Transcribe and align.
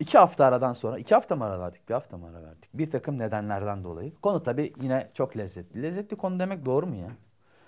İki 0.00 0.18
hafta 0.18 0.44
aradan 0.44 0.72
sonra, 0.72 0.98
iki 0.98 1.14
hafta 1.14 1.36
mı 1.36 1.44
ara 1.44 1.60
verdik, 1.60 1.88
bir 1.88 1.94
hafta 1.94 2.18
mı 2.18 2.26
ara 2.26 2.42
verdik? 2.42 2.70
Bir 2.74 2.90
takım 2.90 3.18
nedenlerden 3.18 3.84
dolayı. 3.84 4.14
Konu 4.22 4.42
tabii 4.42 4.72
yine 4.82 5.10
çok 5.14 5.36
lezzetli. 5.36 5.82
Lezzetli 5.82 6.16
konu 6.16 6.38
demek 6.40 6.64
doğru 6.64 6.86
mu 6.86 6.96
ya? 6.96 7.10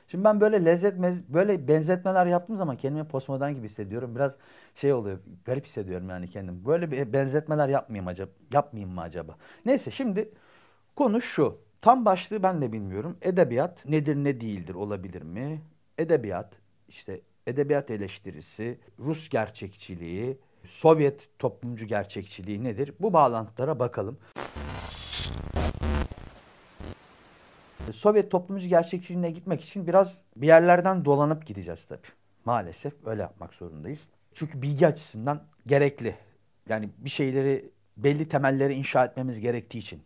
Şimdi 0.09 0.25
ben 0.25 0.41
böyle 0.41 0.65
lezzet, 0.65 0.95
böyle 1.29 1.69
benzetmeler 1.69 2.27
yaptığım 2.27 2.57
zaman 2.57 2.77
kendimi 2.77 3.09
postmodern 3.09 3.53
gibi 3.55 3.65
hissediyorum. 3.65 4.15
Biraz 4.15 4.37
şey 4.75 4.93
oluyor, 4.93 5.19
garip 5.45 5.67
hissediyorum 5.67 6.09
yani 6.11 6.29
kendim. 6.29 6.65
Böyle 6.65 7.13
benzetmeler 7.13 7.69
yapmayayım 7.69 8.09
acaba, 8.09 8.31
yapmayayım 8.53 8.95
mı 8.95 9.01
acaba? 9.01 9.37
Neyse 9.67 9.91
şimdi 9.91 10.31
konu 10.97 11.21
şu. 11.23 11.59
Tam 11.81 12.05
başlığı 12.05 12.43
ben 12.43 12.63
de 12.63 12.73
bilmiyorum. 12.73 13.17
Edebiyat 13.23 13.87
nedir 13.87 14.17
ne 14.17 14.41
değildir 14.41 14.75
olabilir 14.75 15.23
mi? 15.23 15.63
Edebiyat 15.99 16.55
işte 16.89 17.21
edebiyat 17.47 17.91
eleştirisi, 17.91 18.79
Rus 18.99 19.29
gerçekçiliği, 19.29 20.39
Sovyet 20.67 21.39
toplumcu 21.39 21.87
gerçekçiliği 21.87 22.65
nedir? 22.65 22.95
Bu 23.01 23.13
bağlantılara 23.13 23.79
bakalım. 23.79 24.19
Sovyet 27.93 28.31
toplumcu 28.31 28.69
gerçekçiliğine 28.69 29.31
gitmek 29.31 29.61
için 29.61 29.87
biraz 29.87 30.19
bir 30.37 30.47
yerlerden 30.47 31.05
dolanıp 31.05 31.47
gideceğiz 31.47 31.87
tabii. 31.87 32.07
Maalesef 32.45 32.93
öyle 33.07 33.23
yapmak 33.23 33.55
zorundayız. 33.55 34.09
Çünkü 34.35 34.63
bilgi 34.63 34.87
açısından 34.87 35.43
gerekli. 35.67 36.17
Yani 36.69 36.91
bir 36.99 37.11
şeyleri 37.11 37.71
belli 37.97 38.29
temelleri 38.29 38.75
inşa 38.75 39.05
etmemiz 39.05 39.41
gerektiği 39.41 39.79
için 39.79 40.03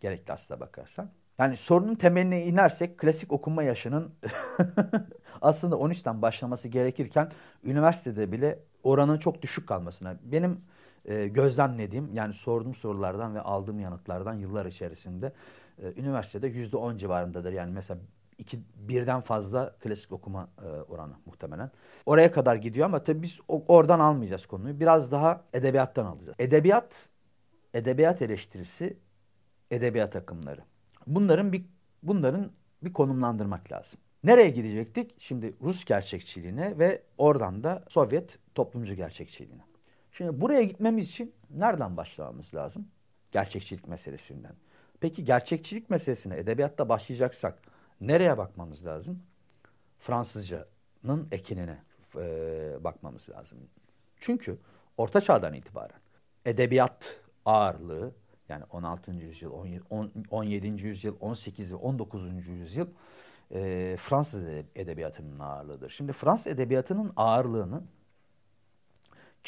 gerekli 0.00 0.32
aslına 0.32 0.60
bakarsan. 0.60 1.10
Yani 1.38 1.56
sorunun 1.56 1.94
temeline 1.94 2.46
inersek 2.46 2.98
klasik 2.98 3.32
okuma 3.32 3.62
yaşının 3.62 4.14
aslında 5.42 5.74
13'ten 5.74 6.22
başlaması 6.22 6.68
gerekirken 6.68 7.30
üniversitede 7.64 8.32
bile 8.32 8.58
oranın 8.82 9.18
çok 9.18 9.42
düşük 9.42 9.68
kalmasına. 9.68 10.16
Benim 10.22 10.60
e, 11.04 11.28
gözlemlediğim 11.28 12.14
yani 12.14 12.34
sorduğum 12.34 12.74
sorulardan 12.74 13.34
ve 13.34 13.40
aldığım 13.40 13.80
yanıtlardan 13.80 14.34
yıllar 14.34 14.66
içerisinde 14.66 15.32
e, 15.82 16.00
üniversitede 16.00 16.46
yüzde 16.46 16.76
on 16.76 16.96
civarındadır. 16.96 17.52
Yani 17.52 17.72
mesela 17.72 18.00
iki, 18.38 18.58
birden 18.76 19.20
fazla 19.20 19.76
klasik 19.80 20.12
okuma 20.12 20.48
e, 20.62 20.66
oranı 20.66 21.14
muhtemelen. 21.26 21.70
Oraya 22.06 22.32
kadar 22.32 22.56
gidiyor 22.56 22.86
ama 22.86 23.04
tabii 23.04 23.22
biz 23.22 23.38
o, 23.48 23.64
oradan 23.68 24.00
almayacağız 24.00 24.46
konuyu. 24.46 24.80
Biraz 24.80 25.12
daha 25.12 25.44
edebiyattan 25.52 26.06
alacağız. 26.06 26.36
Edebiyat, 26.38 27.08
edebiyat 27.74 28.22
eleştirisi, 28.22 28.96
edebiyat 29.70 30.16
akımları. 30.16 30.60
Bunların 31.06 31.52
bir 31.52 31.64
bunların 32.02 32.50
bir 32.82 32.92
konumlandırmak 32.92 33.72
lazım. 33.72 34.00
Nereye 34.24 34.50
gidecektik? 34.50 35.14
Şimdi 35.18 35.54
Rus 35.62 35.84
gerçekçiliğine 35.84 36.78
ve 36.78 37.02
oradan 37.18 37.64
da 37.64 37.84
Sovyet 37.88 38.38
toplumcu 38.58 38.94
gerçekçiliğine. 38.94 39.62
Şimdi 40.12 40.40
buraya 40.40 40.62
gitmemiz 40.62 41.08
için 41.08 41.34
nereden 41.50 41.96
başlamamız 41.96 42.54
lazım? 42.54 42.88
Gerçekçilik 43.32 43.88
meselesinden. 43.88 44.54
Peki 45.00 45.24
gerçekçilik 45.24 45.90
meselesine 45.90 46.36
edebiyatta 46.36 46.88
başlayacaksak 46.88 47.62
nereye 48.00 48.38
bakmamız 48.38 48.86
lazım? 48.86 49.22
Fransızcanın 49.98 51.28
ekinine 51.32 51.78
e, 52.16 52.84
bakmamız 52.84 53.28
lazım. 53.28 53.58
Çünkü 54.20 54.58
Orta 54.96 55.20
Çağ'dan 55.20 55.54
itibaren 55.54 56.00
edebiyat 56.44 57.20
ağırlığı 57.44 58.14
yani 58.48 58.64
16. 58.70 59.10
yüzyıl, 59.10 59.52
17. 60.30 60.66
yüzyıl, 60.66 61.16
18. 61.20 61.72
ve 61.72 61.76
19. 61.76 62.48
yüzyıl 62.48 62.86
e, 63.54 63.96
Fransız 63.98 64.44
edebiyatının 64.74 65.38
ağırlığıdır. 65.38 65.90
Şimdi 65.90 66.12
Fransız 66.12 66.46
edebiyatının 66.46 67.12
ağırlığını 67.16 67.82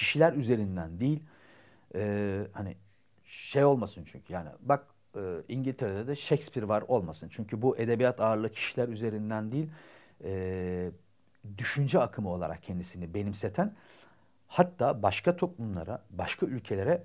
kişiler 0.01 0.33
üzerinden 0.33 0.99
değil, 0.99 1.23
e, 1.95 2.47
hani 2.53 2.77
şey 3.25 3.65
olmasın 3.65 4.05
çünkü 4.13 4.33
yani 4.33 4.49
bak 4.61 4.87
e, 5.17 5.21
İngiltere'de 5.49 6.07
de 6.07 6.17
Shakespeare 6.17 6.69
var 6.69 6.83
olmasın. 6.89 7.29
Çünkü 7.33 7.63
bu 7.63 7.77
edebiyat 7.77 8.21
ağırlığı 8.21 8.51
kişiler 8.51 8.89
üzerinden 8.89 9.53
değil, 9.53 9.71
e, 10.25 10.91
düşünce 11.59 11.99
akımı 11.99 12.29
olarak 12.29 12.63
kendisini 12.63 13.15
benimseten, 13.15 13.75
hatta 14.49 15.03
başka 15.03 15.37
toplumlara, 15.37 16.03
başka 16.11 16.47
ülkelere 16.47 17.03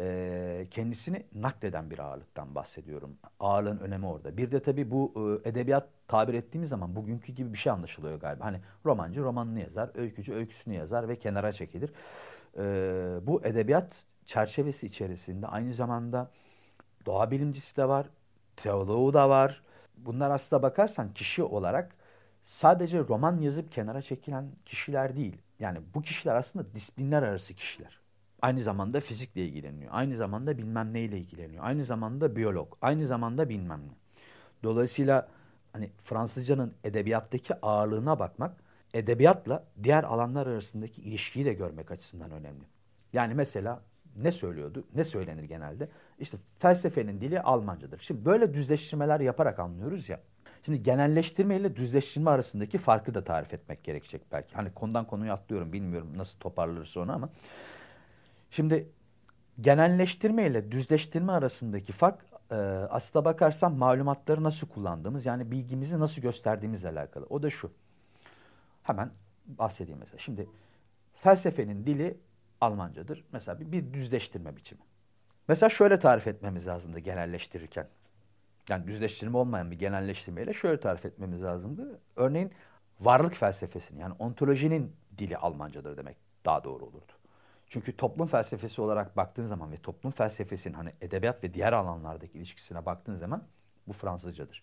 e, 0.00 0.66
kendisini 0.70 1.22
nakleden 1.34 1.90
bir 1.90 1.98
ağırlıktan 1.98 2.54
bahsediyorum. 2.54 3.16
Ağırlığın 3.40 3.78
önemi 3.78 4.06
orada. 4.06 4.36
Bir 4.36 4.50
de 4.50 4.62
tabii 4.62 4.90
bu 4.90 5.12
e, 5.44 5.48
edebiyat 5.48 5.88
tabir 6.08 6.34
ettiğimiz 6.34 6.70
zaman 6.70 6.96
bugünkü 6.96 7.32
gibi 7.32 7.52
bir 7.52 7.58
şey 7.58 7.72
anlaşılıyor 7.72 8.20
galiba. 8.20 8.44
Hani 8.44 8.60
romancı 8.86 9.22
romanını 9.22 9.60
yazar, 9.60 9.90
öykücü 9.94 10.34
öyküsünü 10.34 10.74
yazar 10.74 11.08
ve 11.08 11.16
kenara 11.16 11.52
çekilir. 11.52 11.92
E, 12.56 12.62
bu 13.22 13.44
edebiyat 13.44 14.04
çerçevesi 14.26 14.86
içerisinde 14.86 15.46
aynı 15.46 15.74
zamanda 15.74 16.30
doğa 17.06 17.30
bilimcisi 17.30 17.76
de 17.76 17.88
var, 17.88 18.06
teoloğu 18.56 19.14
da 19.14 19.28
var. 19.28 19.62
Bunlar 19.96 20.30
aslında 20.30 20.62
bakarsan 20.62 21.14
kişi 21.14 21.42
olarak 21.42 21.96
sadece 22.44 22.98
roman 23.00 23.38
yazıp 23.38 23.72
kenara 23.72 24.02
çekilen 24.02 24.50
kişiler 24.64 25.16
değil. 25.16 25.36
Yani 25.60 25.78
bu 25.94 26.02
kişiler 26.02 26.34
aslında 26.34 26.74
disiplinler 26.74 27.22
arası 27.22 27.54
kişiler. 27.54 28.00
Aynı 28.42 28.62
zamanda 28.62 29.00
fizikle 29.00 29.44
ilgileniyor. 29.44 29.90
Aynı 29.94 30.16
zamanda 30.16 30.58
bilmem 30.58 30.92
neyle 30.92 31.18
ilgileniyor. 31.18 31.64
Aynı 31.64 31.84
zamanda 31.84 32.36
biyolog. 32.36 32.76
Aynı 32.82 33.06
zamanda 33.06 33.48
bilmem 33.48 33.80
ne. 33.88 33.92
Dolayısıyla 34.62 35.28
hani 35.72 35.90
Fransızcanın 36.02 36.74
edebiyattaki 36.84 37.54
ağırlığına 37.62 38.18
bakmak, 38.18 38.56
edebiyatla 38.94 39.64
diğer 39.82 40.04
alanlar 40.04 40.46
arasındaki 40.46 41.02
ilişkiyi 41.02 41.44
de 41.44 41.52
görmek 41.52 41.90
açısından 41.90 42.30
önemli. 42.30 42.64
Yani 43.12 43.34
mesela 43.34 43.82
ne 44.22 44.32
söylüyordu? 44.32 44.84
Ne 44.94 45.04
söylenir 45.04 45.42
genelde? 45.42 45.88
İşte 46.18 46.36
felsefenin 46.58 47.20
dili 47.20 47.40
Almancadır. 47.40 47.98
Şimdi 47.98 48.24
böyle 48.24 48.54
düzleştirmeler 48.54 49.20
yaparak 49.20 49.58
anlıyoruz 49.58 50.08
ya. 50.08 50.20
Şimdi 50.64 50.82
genelleştirme 50.82 51.56
ile 51.56 51.76
düzleştirme 51.76 52.30
arasındaki 52.30 52.78
farkı 52.78 53.14
da 53.14 53.24
tarif 53.24 53.54
etmek 53.54 53.84
gerekecek 53.84 54.22
belki. 54.32 54.54
Hani 54.54 54.74
konudan 54.74 55.06
konuya 55.06 55.34
atlıyorum 55.34 55.72
bilmiyorum 55.72 56.12
nasıl 56.16 56.38
toparlarız 56.38 56.88
sonra 56.88 57.12
ama. 57.12 57.28
Şimdi 58.50 58.88
genelleştirme 59.60 60.46
ile 60.46 60.72
düzleştirme 60.72 61.32
arasındaki 61.32 61.92
fark 61.92 62.18
e, 62.50 62.54
aslına 62.90 63.24
bakarsan 63.24 63.72
malumatları 63.72 64.42
nasıl 64.42 64.68
kullandığımız 64.68 65.26
yani 65.26 65.50
bilgimizi 65.50 66.00
nasıl 66.00 66.22
gösterdiğimizle 66.22 66.88
alakalı. 66.88 67.26
O 67.30 67.42
da 67.42 67.50
şu. 67.50 67.70
Hemen 68.88 69.10
bahsedeyim 69.46 69.98
mesela. 70.00 70.18
Şimdi 70.18 70.48
felsefenin 71.14 71.86
dili 71.86 72.20
Almancadır. 72.60 73.24
Mesela 73.32 73.60
bir, 73.60 73.72
bir 73.72 73.92
düzleştirme 73.92 74.56
biçimi. 74.56 74.80
Mesela 75.48 75.70
şöyle 75.70 75.98
tarif 75.98 76.26
etmemiz 76.26 76.66
lazımdı 76.66 76.98
genelleştirirken. 76.98 77.88
Yani 78.68 78.86
düzleştirme 78.86 79.36
olmayan 79.36 79.70
bir 79.70 79.78
genelleştirmeyle 79.78 80.54
şöyle 80.54 80.80
tarif 80.80 81.06
etmemiz 81.06 81.42
lazımdı. 81.42 82.00
Örneğin 82.16 82.52
varlık 83.00 83.34
felsefesinin 83.34 84.00
yani 84.00 84.14
ontolojinin 84.18 84.96
dili 85.18 85.36
Almancadır 85.36 85.96
demek 85.96 86.16
daha 86.44 86.64
doğru 86.64 86.84
olurdu. 86.84 87.12
Çünkü 87.66 87.96
toplum 87.96 88.26
felsefesi 88.26 88.82
olarak 88.82 89.16
baktığın 89.16 89.46
zaman 89.46 89.72
ve 89.72 89.76
toplum 89.76 90.12
felsefesinin 90.12 90.74
hani 90.74 90.92
edebiyat 91.00 91.44
ve 91.44 91.54
diğer 91.54 91.72
alanlardaki 91.72 92.38
ilişkisine 92.38 92.86
baktığın 92.86 93.16
zaman 93.16 93.42
bu 93.88 93.92
Fransızcadır. 93.92 94.62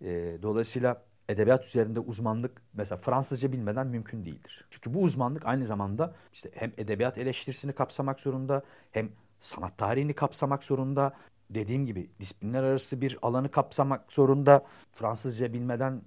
E, 0.00 0.38
dolayısıyla 0.42 1.02
edebiyat 1.28 1.64
üzerinde 1.64 2.00
uzmanlık 2.00 2.62
mesela 2.72 2.96
Fransızca 2.96 3.52
bilmeden 3.52 3.86
mümkün 3.86 4.24
değildir. 4.24 4.64
Çünkü 4.70 4.94
bu 4.94 5.02
uzmanlık 5.02 5.46
aynı 5.46 5.64
zamanda 5.64 6.14
işte 6.32 6.50
hem 6.54 6.72
edebiyat 6.76 7.18
eleştirisini 7.18 7.72
kapsamak 7.72 8.20
zorunda 8.20 8.62
hem 8.92 9.10
sanat 9.40 9.78
tarihini 9.78 10.12
kapsamak 10.12 10.64
zorunda. 10.64 11.12
Dediğim 11.50 11.86
gibi 11.86 12.10
disiplinler 12.20 12.62
arası 12.62 13.00
bir 13.00 13.18
alanı 13.22 13.50
kapsamak 13.50 14.12
zorunda. 14.12 14.64
Fransızca 14.92 15.52
bilmeden 15.52 16.02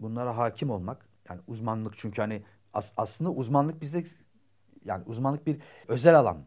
bunlara 0.00 0.36
hakim 0.36 0.70
olmak 0.70 1.06
yani 1.28 1.40
uzmanlık 1.46 1.94
çünkü 1.98 2.22
hani 2.22 2.42
as, 2.74 2.92
aslında 2.96 3.30
uzmanlık 3.30 3.80
bizde 3.80 4.04
yani 4.84 5.04
uzmanlık 5.06 5.46
bir 5.46 5.60
özel 5.88 6.18
alan. 6.18 6.38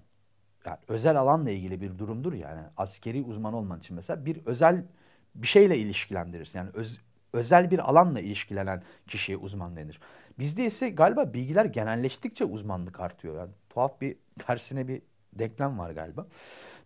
Yani 0.66 0.78
özel 0.88 1.19
alanla 1.19 1.50
ilgili 1.50 1.81
bir 1.81 1.98
durumdur 1.98 2.33
yani. 2.33 2.62
Askeri 2.78 3.24
uzman 3.24 3.54
olman 3.54 3.80
için 3.80 3.95
mesela 3.95 4.25
bir 4.25 4.45
özel 4.45 4.86
bir 5.36 5.48
şeyle 5.48 5.78
ilişkilendirirsin. 5.78 6.60
Yani 6.60 6.69
öz, 6.74 7.01
özel 7.35 7.71
bir 7.71 7.89
alanla 7.89 8.19
ilişkilenen 8.19 8.83
kişiye 9.07 9.37
uzman 9.37 9.75
denir. 9.75 9.99
Bizde 10.39 10.65
ise 10.65 10.89
galiba 10.89 11.33
bilgiler 11.33 11.65
genelleştikçe 11.65 12.45
uzmanlık 12.45 12.99
artıyor. 12.99 13.37
Yani 13.37 13.51
tuhaf 13.69 14.01
bir 14.01 14.17
tersine 14.39 14.87
bir 14.87 15.01
denklem 15.33 15.79
var 15.79 15.91
galiba. 15.91 16.27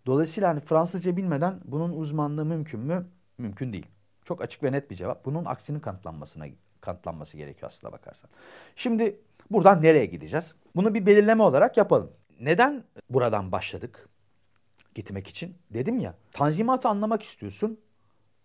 Dolayısıyla 0.06 0.48
hani 0.48 0.60
Fransızca 0.60 1.16
bilmeden 1.16 1.60
bunun 1.64 1.92
uzmanlığı 1.92 2.44
mümkün 2.44 2.80
mü? 2.80 3.06
Mümkün 3.38 3.72
değil. 3.72 3.86
Çok 4.24 4.42
açık 4.42 4.62
ve 4.62 4.72
net 4.72 4.90
bir 4.90 4.96
cevap. 4.96 5.24
Bunun 5.24 5.44
aksinin 5.44 5.80
kanıtlanmasına 5.80 6.46
kanıtlanması 6.80 7.36
gerekiyor 7.36 7.70
aslında 7.70 7.92
bakarsan. 7.92 8.30
Şimdi 8.76 9.20
buradan 9.50 9.82
nereye 9.82 10.06
gideceğiz? 10.06 10.54
Bunu 10.76 10.94
bir 10.94 11.06
belirleme 11.06 11.42
olarak 11.42 11.76
yapalım. 11.76 12.10
Neden 12.40 12.84
buradan 13.10 13.52
başladık 13.52 14.08
gitmek 14.94 15.28
için? 15.28 15.56
Dedim 15.70 16.00
ya 16.00 16.14
tanzimatı 16.32 16.88
anlamak 16.88 17.22
istiyorsun. 17.22 17.80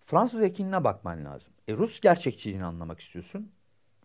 Fransız 0.05 0.41
ekinine 0.41 0.83
bakman 0.83 1.25
lazım. 1.25 1.53
E, 1.67 1.73
Rus 1.73 1.99
gerçekçiliğini 1.99 2.65
anlamak 2.65 2.99
istiyorsun. 2.99 3.51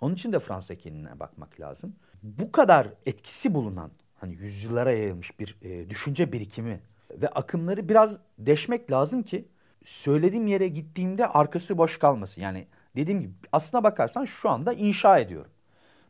Onun 0.01 0.15
için 0.15 0.33
de 0.33 0.39
Fransız 0.39 0.71
ekinine 0.71 1.21
bakmak 1.21 1.61
lazım. 1.61 1.97
Bu 2.23 2.53
kadar 2.53 2.89
etkisi 3.07 3.55
bulunan 3.55 3.91
hani 4.15 4.35
yüzyıllara 4.35 4.93
yayılmış 4.93 5.41
bir 5.41 5.57
e, 5.63 5.91
düşünce 5.91 6.33
birikimi 6.33 6.81
Ve 7.11 7.29
akımları 7.29 7.89
biraz 7.89 8.19
deşmek 8.39 8.91
lazım 8.91 9.23
ki 9.23 9.49
söylediğim 9.85 10.47
yere 10.47 10.69
gittiğimde 10.69 11.27
arkası 11.27 11.79
boş 11.79 11.99
kalmasın. 11.99 12.43
Yani 12.43 12.67
dediğim 12.97 13.21
gibi 13.21 13.33
aslına 13.53 13.85
bakarsan 13.85 14.25
şu 14.25 14.51
anda 14.51 14.73
inşa 14.73 15.19
ediyorum. 15.19 15.51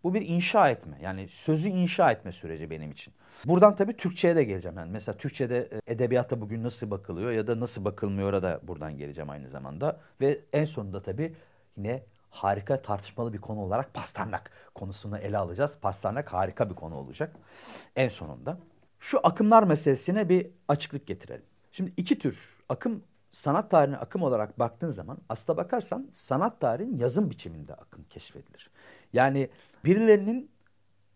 Bu 0.04 0.14
bir 0.14 0.28
inşa 0.28 0.70
etme. 0.70 0.98
Yani 1.02 1.28
sözü 1.28 1.68
inşa 1.68 2.10
etme 2.10 2.32
süreci 2.32 2.70
benim 2.70 2.90
için. 2.90 3.14
Buradan 3.44 3.76
tabii 3.76 3.96
Türkçe'ye 3.96 4.36
de 4.36 4.44
geleceğim. 4.44 4.78
Yani 4.78 4.90
mesela 4.90 5.18
Türkçe'de 5.18 5.58
e, 5.86 5.92
edebiyata 5.92 6.40
bugün 6.40 6.62
nasıl 6.62 6.90
bakılıyor 6.90 7.30
ya 7.30 7.46
da 7.46 7.60
nasıl 7.60 7.84
bakılmıyor 7.84 8.42
da 8.42 8.60
buradan 8.62 8.96
geleceğim 8.96 9.30
aynı 9.30 9.48
zamanda. 9.48 10.00
Ve 10.20 10.40
en 10.52 10.64
sonunda 10.64 11.02
tabii 11.02 11.34
yine 11.76 12.02
harika 12.30 12.82
tartışmalı 12.82 13.32
bir 13.32 13.38
konu 13.38 13.60
olarak 13.60 13.94
pasternak 13.94 14.50
konusunu 14.74 15.18
ele 15.18 15.38
alacağız. 15.38 15.78
Pasternak 15.82 16.32
harika 16.32 16.70
bir 16.70 16.74
konu 16.74 16.94
olacak 16.94 17.36
en 17.96 18.08
sonunda. 18.08 18.58
Şu 19.00 19.20
akımlar 19.22 19.62
meselesine 19.62 20.28
bir 20.28 20.46
açıklık 20.68 21.06
getirelim. 21.06 21.44
Şimdi 21.72 21.92
iki 21.96 22.18
tür 22.18 22.58
akım 22.68 23.02
sanat 23.32 23.70
tarihine 23.70 23.96
akım 23.96 24.22
olarak 24.22 24.58
baktığın 24.58 24.90
zaman 24.90 25.18
aslına 25.28 25.56
bakarsan 25.56 26.08
sanat 26.12 26.60
tarihinin 26.60 26.98
yazım 26.98 27.30
biçiminde 27.30 27.74
akım 27.74 28.04
keşfedilir. 28.10 28.70
Yani 29.12 29.50
birilerinin 29.84 30.50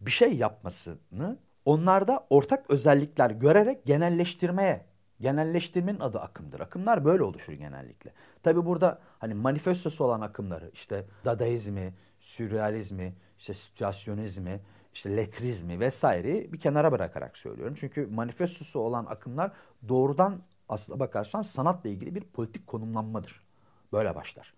bir 0.00 0.10
şey 0.10 0.36
yapmasını 0.36 1.38
onlarda 1.64 2.26
ortak 2.30 2.70
özellikler 2.70 3.30
görerek 3.30 3.86
genelleştirmeye 3.86 4.86
Genelleştirmenin 5.20 6.00
adı 6.00 6.20
akımdır. 6.20 6.60
Akımlar 6.60 7.04
böyle 7.04 7.22
oluşur 7.22 7.52
genellikle. 7.52 8.12
Tabi 8.42 8.66
burada 8.66 8.98
hani 9.18 9.34
manifestosu 9.34 10.04
olan 10.04 10.20
akımları 10.20 10.70
işte 10.72 11.06
dadaizmi, 11.24 11.94
sürrealizmi, 12.20 13.14
işte 13.38 13.54
situasyonizmi, 13.54 14.60
işte 14.94 15.16
letrizmi 15.16 15.80
vesaire 15.80 16.52
bir 16.52 16.60
kenara 16.60 16.92
bırakarak 16.92 17.36
söylüyorum. 17.36 17.74
Çünkü 17.78 18.06
manifestosu 18.06 18.78
olan 18.80 19.06
akımlar 19.06 19.52
doğrudan 19.88 20.42
aslına 20.68 21.00
bakarsan 21.00 21.42
sanatla 21.42 21.90
ilgili 21.90 22.14
bir 22.14 22.24
politik 22.24 22.66
konumlanmadır. 22.66 23.44
Böyle 23.92 24.14
başlar. 24.14 24.54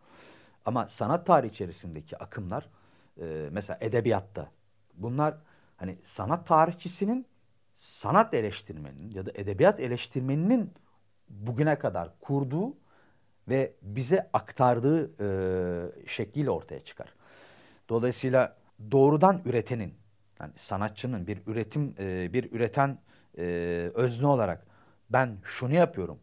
Ama 0.64 0.86
sanat 0.88 1.26
tarihi 1.26 1.50
içerisindeki 1.50 2.18
akımlar 2.18 2.68
e, 3.20 3.48
mesela 3.52 3.78
edebiyatta 3.80 4.50
bunlar 4.94 5.34
hani 5.76 5.96
sanat 6.04 6.46
tarihçisinin 6.46 7.26
sanat 7.76 8.34
eleştirmeninin 8.34 9.10
ya 9.10 9.26
da 9.26 9.30
edebiyat 9.34 9.80
eleştirmeninin 9.80 10.72
bugüne 11.28 11.78
kadar 11.78 12.10
kurduğu 12.20 12.76
ve 13.48 13.72
bize 13.82 14.30
aktardığı 14.32 15.10
e, 15.20 16.06
şekliyle 16.06 16.50
ortaya 16.50 16.84
çıkar. 16.84 17.14
Dolayısıyla 17.88 18.56
doğrudan 18.90 19.40
üretenin, 19.44 19.94
yani 20.40 20.52
sanatçının 20.56 21.26
bir 21.26 21.38
üretim, 21.46 21.94
e, 21.98 22.32
bir 22.32 22.52
üreten 22.52 22.98
e, 23.38 23.42
özne 23.94 24.26
olarak 24.26 24.66
ben 25.10 25.38
şunu 25.42 25.74
yapıyorum 25.74 26.18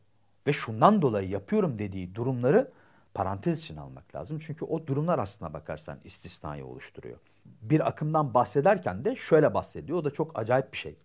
ve 0.47 0.53
şundan 0.53 1.01
dolayı 1.01 1.29
yapıyorum 1.29 1.79
dediği 1.79 2.15
durumları 2.15 2.71
parantez 3.13 3.59
için 3.59 3.77
almak 3.77 4.15
lazım. 4.15 4.39
Çünkü 4.39 4.65
o 4.65 4.87
durumlar 4.87 5.19
aslına 5.19 5.53
bakarsan 5.53 5.99
istisnayı 6.03 6.65
oluşturuyor. 6.65 7.17
Bir 7.45 7.87
akımdan 7.87 8.33
bahsederken 8.33 9.05
de 9.05 9.15
şöyle 9.15 9.53
bahsediyor. 9.53 9.97
O 9.97 10.05
da 10.05 10.11
çok 10.11 10.39
acayip 10.39 10.73
bir 10.73 10.77
şey. 10.77 10.95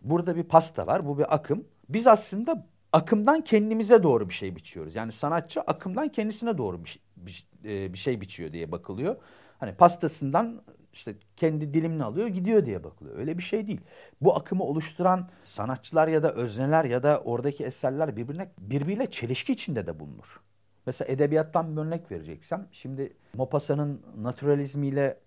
Burada 0.00 0.36
bir 0.36 0.42
pasta 0.42 0.86
var. 0.86 1.06
Bu 1.06 1.18
bir 1.18 1.34
akım. 1.34 1.64
Biz 1.88 2.06
aslında 2.06 2.66
akımdan 2.92 3.40
kendimize 3.40 4.02
doğru 4.02 4.28
bir 4.28 4.34
şey 4.34 4.56
biçiyoruz. 4.56 4.94
Yani 4.94 5.12
sanatçı 5.12 5.60
akımdan 5.60 6.08
kendisine 6.08 6.58
doğru 6.58 6.84
bir, 6.84 7.00
bir, 7.16 7.46
e, 7.64 7.92
bir 7.92 7.98
şey 7.98 8.20
biçiyor 8.20 8.52
diye 8.52 8.72
bakılıyor. 8.72 9.16
Hani 9.58 9.74
pastasından 9.74 10.62
işte 10.92 11.14
kendi 11.36 11.74
dilimini 11.74 12.04
alıyor 12.04 12.28
gidiyor 12.28 12.66
diye 12.66 12.84
bakılıyor. 12.84 13.18
Öyle 13.18 13.38
bir 13.38 13.42
şey 13.42 13.66
değil. 13.66 13.80
Bu 14.20 14.36
akımı 14.36 14.64
oluşturan 14.64 15.28
sanatçılar 15.44 16.08
ya 16.08 16.22
da 16.22 16.32
özneler 16.32 16.84
ya 16.84 17.02
da 17.02 17.20
oradaki 17.20 17.64
eserler 17.64 18.16
birbirine 18.16 18.50
birbiriyle 18.58 19.10
çelişki 19.10 19.52
içinde 19.52 19.86
de 19.86 20.00
bulunur. 20.00 20.40
Mesela 20.88 21.12
edebiyattan 21.12 21.76
bir 21.76 21.80
örnek 21.80 22.10
vereceksem 22.10 22.68
şimdi 22.72 23.16
Maupassant'ın 23.34 24.02
naturalizmiyle 24.16 25.20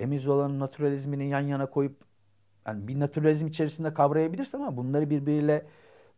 Emizola'nın 0.00 0.60
naturalizmini 0.60 1.28
yan 1.28 1.40
yana 1.40 1.66
koyup 1.66 2.04
yani 2.66 2.88
bir 2.88 3.00
naturalizm 3.00 3.46
içerisinde 3.46 3.94
kavrayabilirsin 3.94 4.58
ama 4.58 4.76
bunları 4.76 5.10
birbiriyle 5.10 5.66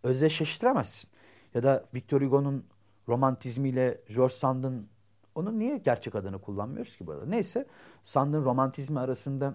özdeşleştiremezsin. 0.03 1.11
Ya 1.55 1.63
da 1.63 1.85
Victor 1.95 2.23
Hugo'nun 2.23 2.65
romantizmiyle 3.09 4.01
George 4.15 4.35
Sand'ın 4.35 4.89
onun 5.35 5.59
niye 5.59 5.77
gerçek 5.77 6.15
adını 6.15 6.41
kullanmıyoruz 6.41 6.97
ki 6.97 7.07
burada? 7.07 7.27
Neyse 7.27 7.67
Sand'ın 8.05 8.45
romantizmi 8.45 9.01
arasında 9.01 9.55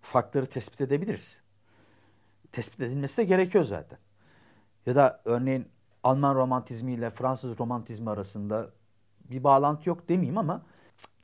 farkları 0.00 0.46
tespit 0.46 0.80
edebiliriz. 0.80 1.40
Tespit 2.52 2.80
edilmesi 2.80 3.16
de 3.16 3.24
gerekiyor 3.24 3.64
zaten. 3.64 3.98
Ya 4.86 4.94
da 4.94 5.22
örneğin 5.24 5.75
Alman 6.06 6.34
romantizmi 6.34 6.92
ile 6.92 7.10
Fransız 7.10 7.58
romantizmi 7.58 8.10
arasında 8.10 8.70
bir 9.30 9.44
bağlantı 9.44 9.88
yok 9.88 10.08
demeyeyim 10.08 10.38
ama 10.38 10.62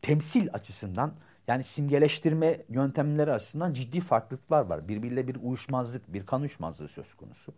temsil 0.02 0.48
açısından 0.52 1.12
yani 1.46 1.64
simgeleştirme 1.64 2.64
yöntemleri 2.68 3.32
açısından 3.32 3.72
ciddi 3.72 4.00
farklılıklar 4.00 4.66
var. 4.66 4.88
Birbiriyle 4.88 5.28
bir 5.28 5.36
uyuşmazlık, 5.42 6.12
bir 6.12 6.26
kan 6.26 6.40
uyuşmazlığı 6.40 6.88
söz 6.88 7.14
konusu. 7.14 7.52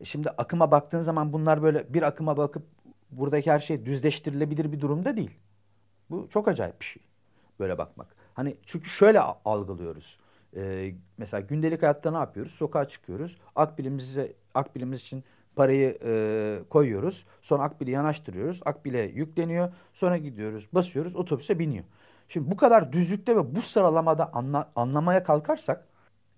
E 0.00 0.04
şimdi 0.04 0.30
akıma 0.30 0.70
baktığın 0.70 1.00
zaman 1.00 1.32
bunlar 1.32 1.62
böyle 1.62 1.94
bir 1.94 2.02
akıma 2.02 2.36
bakıp 2.36 2.62
buradaki 3.10 3.50
her 3.50 3.60
şey 3.60 3.86
düzleştirilebilir 3.86 4.72
bir 4.72 4.80
durumda 4.80 5.16
değil. 5.16 5.38
Bu 6.10 6.28
çok 6.30 6.48
acayip 6.48 6.80
bir 6.80 6.86
şey. 6.86 7.02
Böyle 7.60 7.78
bakmak. 7.78 8.16
Hani 8.34 8.56
çünkü 8.66 8.88
şöyle 8.88 9.20
algılıyoruz. 9.20 10.18
Ee, 10.56 10.94
mesela 11.18 11.40
gündelik 11.40 11.82
hayatta 11.82 12.10
ne 12.10 12.16
yapıyoruz? 12.16 12.52
Sokağa 12.52 12.88
çıkıyoruz. 12.88 13.36
Akbilimize, 13.56 14.32
akbilimiz 14.54 15.00
için 15.00 15.24
parayı 15.56 15.98
e, 16.04 16.58
koyuyoruz. 16.70 17.26
Sonra 17.42 17.62
akbili 17.62 17.90
yanaştırıyoruz. 17.90 18.60
Akbile 18.64 19.00
yükleniyor. 19.00 19.72
Sonra 19.94 20.16
gidiyoruz, 20.16 20.68
basıyoruz, 20.72 21.16
otobüse 21.16 21.58
biniyor. 21.58 21.84
Şimdi 22.28 22.50
bu 22.50 22.56
kadar 22.56 22.92
düzlükte 22.92 23.36
ve 23.36 23.54
bu 23.56 23.62
sıralamada 23.62 24.30
anla, 24.32 24.72
anlamaya 24.76 25.24
kalkarsak 25.24 25.88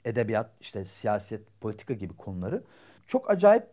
edebiyat, 0.05 0.51
işte 0.61 0.85
siyaset, 0.85 1.61
politika 1.61 1.95
gibi 1.95 2.17
konuları 2.17 2.63
çok 3.07 3.31
acayip 3.31 3.67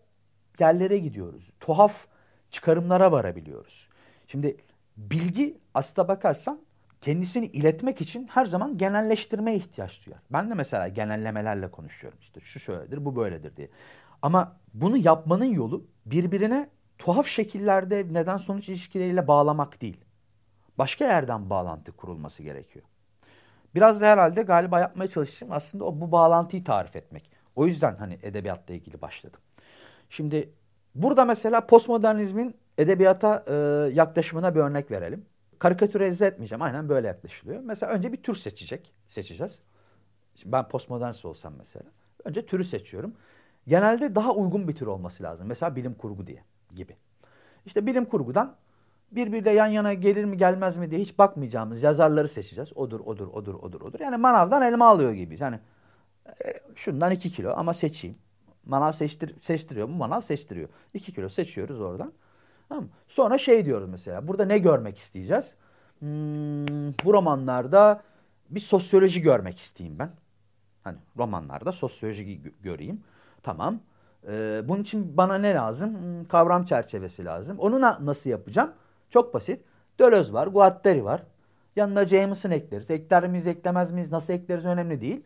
yerlere 0.59 0.97
gidiyoruz. 0.97 1.49
Tuhaf 1.59 2.07
çıkarımlara 2.51 3.11
varabiliyoruz. 3.11 3.89
Şimdi 4.27 4.57
bilgi 4.97 5.57
aslına 5.73 6.07
bakarsan 6.07 6.59
kendisini 7.01 7.45
iletmek 7.45 8.01
için 8.01 8.27
her 8.27 8.45
zaman 8.45 8.77
genelleştirmeye 8.77 9.57
ihtiyaç 9.57 10.05
duyar. 10.05 10.19
Ben 10.29 10.49
de 10.49 10.53
mesela 10.53 10.87
genellemelerle 10.87 11.71
konuşuyorum. 11.71 12.19
İşte 12.21 12.39
şu 12.39 12.59
şöyledir, 12.59 13.05
bu 13.05 13.15
böyledir 13.15 13.55
diye. 13.55 13.69
Ama 14.23 14.57
bunu 14.73 14.97
yapmanın 14.97 15.45
yolu 15.45 15.87
birbirine 16.05 16.69
tuhaf 16.97 17.27
şekillerde 17.27 18.07
neden 18.11 18.37
sonuç 18.37 18.69
ilişkileriyle 18.69 19.27
bağlamak 19.27 19.81
değil 19.81 20.03
başka 20.77 21.05
yerden 21.05 21.49
bağlantı 21.49 21.91
kurulması 21.91 22.43
gerekiyor. 22.43 22.85
Biraz 23.75 24.01
da 24.01 24.05
herhalde 24.05 24.41
galiba 24.41 24.79
yapmaya 24.79 25.07
çalıştım 25.07 25.49
aslında 25.51 25.85
o 25.85 26.01
bu 26.01 26.11
bağlantıyı 26.11 26.63
tarif 26.63 26.95
etmek. 26.95 27.31
O 27.55 27.67
yüzden 27.67 27.95
hani 27.95 28.19
edebiyatla 28.23 28.73
ilgili 28.73 29.01
başladım. 29.01 29.39
Şimdi 30.09 30.53
burada 30.95 31.25
mesela 31.25 31.65
postmodernizmin 31.65 32.55
edebiyata 32.77 33.45
e, 33.47 33.53
yaklaşımına 33.93 34.55
bir 34.55 34.59
örnek 34.59 34.91
verelim. 34.91 35.25
Karikatürize 35.59 36.25
etmeyeceğim. 36.25 36.61
Aynen 36.61 36.89
böyle 36.89 37.07
yaklaşılıyor. 37.07 37.61
Mesela 37.63 37.91
önce 37.91 38.13
bir 38.13 38.23
tür 38.23 38.35
seçecek, 38.35 38.93
seçeceğiz. 39.07 39.61
Şimdi 40.35 40.51
ben 40.51 40.67
postmodernist 40.67 41.25
olsam 41.25 41.53
mesela. 41.57 41.85
Önce 42.23 42.45
türü 42.45 42.63
seçiyorum. 42.63 43.13
Genelde 43.67 44.15
daha 44.15 44.33
uygun 44.33 44.67
bir 44.67 44.75
tür 44.75 44.87
olması 44.87 45.23
lazım. 45.23 45.47
Mesela 45.47 45.75
bilim 45.75 45.93
kurgu 45.93 46.27
diye 46.27 46.43
gibi. 46.75 46.97
İşte 47.65 47.85
bilim 47.85 48.05
kurgudan 48.05 48.55
birbiriyle 49.11 49.51
yan 49.51 49.67
yana 49.67 49.93
gelir 49.93 50.25
mi 50.25 50.37
gelmez 50.37 50.77
mi 50.77 50.91
diye 50.91 51.01
hiç 51.01 51.17
bakmayacağımız 51.17 51.83
yazarları 51.83 52.27
seçeceğiz. 52.27 52.77
Odur, 52.77 52.99
odur, 52.99 53.27
odur, 53.27 53.53
odur, 53.53 53.81
odur. 53.81 53.99
Yani 53.99 54.17
manavdan 54.17 54.61
elma 54.61 54.87
alıyor 54.87 55.11
gibiyiz. 55.11 55.41
Yani 55.41 55.59
e, 56.45 56.53
şundan 56.75 57.11
iki 57.11 57.29
kilo 57.29 57.53
ama 57.57 57.73
seçeyim. 57.73 58.17
Manav 58.65 58.91
seçtir, 58.91 59.35
seçtiriyor 59.41 59.87
mu? 59.87 59.95
Manav 59.95 60.21
seçtiriyor. 60.21 60.69
İki 60.93 61.13
kilo 61.13 61.29
seçiyoruz 61.29 61.81
oradan. 61.81 62.13
Tamam 62.69 62.89
Sonra 63.07 63.37
şey 63.37 63.65
diyoruz 63.65 63.89
mesela. 63.89 64.27
Burada 64.27 64.45
ne 64.45 64.57
görmek 64.57 64.97
isteyeceğiz? 64.97 65.55
Hmm, 65.99 66.07
bu 67.05 67.13
romanlarda 67.13 68.01
bir 68.49 68.59
sosyoloji 68.59 69.21
görmek 69.21 69.59
isteyeyim 69.59 69.99
ben. 69.99 70.09
Hani 70.83 70.97
romanlarda 71.17 71.71
sosyoloji 71.71 72.41
göreyim. 72.61 73.03
Tamam. 73.43 73.79
Ee, 74.27 74.61
bunun 74.65 74.81
için 74.81 75.17
bana 75.17 75.37
ne 75.37 75.53
lazım? 75.53 75.93
Hmm, 75.93 76.25
kavram 76.27 76.65
çerçevesi 76.65 77.25
lazım. 77.25 77.59
Onu 77.59 77.81
na 77.81 77.99
nasıl 78.01 78.29
yapacağım? 78.29 78.71
Çok 79.09 79.33
basit. 79.33 79.61
Dölöz 79.99 80.33
var, 80.33 80.47
Guattari 80.47 81.05
var. 81.05 81.23
Yanına 81.75 82.07
James'ın 82.07 82.51
ekleriz. 82.51 82.91
Ekler 82.91 83.27
miyiz, 83.27 83.47
eklemez 83.47 83.91
miyiz, 83.91 84.11
nasıl 84.11 84.33
ekleriz 84.33 84.65
önemli 84.65 85.01
değil. 85.01 85.23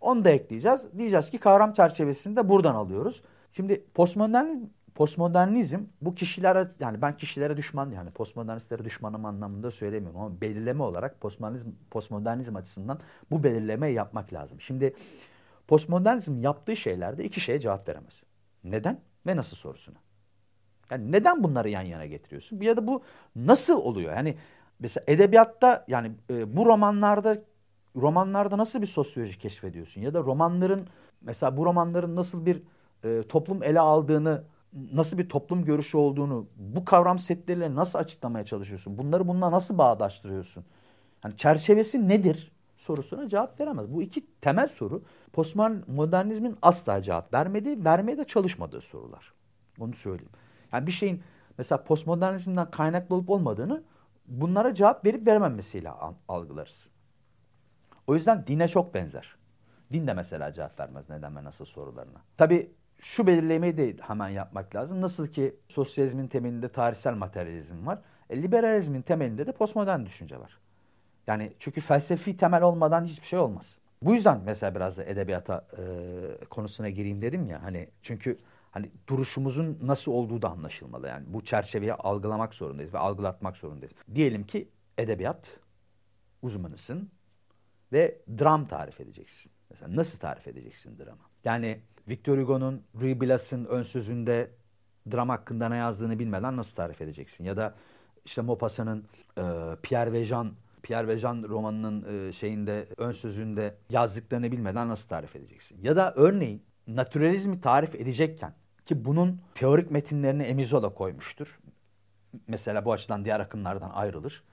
Onu 0.00 0.24
da 0.24 0.30
ekleyeceğiz. 0.30 0.80
Diyeceğiz 0.98 1.30
ki 1.30 1.38
kavram 1.38 1.72
çerçevesini 1.72 2.36
de 2.36 2.48
buradan 2.48 2.74
alıyoruz. 2.74 3.22
Şimdi 3.52 3.84
postmodern 3.94 4.46
postmodernizm 4.94 5.78
bu 6.00 6.14
kişilere 6.14 6.68
yani 6.80 7.02
ben 7.02 7.16
kişilere 7.16 7.56
düşman 7.56 7.90
yani 7.90 8.10
postmodernistlere 8.10 8.84
düşmanım 8.84 9.24
anlamında 9.24 9.70
söylemiyorum 9.70 10.20
ama 10.20 10.40
belirleme 10.40 10.82
olarak 10.82 11.20
postmodernizm 11.20 11.70
postmodernizm 11.90 12.56
açısından 12.56 12.98
bu 13.30 13.44
belirlemeyi 13.44 13.94
yapmak 13.94 14.32
lazım. 14.32 14.60
Şimdi 14.60 14.94
postmodernizm 15.68 16.42
yaptığı 16.42 16.76
şeylerde 16.76 17.24
iki 17.24 17.40
şeye 17.40 17.60
cevap 17.60 17.88
veremez. 17.88 18.22
Neden? 18.64 19.00
ve 19.26 19.36
nasıl 19.36 19.56
sorusuna. 19.56 19.96
Yani 20.90 21.12
neden 21.12 21.44
bunları 21.44 21.68
yan 21.68 21.82
yana 21.82 22.06
getiriyorsun? 22.06 22.60
Ya 22.60 22.76
da 22.76 22.86
bu 22.86 23.02
nasıl 23.36 23.76
oluyor? 23.76 24.12
Yani 24.12 24.36
mesela 24.78 25.04
edebiyatta 25.06 25.84
yani 25.88 26.12
e, 26.30 26.56
bu 26.56 26.66
romanlarda 26.66 27.38
romanlarda 27.96 28.58
nasıl 28.58 28.82
bir 28.82 28.86
sosyoloji 28.86 29.38
keşfediyorsun? 29.38 30.00
Ya 30.00 30.14
da 30.14 30.20
romanların 30.20 30.86
mesela 31.20 31.56
bu 31.56 31.66
romanların 31.66 32.16
nasıl 32.16 32.46
bir 32.46 32.62
e, 33.04 33.22
toplum 33.28 33.62
ele 33.62 33.80
aldığını, 33.80 34.44
nasıl 34.92 35.18
bir 35.18 35.28
toplum 35.28 35.64
görüşü 35.64 35.96
olduğunu, 35.96 36.46
bu 36.56 36.84
kavram 36.84 37.18
setleriyle 37.18 37.74
nasıl 37.74 37.98
açıklamaya 37.98 38.44
çalışıyorsun? 38.44 38.98
Bunları 38.98 39.28
bununla 39.28 39.52
nasıl 39.52 39.78
bağdaştırıyorsun? 39.78 40.64
Yani 41.24 41.36
çerçevesi 41.36 42.08
nedir? 42.08 42.52
Sorusuna 42.76 43.28
cevap 43.28 43.60
veremez. 43.60 43.92
Bu 43.92 44.02
iki 44.02 44.26
temel 44.40 44.68
soru 44.68 45.02
postmodernizmin 45.32 46.56
asla 46.62 47.02
cevap 47.02 47.34
vermediği, 47.34 47.84
vermeye 47.84 48.18
de 48.18 48.24
çalışmadığı 48.24 48.80
sorular. 48.80 49.32
Onu 49.80 49.94
söyleyeyim. 49.94 50.32
Yani 50.72 50.86
bir 50.86 50.92
şeyin 50.92 51.22
mesela 51.58 51.84
postmodernizmden 51.84 52.70
kaynaklı 52.70 53.14
olup 53.14 53.30
olmadığını 53.30 53.82
bunlara 54.26 54.74
cevap 54.74 55.06
verip 55.06 55.26
verememesiyle 55.26 55.90
algılarız. 56.28 56.88
O 58.06 58.14
yüzden 58.14 58.46
dine 58.46 58.68
çok 58.68 58.94
benzer. 58.94 59.36
Din 59.92 60.06
de 60.06 60.14
mesela 60.14 60.52
cevap 60.52 60.80
vermez 60.80 61.04
neden 61.08 61.36
ve 61.36 61.44
nasıl 61.44 61.64
sorularına. 61.64 62.18
Tabii 62.36 62.70
şu 62.98 63.26
belirlemeyi 63.26 63.76
de 63.76 63.96
hemen 64.00 64.28
yapmak 64.28 64.74
lazım. 64.74 65.00
Nasıl 65.00 65.26
ki 65.26 65.56
sosyalizmin 65.68 66.28
temelinde 66.28 66.68
tarihsel 66.68 67.14
materyalizm 67.14 67.86
var. 67.86 67.98
E, 68.30 68.42
liberalizmin 68.42 69.02
temelinde 69.02 69.46
de 69.46 69.52
postmodern 69.52 70.06
düşünce 70.06 70.40
var. 70.40 70.58
Yani 71.26 71.52
çünkü 71.58 71.80
felsefi 71.80 72.36
temel 72.36 72.62
olmadan 72.62 73.04
hiçbir 73.04 73.26
şey 73.26 73.38
olmaz. 73.38 73.78
Bu 74.02 74.14
yüzden 74.14 74.40
mesela 74.44 74.74
biraz 74.74 74.96
da 74.96 75.04
edebiyata 75.04 75.66
e, 75.78 76.44
konusuna 76.44 76.88
gireyim 76.88 77.22
dedim 77.22 77.46
ya. 77.46 77.62
Hani 77.62 77.88
çünkü 78.02 78.38
hani 78.70 78.90
duruşumuzun 79.08 79.78
nasıl 79.82 80.12
olduğu 80.12 80.42
da 80.42 80.50
anlaşılmalı. 80.50 81.08
Yani 81.08 81.24
bu 81.28 81.44
çerçeveyi 81.44 81.94
algılamak 81.94 82.54
zorundayız 82.54 82.94
ve 82.94 82.98
algılatmak 82.98 83.56
zorundayız. 83.56 83.94
Diyelim 84.14 84.46
ki 84.46 84.68
edebiyat 84.98 85.46
uzmanısın 86.42 87.10
ve 87.92 88.18
dram 88.38 88.64
tarif 88.64 89.00
edeceksin. 89.00 89.52
Mesela 89.70 89.96
nasıl 89.96 90.18
tarif 90.18 90.48
edeceksin 90.48 90.98
drama? 90.98 91.30
Yani 91.44 91.80
Victor 92.08 92.38
Hugo'nun 92.38 92.82
Ruy 93.00 93.20
Blas'ın 93.20 93.64
ön 93.64 93.82
sözünde 93.82 94.50
dram 95.12 95.28
hakkında 95.28 95.68
ne 95.68 95.76
yazdığını 95.76 96.18
bilmeden 96.18 96.56
nasıl 96.56 96.76
tarif 96.76 97.00
edeceksin? 97.00 97.44
Ya 97.44 97.56
da 97.56 97.74
işte 98.24 98.42
Maupassant'ın 98.42 99.06
e, 99.38 99.76
Pierre 99.82 100.12
ve 100.12 100.24
Jean 100.24 100.52
Pierre 100.86 101.08
ve 101.08 101.22
romanının 101.22 102.28
e, 102.28 102.32
şeyinde 102.32 102.88
ön 102.96 103.12
sözünde 103.12 103.74
yazdıklarını 103.90 104.52
bilmeden 104.52 104.88
nasıl 104.88 105.08
tarif 105.08 105.36
edeceksin? 105.36 105.78
Ya 105.82 105.96
da 105.96 106.12
örneğin 106.16 106.62
naturalizmi 106.86 107.60
tarif 107.60 107.94
edecekken 107.94 108.54
ki 108.84 109.04
bunun 109.04 109.40
teorik 109.54 109.90
metinlerini 109.90 110.42
Emizola 110.42 110.94
koymuştur. 110.94 111.58
Mesela 112.48 112.84
bu 112.84 112.92
açıdan 112.92 113.24
diğer 113.24 113.40
akımlardan 113.40 113.90
ayrılır. 113.90 114.44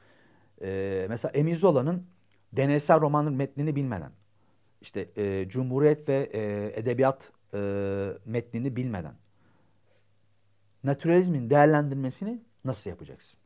Ee, 0.62 1.06
mesela 1.10 1.32
Emizola'nın 1.32 2.08
deneysel 2.54 3.02
romanın 3.02 3.34
metnini 3.34 3.76
bilmeden, 3.76 4.12
işte 4.82 5.10
e, 5.16 5.50
Cumhuriyet 5.50 6.10
ve 6.10 6.30
e, 6.34 6.72
Edebiyat 6.80 7.32
e, 7.54 7.60
metnini 8.26 8.76
bilmeden, 8.76 9.16
naturalizmin 10.84 11.50
değerlendirmesini 11.50 12.42
nasıl 12.66 12.90
yapacaksın? 12.90 13.43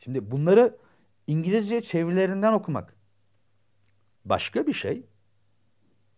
Şimdi 0.00 0.30
bunları 0.30 0.76
İngilizce 1.26 1.80
çevirilerinden 1.80 2.52
okumak 2.52 2.94
başka 4.24 4.66
bir 4.66 4.72
şey. 4.72 5.06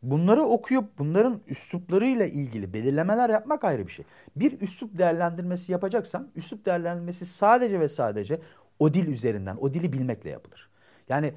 Bunları 0.02 0.42
okuyup 0.42 0.98
bunların 0.98 1.40
üsluplarıyla 1.46 2.26
ilgili 2.26 2.72
belirlemeler 2.72 3.30
yapmak 3.30 3.64
ayrı 3.64 3.86
bir 3.86 3.92
şey. 3.92 4.04
Bir 4.36 4.60
üslup 4.60 4.98
değerlendirmesi 4.98 5.72
yapacaksan 5.72 6.30
üslup 6.36 6.66
değerlendirmesi 6.66 7.26
sadece 7.26 7.80
ve 7.80 7.88
sadece 7.88 8.40
o 8.78 8.94
dil 8.94 9.08
üzerinden, 9.08 9.56
o 9.60 9.72
dili 9.72 9.92
bilmekle 9.92 10.30
yapılır. 10.30 10.70
Yani 11.08 11.34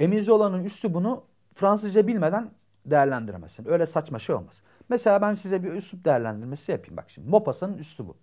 Emizola'nın 0.00 0.64
üslubunu 0.64 1.24
Fransızca 1.54 2.06
bilmeden 2.06 2.50
değerlendiremezsin. 2.86 3.68
Öyle 3.68 3.86
saçma 3.86 4.18
şey 4.18 4.34
olmaz. 4.34 4.62
Mesela 4.88 5.22
ben 5.22 5.34
size 5.34 5.64
bir 5.64 5.72
üslup 5.72 6.04
değerlendirmesi 6.04 6.72
yapayım. 6.72 6.96
Bak 6.96 7.10
şimdi 7.10 7.28
Maupassant'ın 7.28 7.78
üslubu. 7.78 8.16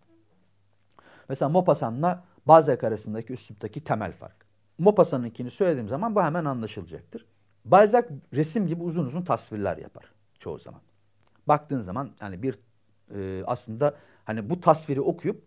Mesela 1.30 1.50
Maupassant'la 1.50 2.24
Balzac 2.46 2.84
arasındaki 2.84 3.34
üsluptaki 3.34 3.84
temel 3.84 4.12
fark. 4.12 4.46
Maupassant'ınkini 4.78 5.52
söylediğim 5.52 5.90
zaman 5.90 6.16
bu 6.16 6.22
hemen 6.24 6.46
anlaşılacaktır. 6.46 7.26
Balzac 7.66 8.08
resim 8.34 8.68
gibi 8.68 8.84
uzun 8.84 9.06
uzun 9.06 9.22
tasvirler 9.22 9.78
yapar 9.78 10.14
çoğu 10.40 10.60
zaman. 10.60 10.82
Baktığın 11.48 11.82
zaman 11.82 12.12
yani 12.22 12.44
bir 12.44 12.60
e, 13.16 13.44
aslında 13.46 13.96
hani 14.26 14.50
bu 14.50 14.62
tasviri 14.62 15.02
okuyup 15.02 15.44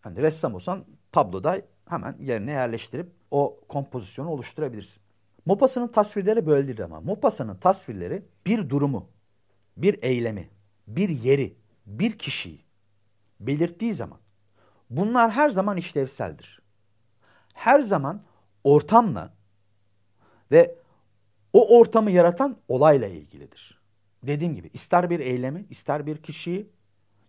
hani 0.00 0.22
ressam 0.22 0.54
olsan 0.54 0.84
tabloda 1.12 1.60
hemen 1.88 2.16
yerine 2.20 2.50
yerleştirip 2.50 3.12
o 3.30 3.60
kompozisyonu 3.68 4.30
oluşturabilirsin. 4.30 5.02
Maupassant'ın 5.46 5.92
tasvirleri 5.92 6.46
böyle 6.46 6.66
değil 6.66 6.84
ama. 6.84 7.00
Maupassant'ın 7.00 7.56
tasvirleri 7.56 8.22
bir 8.46 8.70
durumu, 8.70 9.08
bir 9.76 10.02
eylemi, 10.02 10.50
bir 10.86 11.08
yeri, 11.08 11.56
bir 11.86 12.18
kişiyi 12.18 12.64
belirttiği 13.40 13.94
zaman 13.94 14.18
bunlar 14.90 15.30
her 15.30 15.50
zaman 15.50 15.76
işlevseldir. 15.76 16.62
Her 17.54 17.80
zaman 17.80 18.20
ortamla 18.64 19.34
ve 20.50 20.78
o 21.52 21.78
ortamı 21.78 22.10
yaratan 22.10 22.56
olayla 22.68 23.08
ilgilidir. 23.08 23.80
Dediğim 24.22 24.54
gibi 24.54 24.70
ister 24.72 25.10
bir 25.10 25.20
eylemi, 25.20 25.66
ister 25.70 26.06
bir 26.06 26.22
kişiyi 26.22 26.70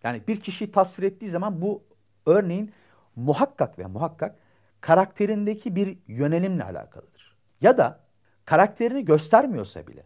yani 0.04 0.28
bir 0.28 0.40
kişiyi 0.40 0.72
tasvir 0.72 1.04
ettiği 1.04 1.30
zaman 1.30 1.62
bu 1.62 1.84
örneğin 2.26 2.74
muhakkak 3.16 3.80
ve 3.80 3.86
muhakkak 3.86 4.40
karakterindeki 4.82 5.76
bir 5.76 5.98
yönelimle 6.08 6.64
alakalıdır. 6.64 7.38
Ya 7.62 7.78
da 7.78 8.00
karakterini 8.46 9.06
göstermiyorsa 9.06 9.88
bile 9.88 10.06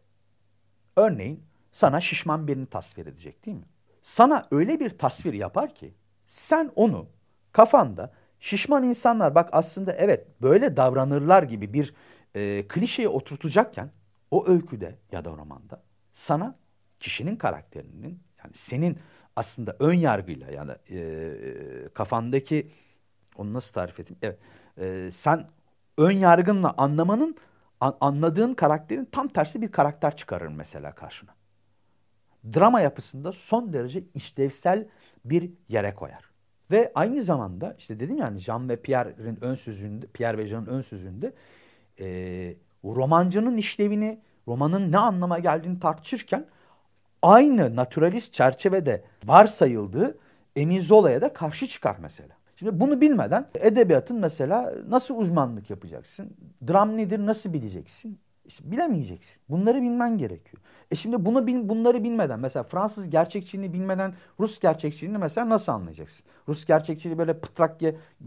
örneğin 0.96 1.44
sana 1.72 2.02
şişman 2.02 2.48
birini 2.48 2.66
tasvir 2.66 3.06
edecek 3.06 3.46
değil 3.46 3.58
mi? 3.58 3.66
Sana 4.04 4.48
öyle 4.52 4.80
bir 4.80 4.90
tasvir 4.90 5.34
yapar 5.34 5.76
ki 5.76 5.94
sen 6.28 6.72
onu 6.76 7.08
kafanda 7.52 8.12
şişman 8.40 8.84
insanlar 8.84 9.36
bak 9.36 9.50
aslında 9.52 9.94
evet 9.94 10.28
böyle 10.42 10.78
davranırlar 10.78 11.44
gibi 11.44 11.74
bir 11.74 11.94
e, 12.36 12.66
klişeye 12.68 13.08
oturtacakken 13.08 13.92
o 14.32 14.48
öyküde 14.48 14.96
ya 15.12 15.26
da 15.26 15.30
romanda 15.30 15.84
sana 16.14 16.56
kişinin 17.00 17.36
karakterinin 17.36 18.20
yani 18.44 18.52
senin 18.54 18.98
aslında 19.36 19.76
ön 19.80 19.94
yargıyla 19.94 20.52
yani 20.52 20.72
e, 20.90 21.90
kafandaki 21.94 22.72
onu 23.38 23.54
nasıl 23.54 23.74
tarif 23.74 24.00
edeyim? 24.00 24.20
Evet. 24.22 24.40
E, 24.78 25.12
sen 25.12 25.48
ön 25.98 26.12
yargınla 26.12 26.74
anlamanın 26.78 27.36
an, 27.80 27.98
anladığın 28.02 28.54
karakterin 28.54 29.06
tam 29.06 29.28
tersi 29.28 29.62
bir 29.62 29.72
karakter 29.72 30.16
çıkarır 30.16 30.48
mesela 30.48 30.96
karşına. 30.96 31.32
Drama 32.56 32.82
yapısında 32.82 33.32
son 33.32 33.74
derece 33.74 34.04
işlevsel 34.14 34.88
bir 35.26 35.52
yere 35.70 35.96
koyar. 35.96 36.31
Ve 36.72 36.92
aynı 36.96 37.24
zamanda 37.24 37.76
işte 37.78 38.00
dedim 38.00 38.18
yani 38.18 38.40
Jean 38.40 38.70
ve 38.70 38.76
Pierre'in 38.76 39.38
ön 39.42 39.56
sözünde, 39.56 40.08
Pierre 40.08 40.38
ve 40.38 40.48
Jean'ın 40.48 40.66
ön 40.66 40.82
sözünde 40.82 41.34
e, 42.00 42.06
romancının 42.84 43.58
işlevini, 43.58 44.20
romanın 44.48 44.92
ne 44.92 44.98
anlama 44.98 45.40
geldiğini 45.40 45.80
tartışırken 45.80 46.46
aynı 47.22 47.76
naturalist 47.76 48.34
çerçevede 48.34 49.04
varsayıldığı 49.26 50.18
Emile 50.56 50.82
Zola'ya 50.82 51.22
da 51.22 51.34
karşı 51.34 51.68
çıkar 51.68 51.96
mesela. 52.02 52.36
Şimdi 52.56 52.80
bunu 52.80 53.02
bilmeden 53.02 53.46
edebiyatın 53.56 54.20
mesela 54.20 54.74
nasıl 54.90 55.18
uzmanlık 55.18 55.70
yapacaksın? 55.70 56.34
Dram 56.68 56.98
nedir 56.98 57.20
nasıl 57.20 57.54
bileceksin? 57.54 58.20
İşte 58.52 58.72
bilemeyeceksin. 58.72 59.42
Bunları 59.50 59.82
bilmen 59.82 60.18
gerekiyor. 60.18 60.64
E 60.92 60.96
şimdi 60.96 61.26
bunu 61.26 61.48
bil, 61.48 61.70
bunları 61.70 62.04
bilmeden 62.04 62.40
mesela 62.40 62.64
Fransız 62.64 63.10
gerçekçiliğini 63.10 63.74
bilmeden 63.74 64.14
Rus 64.40 64.60
gerçekçiliğini 64.60 65.18
mesela 65.18 65.50
nasıl 65.50 65.72
anlayacaksın? 65.72 66.26
Rus 66.48 66.66
gerçekçiliği 66.66 67.18
böyle 67.18 67.40
pıtrak 67.40 67.80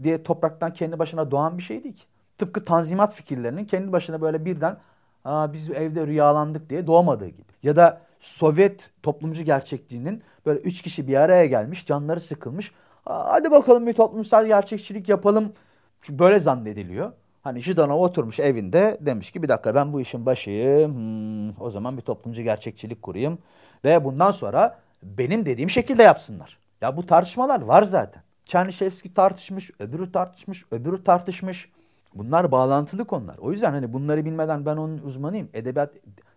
diye 0.03 0.23
topraktan 0.23 0.73
kendi 0.73 0.99
başına 0.99 1.31
doğan 1.31 1.57
bir 1.57 1.63
şey 1.63 1.83
değil 1.83 1.95
ki. 1.95 2.03
Tıpkı 2.37 2.63
tanzimat 2.63 3.13
fikirlerinin 3.13 3.65
kendi 3.65 3.91
başına 3.91 4.21
böyle 4.21 4.45
birden 4.45 4.77
Aa, 5.25 5.53
biz 5.53 5.69
evde 5.69 6.07
rüyalandık 6.07 6.69
diye 6.69 6.87
doğmadığı 6.87 7.27
gibi. 7.27 7.51
Ya 7.63 7.75
da 7.75 8.01
Sovyet 8.19 8.91
toplumcu 9.03 9.43
gerçekliğinin 9.43 10.23
böyle 10.45 10.59
üç 10.59 10.81
kişi 10.81 11.07
bir 11.07 11.15
araya 11.15 11.45
gelmiş, 11.45 11.85
canları 11.85 12.21
sıkılmış. 12.21 12.71
Hadi 13.05 13.51
bakalım 13.51 13.87
bir 13.87 13.93
toplumsal 13.93 14.45
gerçekçilik 14.45 15.09
yapalım. 15.09 15.53
Çünkü 16.01 16.19
böyle 16.19 16.39
zannediliyor. 16.39 17.11
Hani 17.45 17.61
Jidanov 17.61 17.99
oturmuş 17.99 18.39
evinde 18.39 18.97
demiş 19.01 19.31
ki 19.31 19.43
bir 19.43 19.49
dakika 19.49 19.75
ben 19.75 19.93
bu 19.93 20.01
işin 20.01 20.25
başıyım. 20.25 20.95
Hmm, 20.95 21.61
o 21.61 21.69
zaman 21.69 21.97
bir 21.97 22.01
toplumcu 22.01 22.41
gerçekçilik 22.41 23.01
kurayım. 23.01 23.37
Ve 23.85 24.03
bundan 24.03 24.31
sonra 24.31 24.79
benim 25.03 25.45
dediğim 25.45 25.69
şekilde 25.69 26.03
yapsınlar. 26.03 26.57
Ya 26.81 26.97
bu 26.97 27.05
tartışmalar 27.05 27.61
var 27.61 27.83
zaten. 27.83 28.23
Çernişevski 28.45 29.13
tartışmış, 29.13 29.71
öbürü 29.79 30.11
tartışmış, 30.11 30.65
öbürü 30.71 31.03
tartışmış. 31.03 31.71
Bunlar 32.15 32.51
bağlantılı 32.51 33.05
konular. 33.05 33.37
O 33.37 33.51
yüzden 33.51 33.71
hani 33.71 33.93
bunları 33.93 34.25
bilmeden 34.25 34.65
ben 34.65 34.77
onun 34.77 34.97
uzmanıyım. 34.97 35.49
Edebiyat 35.53 35.93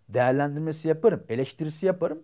değerlendirmesi 0.09 0.89
yaparım, 0.89 1.23
eleştirisi 1.29 1.87
yaparım. 1.87 2.19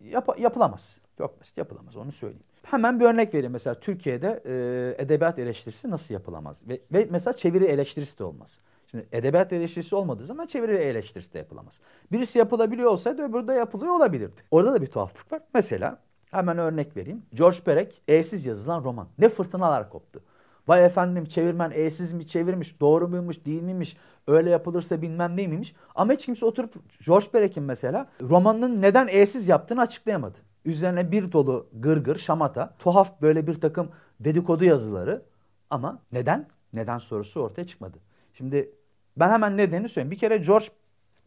Yap 0.00 0.28
yapılamaz. 0.38 1.00
Çok 1.18 1.40
basit 1.40 1.58
yapılamaz 1.58 1.96
onu 1.96 2.12
söyleyeyim. 2.12 2.44
Hemen 2.74 3.00
bir 3.00 3.04
örnek 3.04 3.34
vereyim. 3.34 3.52
Mesela 3.52 3.74
Türkiye'de 3.74 4.42
e, 4.46 5.02
edebiyat 5.02 5.38
eleştirisi 5.38 5.90
nasıl 5.90 6.14
yapılamaz? 6.14 6.56
Ve, 6.68 6.80
ve 6.92 7.08
mesela 7.10 7.36
çeviri 7.36 7.64
eleştirisi 7.64 8.18
de 8.18 8.24
olmaz. 8.24 8.58
Şimdi 8.90 9.06
edebiyat 9.12 9.52
eleştirisi 9.52 9.96
olmadığı 9.96 10.24
zaman 10.24 10.46
çeviri 10.46 10.76
eleştirisi 10.76 11.34
de 11.34 11.38
yapılamaz. 11.38 11.80
Birisi 12.12 12.38
yapılabiliyor 12.38 12.90
olsaydı 12.90 13.22
öbürü 13.22 13.48
de 13.48 13.52
yapılıyor 13.52 13.92
olabilirdi. 13.92 14.40
Orada 14.50 14.74
da 14.74 14.82
bir 14.82 14.86
tuhaflık 14.86 15.32
var. 15.32 15.40
Mesela 15.54 15.98
hemen 16.30 16.58
örnek 16.58 16.96
vereyim. 16.96 17.22
George 17.34 17.58
Perec 17.64 17.90
E'siz 18.08 18.46
yazılan 18.46 18.84
roman. 18.84 19.08
Ne 19.18 19.28
fırtınalar 19.28 19.90
koptu. 19.90 20.20
Vay 20.68 20.84
efendim 20.84 21.24
çevirmen 21.24 21.72
E'siz 21.74 22.12
mi 22.12 22.26
çevirmiş, 22.26 22.80
doğru 22.80 23.08
muymuş, 23.08 23.44
değil 23.44 23.62
miymiş, 23.62 23.96
öyle 24.26 24.50
yapılırsa 24.50 25.02
bilmem 25.02 25.36
ne 25.36 25.46
miymiş. 25.46 25.74
Ama 25.94 26.12
hiç 26.12 26.26
kimse 26.26 26.46
oturup 26.46 26.74
George 27.06 27.26
Perec'in 27.32 27.62
mesela 27.62 28.06
romanının 28.20 28.82
neden 28.82 29.08
E'siz 29.10 29.48
yaptığını 29.48 29.80
açıklayamadı. 29.80 30.38
Üzerine 30.64 31.12
bir 31.12 31.32
dolu 31.32 31.68
gırgır, 31.72 32.18
şamata, 32.18 32.74
tuhaf 32.78 33.22
böyle 33.22 33.46
bir 33.46 33.54
takım 33.54 33.90
dedikodu 34.20 34.64
yazıları 34.64 35.22
ama 35.70 36.02
neden? 36.12 36.48
Neden 36.72 36.98
sorusu 36.98 37.40
ortaya 37.40 37.66
çıkmadı. 37.66 37.98
Şimdi 38.32 38.70
ben 39.16 39.30
hemen 39.30 39.56
nedenini 39.56 39.88
söyleyeyim. 39.88 40.10
Bir 40.10 40.18
kere 40.18 40.36
George 40.36 40.66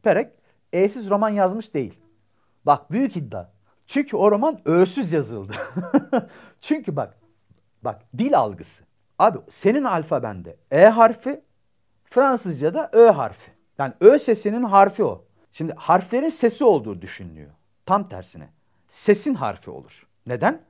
Perec 0.03 0.29
E'siz 0.74 1.10
roman 1.10 1.29
yazmış 1.29 1.74
değil. 1.74 2.00
Bak 2.65 2.91
büyük 2.91 3.17
iddia. 3.17 3.50
Çünkü 3.88 4.17
o 4.17 4.32
roman 4.32 4.60
ö'süz 4.65 5.13
yazıldı. 5.13 5.53
Çünkü 6.62 6.96
bak, 6.96 7.17
bak 7.82 8.01
dil 8.17 8.38
algısı. 8.38 8.84
Abi 9.20 9.38
senin 9.50 9.84
alfabende 9.84 10.58
E 10.72 10.86
harfi, 10.86 11.41
Fransızca'da 12.06 12.89
Ö 12.94 13.08
harfi. 13.08 13.51
Yani 13.77 13.94
Ö 14.00 14.20
sesinin 14.20 14.63
harfi 14.63 15.03
o. 15.03 15.25
Şimdi 15.51 15.74
harflerin 15.74 16.29
sesi 16.29 16.63
olduğu 16.63 17.01
düşünülüyor. 17.01 17.51
Tam 17.86 18.10
tersine. 18.10 18.50
Sesin 18.88 19.34
harfi 19.34 19.72
olur. 19.72 20.08
Neden? 20.25 20.62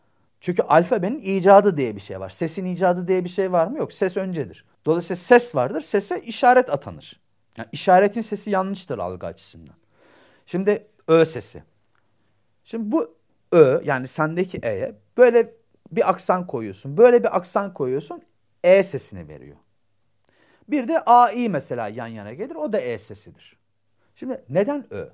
Çünkü 0.42 0.62
alfabenin 0.62 1.20
icadı 1.20 1.78
diye 1.78 1.96
bir 1.96 2.02
şey 2.02 2.20
var. 2.20 2.30
Sesin 2.30 2.66
icadı 2.66 3.08
diye 3.08 3.24
bir 3.24 3.30
şey 3.30 3.52
var 3.52 3.68
mı? 3.68 3.78
Yok. 3.78 3.94
Ses 3.94 4.18
öncedir. 4.18 4.66
Dolayısıyla 4.86 5.16
ses 5.16 5.56
vardır. 5.56 5.82
Sese 5.82 6.22
işaret 6.22 6.70
atanır. 6.70 7.20
Yani 7.58 7.70
işaretin 7.72 8.22
sesi 8.22 8.50
yanlıştır 8.50 8.98
algı 8.98 9.28
açısından. 9.28 9.76
Şimdi 10.46 10.88
Ö 11.08 11.26
sesi. 11.26 11.64
Şimdi 12.64 12.92
bu 12.92 13.16
Ö 13.52 13.82
yani 13.84 14.08
sendeki 14.08 14.60
E'ye 14.64 14.96
böyle 15.18 15.54
bir 15.92 16.10
aksan 16.10 16.48
koyuyorsun. 16.48 16.98
Böyle 16.98 17.24
bir 17.24 17.38
aksan 17.38 17.74
koyuyorsun. 17.74 18.22
E 18.64 18.84
sesini 18.84 19.28
veriyor. 19.28 19.58
Bir 20.68 20.88
de 20.88 21.00
AI 21.00 21.50
mesela 21.50 21.88
yan 21.88 22.08
yana 22.08 22.34
gelir. 22.34 22.56
O 22.56 22.72
da 22.72 22.80
E 22.80 23.00
sesidir. 23.00 23.58
Şimdi 24.16 24.44
neden 24.50 24.94
Ö? 24.94 25.10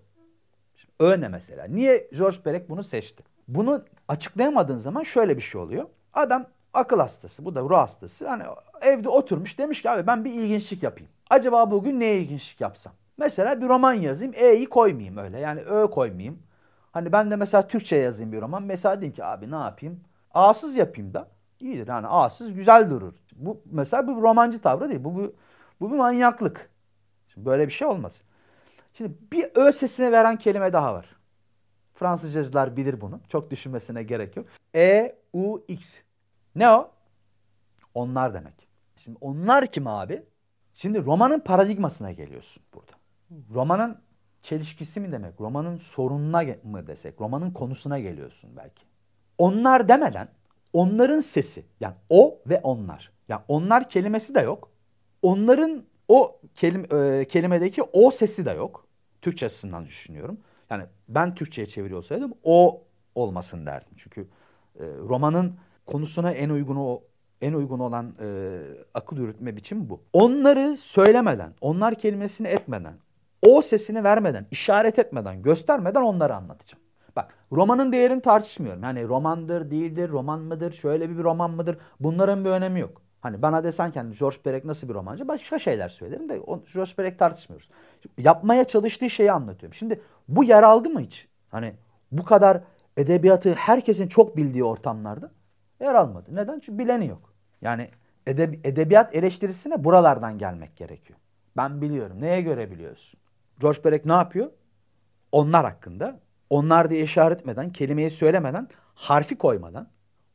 Şimdi 1.01 1.13
Ö 1.13 1.21
ne 1.21 1.27
mesela? 1.27 1.65
Niye 1.65 2.07
George 2.13 2.37
Perec 2.43 2.69
bunu 2.69 2.83
seçti? 2.83 3.23
Bunu 3.47 3.83
açıklayamadığın 4.07 4.77
zaman 4.77 5.03
şöyle 5.03 5.37
bir 5.37 5.41
şey 5.41 5.61
oluyor. 5.61 5.85
Adam 6.13 6.45
akıl 6.73 6.99
hastası, 6.99 7.45
bu 7.45 7.55
da 7.55 7.61
ruh 7.61 7.77
hastası. 7.77 8.27
Hani 8.29 8.43
evde 8.81 9.09
oturmuş 9.09 9.57
demiş 9.57 9.81
ki 9.81 9.89
abi 9.89 10.07
ben 10.07 10.25
bir 10.25 10.33
ilginçlik 10.33 10.83
yapayım. 10.83 11.09
Acaba 11.29 11.71
bugün 11.71 11.99
ne 11.99 12.15
ilginçlik 12.15 12.61
yapsam? 12.61 12.93
Mesela 13.17 13.61
bir 13.61 13.69
roman 13.69 13.93
yazayım, 13.93 14.33
E'yi 14.35 14.65
koymayayım 14.65 15.17
öyle. 15.17 15.39
Yani 15.39 15.61
Ö 15.61 15.89
koymayayım. 15.89 16.39
Hani 16.91 17.11
ben 17.11 17.31
de 17.31 17.35
mesela 17.35 17.67
Türkçe 17.67 17.95
yazayım 17.95 18.31
bir 18.31 18.41
roman. 18.41 18.63
Mesela 18.63 19.01
diyeyim 19.01 19.15
ki 19.15 19.25
abi 19.25 19.51
ne 19.51 19.55
yapayım? 19.55 19.99
A'sız 20.33 20.75
yapayım 20.75 21.13
da 21.13 21.27
iyidir. 21.59 21.87
Yani 21.87 22.07
A'sız 22.07 22.53
güzel 22.53 22.89
durur. 22.89 23.13
Bu 23.35 23.61
mesela 23.71 24.07
bu 24.07 24.21
romancı 24.21 24.61
tavrı 24.61 24.89
değil. 24.89 25.03
Bu, 25.03 25.15
bu, 25.15 25.33
bu 25.81 25.91
bir 25.91 25.97
manyaklık. 25.97 26.69
Şimdi 27.33 27.45
böyle 27.45 27.67
bir 27.67 27.73
şey 27.73 27.87
olmaz. 27.87 28.21
Şimdi 28.93 29.13
bir 29.31 29.51
Ö 29.55 29.71
sesine 29.71 30.11
veren 30.11 30.37
kelime 30.37 30.73
daha 30.73 30.93
var. 30.93 31.15
Fransızcacılar 31.93 32.77
bilir 32.77 33.01
bunu. 33.01 33.21
Çok 33.29 33.51
düşünmesine 33.51 34.03
gerek 34.03 34.37
yok. 34.37 34.45
E, 34.75 35.15
U, 35.33 35.65
X. 35.67 36.01
Ne 36.55 36.69
o? 36.69 36.91
Onlar 37.93 38.33
demek. 38.33 38.67
Şimdi 38.95 39.17
onlar 39.21 39.67
kim 39.67 39.87
abi? 39.87 40.23
Şimdi 40.73 41.05
romanın 41.05 41.39
paradigmasına 41.39 42.11
geliyorsun 42.11 42.63
burada. 42.73 42.91
Romanın 43.53 43.97
çelişkisi 44.41 44.99
mi 44.99 45.11
demek? 45.11 45.41
Romanın 45.41 45.77
sorununa 45.77 46.43
mı 46.63 46.87
desek? 46.87 47.21
Romanın 47.21 47.51
konusuna 47.51 47.99
geliyorsun 47.99 48.49
belki. 48.57 48.83
Onlar 49.37 49.89
demeden 49.89 50.27
onların 50.73 51.19
sesi 51.19 51.65
yani 51.79 51.95
o 52.09 52.41
ve 52.47 52.59
onlar. 52.63 53.11
Yani 53.29 53.41
onlar 53.47 53.89
kelimesi 53.89 54.35
de 54.35 54.41
yok. 54.41 54.71
Onların 55.21 55.83
o 56.07 56.39
kelim, 56.55 56.95
e, 56.95 57.25
kelimedeki 57.25 57.83
o 57.83 58.11
sesi 58.11 58.45
de 58.45 58.51
yok. 58.51 58.87
Türkçe 59.21 59.45
açısından 59.45 59.85
düşünüyorum. 59.85 60.37
Yani 60.69 60.83
ben 61.09 61.35
Türkçe'ye 61.35 61.67
çeviriyor 61.67 61.97
olsaydım 61.99 62.33
o 62.43 62.83
olmasın 63.15 63.65
derdim. 63.65 63.93
Çünkü 63.97 64.21
e, 64.79 64.83
romanın 64.83 65.57
konusuna 65.85 66.31
en 66.31 66.49
uygun 66.49 66.75
o 66.75 67.01
en 67.41 67.53
uygun 67.53 67.79
olan 67.79 68.15
e, 68.21 68.59
akıl 68.93 69.17
yürütme 69.17 69.55
biçimi 69.55 69.89
bu. 69.89 70.01
Onları 70.13 70.77
söylemeden, 70.77 71.53
onlar 71.61 71.95
kelimesini 71.95 72.47
etmeden, 72.47 72.93
o 73.41 73.61
sesini 73.61 74.03
vermeden, 74.03 74.45
işaret 74.51 74.99
etmeden, 74.99 75.41
göstermeden 75.41 76.01
onları 76.01 76.35
anlatacağım. 76.35 76.83
Bak 77.15 77.33
romanın 77.51 77.91
değerini 77.91 78.21
tartışmıyorum. 78.21 78.83
Yani 78.83 79.07
romandır, 79.07 79.71
değildir, 79.71 80.09
roman 80.09 80.39
mıdır, 80.39 80.71
şöyle 80.71 81.09
bir 81.09 81.23
roman 81.23 81.51
mıdır? 81.51 81.77
Bunların 81.99 82.45
bir 82.45 82.49
önemi 82.49 82.79
yok. 82.79 83.01
Hani 83.23 83.41
bana 83.41 83.63
desen 83.63 83.91
ki 83.91 83.99
hani 83.99 84.15
George 84.15 84.37
Perec 84.43 84.67
nasıl 84.67 84.89
bir 84.89 84.93
romancı? 84.93 85.27
Başka 85.27 85.59
şeyler 85.59 85.89
söylerim 85.89 86.29
de 86.29 86.37
George 86.73 86.91
Perec 86.97 87.17
tartışmıyoruz. 87.17 87.69
Şimdi 88.01 88.27
yapmaya 88.27 88.63
çalıştığı 88.63 89.09
şeyi 89.09 89.31
anlatıyorum. 89.31 89.73
Şimdi 89.73 90.01
bu 90.27 90.43
yer 90.43 90.63
aldı 90.63 90.89
mı 90.89 90.99
hiç? 90.99 91.27
Hani 91.49 91.73
bu 92.11 92.25
kadar 92.25 92.63
edebiyatı 92.97 93.53
herkesin 93.53 94.07
çok 94.07 94.37
bildiği 94.37 94.63
ortamlarda 94.63 95.31
yer 95.79 95.95
almadı. 95.95 96.35
Neden? 96.35 96.59
Çünkü 96.59 96.79
bileni 96.79 97.07
yok. 97.07 97.33
Yani 97.61 97.89
edeb 98.27 98.65
edebiyat 98.65 99.15
eleştirisine 99.15 99.83
buralardan 99.83 100.37
gelmek 100.37 100.77
gerekiyor. 100.77 101.19
Ben 101.57 101.81
biliyorum. 101.81 102.21
Neye 102.21 102.41
göre 102.41 102.71
biliyorsun? 102.71 103.19
George 103.59 103.81
Perec 103.81 104.09
ne 104.09 104.13
yapıyor? 104.13 104.51
Onlar 105.31 105.65
hakkında 105.65 106.19
onlar 106.49 106.89
diye 106.89 107.03
işaret 107.03 107.39
etmeden, 107.39 107.71
kelimeyi 107.71 108.09
söylemeden, 108.09 108.67
harfi 108.95 109.37
koymadan, 109.37 109.87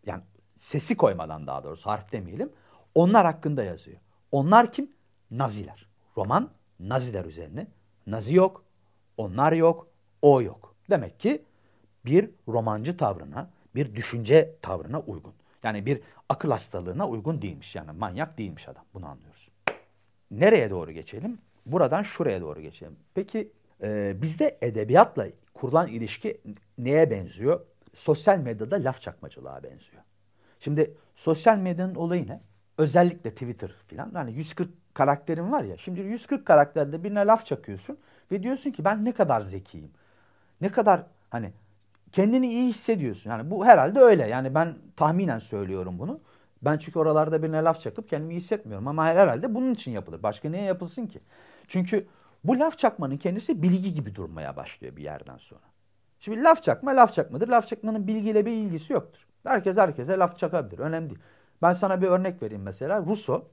yani 0.07 0.23
sesi 0.57 0.97
koymadan 0.97 1.47
daha 1.47 1.65
doğrusu 1.65 1.91
harf 1.91 2.13
demeyelim, 2.13 2.53
onlar 2.99 3.27
hakkında 3.27 3.65
yazıyor. 3.65 3.99
Onlar 4.33 4.73
kim? 4.73 4.91
Naziler. 5.31 5.89
Roman 6.17 6.51
Naziler 6.81 7.25
üzerine. 7.25 7.67
Nazi 8.07 8.35
yok, 8.35 8.65
onlar 9.17 9.53
yok, 9.53 9.89
o 10.23 10.43
yok. 10.43 10.75
Demek 10.91 11.21
ki 11.21 11.43
bir 12.05 12.31
romancı 12.49 12.97
tavrına, 12.97 13.51
bir 13.75 13.95
düşünce 13.95 14.57
tavrına 14.63 15.01
uygun. 15.01 15.35
Yani 15.63 15.87
bir 15.87 16.01
akıl 16.29 16.51
hastalığına 16.51 17.09
uygun 17.09 17.43
değilmiş. 17.43 17.75
Yani 17.75 17.93
manyak 17.93 18.39
değilmiş 18.39 18.69
adam. 18.69 18.85
Bunu 18.95 19.07
anlıyoruz. 19.07 19.49
Nereye 20.31 20.71
doğru 20.71 20.93
geçelim? 20.93 21.39
Buradan 21.67 22.03
şuraya 22.03 22.41
doğru 22.41 22.61
geçelim. 22.61 22.97
Peki 23.15 23.53
e, 23.83 24.17
bizde 24.23 24.59
edebiyatla 24.63 25.27
kurulan 25.55 25.89
ilişki 25.89 26.41
neye 26.79 27.11
benziyor? 27.11 27.61
Sosyal 27.95 28.39
medyada 28.39 28.77
laf 28.77 29.01
çakmacılığa 29.01 29.63
benziyor. 29.63 30.03
Şimdi 30.61 30.95
sosyal 31.15 31.59
medyanın 31.59 31.95
olayı 31.95 32.29
ne? 32.29 32.41
Özellikle 32.79 33.31
Twitter 33.31 33.71
falan. 33.71 34.13
Yani 34.15 34.33
140 34.33 34.71
karakterin 34.95 35.53
var 35.53 35.65
ya. 35.65 35.77
Şimdi 35.77 36.01
140 36.01 36.47
karakterde 36.47 37.05
birine 37.05 37.27
laf 37.27 37.47
çakıyorsun 37.47 37.99
ve 38.33 38.43
diyorsun 38.43 38.71
ki 38.71 38.85
ben 38.85 39.05
ne 39.05 39.13
kadar 39.13 39.41
zekiyim. 39.41 39.91
Ne 40.61 40.69
kadar 40.73 41.07
hani 41.31 41.53
kendini 42.13 42.49
iyi 42.49 42.69
hissediyorsun. 42.69 43.31
Yani 43.31 43.51
bu 43.51 43.67
herhalde 43.67 44.01
öyle. 44.01 44.29
Yani 44.29 44.55
ben 44.55 44.75
tahminen 44.97 45.39
söylüyorum 45.39 45.99
bunu. 45.99 46.21
Ben 46.63 46.79
çünkü 46.79 46.99
oralarda 46.99 47.43
birine 47.43 47.63
laf 47.63 47.81
çakıp 47.81 48.09
kendimi 48.09 48.35
iyi 48.35 48.37
hissetmiyorum. 48.37 48.89
Ama 48.89 49.05
herhalde 49.05 49.55
bunun 49.55 49.75
için 49.75 49.91
yapılır. 49.91 50.23
Başka 50.23 50.51
neye 50.51 50.65
yapılsın 50.65 51.07
ki? 51.07 51.21
Çünkü 51.69 52.07
bu 52.45 52.59
laf 52.59 52.79
çakmanın 52.79 53.17
kendisi 53.17 53.63
bilgi 53.63 53.95
gibi 53.95 54.15
durmaya 54.15 54.57
başlıyor 54.57 54.97
bir 54.97 55.03
yerden 55.03 55.37
sonra. 55.37 55.63
Şimdi 56.21 56.43
laf 56.43 56.63
çakma 56.63 56.97
laf 56.97 57.13
çakmadır. 57.13 57.49
Laf 57.49 57.69
çakmanın 57.69 58.07
bilgiyle 58.07 58.47
bir 58.47 58.53
ilgisi 58.53 58.93
yoktur. 58.93 59.21
Herkes 59.45 59.77
herkese 59.77 60.19
laf 60.19 60.39
çakabilir. 60.39 60.79
Önemli 60.79 61.09
değil. 61.09 61.21
Ben 61.63 61.73
sana 61.73 62.03
bir 62.03 62.07
örnek 62.07 62.43
vereyim 62.43 62.63
mesela. 62.63 63.07
Rousseau 63.07 63.45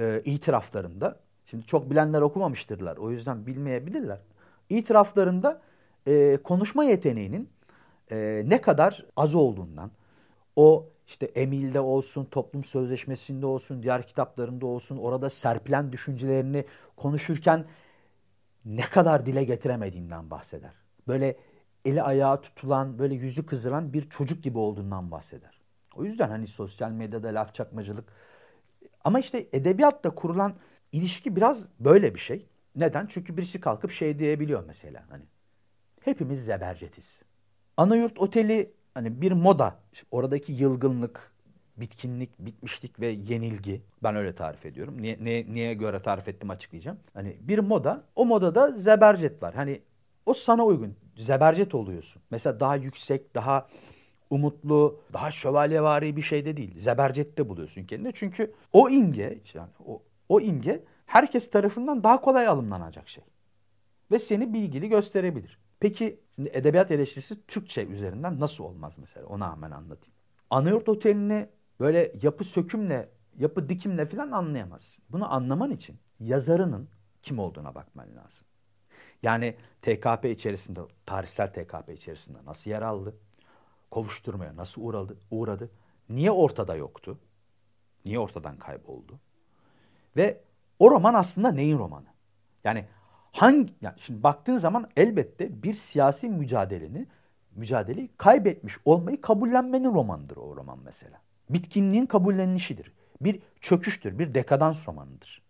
e, 0.00 0.22
itiraflarında, 0.24 1.16
şimdi 1.46 1.66
çok 1.66 1.90
bilenler 1.90 2.20
okumamıştırlar. 2.20 2.96
O 2.96 3.10
yüzden 3.10 3.46
bilmeyebilirler. 3.46 4.18
İtiraflarında 4.68 5.60
e, 6.06 6.38
konuşma 6.44 6.84
yeteneğinin 6.84 7.48
e, 8.10 8.42
ne 8.46 8.60
kadar 8.60 9.06
az 9.16 9.34
olduğundan, 9.34 9.90
o 10.56 10.88
işte 11.06 11.26
Emil'de 11.26 11.80
olsun, 11.80 12.24
toplum 12.24 12.64
sözleşmesinde 12.64 13.46
olsun, 13.46 13.82
diğer 13.82 14.06
kitaplarında 14.06 14.66
olsun, 14.66 14.96
orada 14.96 15.30
serpilen 15.30 15.92
düşüncelerini 15.92 16.64
konuşurken 16.96 17.64
ne 18.64 18.82
kadar 18.82 19.26
dile 19.26 19.44
getiremediğinden 19.44 20.30
bahseder. 20.30 20.72
Böyle 21.08 21.36
eli 21.84 22.02
ayağı 22.02 22.42
tutulan, 22.42 22.98
böyle 22.98 23.14
yüzü 23.14 23.46
kızıran 23.46 23.92
bir 23.92 24.08
çocuk 24.10 24.42
gibi 24.42 24.58
olduğundan 24.58 25.10
bahseder. 25.10 25.59
O 25.96 26.04
yüzden 26.04 26.28
hani 26.28 26.46
sosyal 26.46 26.90
medyada 26.90 27.28
laf 27.28 27.54
çakmacılık 27.54 28.12
ama 29.04 29.20
işte 29.20 29.46
edebiyatla 29.52 30.14
kurulan 30.14 30.54
ilişki 30.92 31.36
biraz 31.36 31.64
böyle 31.80 32.14
bir 32.14 32.20
şey. 32.20 32.46
Neden? 32.76 33.06
Çünkü 33.06 33.36
birisi 33.36 33.60
kalkıp 33.60 33.90
şey 33.90 34.18
diyebiliyor 34.18 34.64
mesela 34.66 35.04
hani. 35.10 35.22
Hepimiz 36.04 36.44
zebercetiz. 36.44 37.22
Anayurt 37.76 38.18
Oteli 38.18 38.72
hani 38.94 39.20
bir 39.20 39.32
moda, 39.32 39.76
oradaki 40.10 40.52
yılgınlık, 40.52 41.32
bitkinlik, 41.76 42.38
bitmişlik 42.38 43.00
ve 43.00 43.06
yenilgi. 43.06 43.82
Ben 44.02 44.16
öyle 44.16 44.32
tarif 44.32 44.66
ediyorum. 44.66 45.02
Niye, 45.02 45.18
niye, 45.20 45.46
niye 45.52 45.74
göre 45.74 46.02
tarif 46.02 46.28
ettim 46.28 46.50
açıklayacağım. 46.50 46.98
Hani 47.14 47.36
bir 47.40 47.58
moda, 47.58 48.04
o 48.16 48.24
modada 48.24 48.72
zebercet 48.72 49.42
var. 49.42 49.54
Hani 49.54 49.82
o 50.26 50.34
sana 50.34 50.64
uygun. 50.64 50.96
Zebercet 51.16 51.74
oluyorsun. 51.74 52.22
Mesela 52.30 52.60
daha 52.60 52.76
yüksek, 52.76 53.34
daha 53.34 53.68
umutlu, 54.30 55.00
daha 55.12 55.30
şövalyevari 55.30 56.16
bir 56.16 56.22
şeyde 56.22 56.56
değil. 56.56 56.80
Zebercette 56.80 57.48
buluyorsun 57.48 57.84
kendini. 57.84 58.12
Çünkü 58.14 58.52
o 58.72 58.88
imge, 58.90 59.40
yani 59.54 59.70
o, 59.86 60.02
o 60.28 60.40
imge 60.40 60.84
herkes 61.06 61.50
tarafından 61.50 62.04
daha 62.04 62.20
kolay 62.20 62.46
alımlanacak 62.46 63.08
şey. 63.08 63.24
Ve 64.10 64.18
seni 64.18 64.52
bilgili 64.52 64.88
gösterebilir. 64.88 65.58
Peki 65.80 66.20
şimdi 66.34 66.50
edebiyat 66.52 66.90
eleştirisi 66.90 67.46
Türkçe 67.46 67.86
üzerinden 67.86 68.38
nasıl 68.38 68.64
olmaz 68.64 68.94
mesela? 68.98 69.26
Ona 69.26 69.52
hemen 69.52 69.70
anlatayım. 69.70 70.14
Anayurt 70.50 70.88
Oteli'ni 70.88 71.48
böyle 71.80 72.12
yapı 72.22 72.44
sökümle, 72.44 73.08
yapı 73.38 73.68
dikimle 73.68 74.06
falan 74.06 74.30
anlayamazsın. 74.30 75.04
Bunu 75.08 75.34
anlaman 75.34 75.70
için 75.70 75.96
yazarının 76.20 76.88
kim 77.22 77.38
olduğuna 77.38 77.74
bakman 77.74 78.16
lazım. 78.16 78.46
Yani 79.22 79.54
TKP 79.82 80.24
içerisinde, 80.24 80.80
tarihsel 81.06 81.52
TKP 81.52 81.88
içerisinde 81.88 82.38
nasıl 82.44 82.70
yer 82.70 82.82
aldı? 82.82 83.16
Kovuşturmaya 83.90 84.56
nasıl 84.56 84.82
uğradı? 84.82 85.16
uğradı? 85.30 85.70
Niye 86.08 86.30
ortada 86.30 86.74
yoktu? 86.74 87.18
Niye 88.04 88.18
ortadan 88.18 88.56
kayboldu? 88.56 89.20
Ve 90.16 90.40
o 90.78 90.90
roman 90.90 91.14
aslında 91.14 91.52
neyin 91.52 91.78
romanı? 91.78 92.06
Yani 92.64 92.84
hangi 93.32 93.74
yani 93.80 93.94
şimdi 93.98 94.22
baktığın 94.22 94.56
zaman 94.56 94.90
elbette 94.96 95.62
bir 95.62 95.74
siyasi 95.74 96.28
mücadelenin 96.28 97.08
mücadeleyi 97.56 98.10
kaybetmiş 98.16 98.74
olmayı 98.84 99.20
kabullenmenin 99.20 99.94
romanıdır 99.94 100.36
o 100.36 100.56
roman 100.56 100.78
mesela. 100.84 101.20
Bitkinliğin 101.50 102.06
kabullenişidir. 102.06 102.92
Bir 103.20 103.42
çöküştür, 103.60 104.18
bir 104.18 104.34
dekadans 104.34 104.88
romanıdır. 104.88 105.42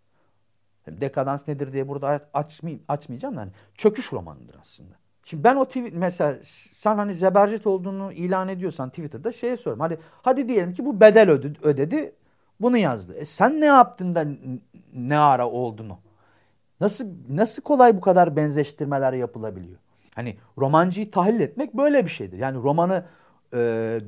Dekadans 0.87 1.47
nedir 1.47 1.73
diye 1.73 1.87
burada 1.87 2.29
açmay 2.33 2.79
açmayacağım 2.87 3.35
da 3.35 3.41
hani 3.41 3.51
çöküş 3.75 4.13
romanıdır 4.13 4.55
aslında. 4.61 5.00
Şimdi 5.25 5.43
ben 5.43 5.55
o 5.55 5.65
tweet 5.65 5.93
mesela 5.95 6.37
sen 6.73 6.95
hani 6.95 7.15
zebercet 7.15 7.67
olduğunu 7.67 8.13
ilan 8.13 8.47
ediyorsan 8.47 8.89
Twitter'da 8.89 9.31
şeye 9.31 9.57
soruyorum. 9.57 9.79
Hadi 9.79 9.99
hadi 10.21 10.47
diyelim 10.47 10.73
ki 10.73 10.85
bu 10.85 11.01
bedel 11.01 11.29
ödedi 11.63 12.15
bunu 12.61 12.77
yazdı. 12.77 13.13
E 13.13 13.25
sen 13.25 13.61
ne 13.61 13.65
yaptın 13.65 14.15
da 14.15 14.25
ne 14.93 15.17
ara 15.17 15.49
olduğunu? 15.49 15.97
Nasıl 16.81 17.05
nasıl 17.29 17.61
kolay 17.61 17.97
bu 17.97 18.01
kadar 18.01 18.35
benzeştirmeler 18.35 19.13
yapılabiliyor? 19.13 19.79
Hani 20.15 20.37
romancıyı 20.57 21.11
tahlil 21.11 21.39
etmek 21.39 21.73
böyle 21.73 22.05
bir 22.05 22.09
şeydir. 22.09 22.37
Yani 22.37 22.57
romanı 22.57 23.05
e, 23.53 23.57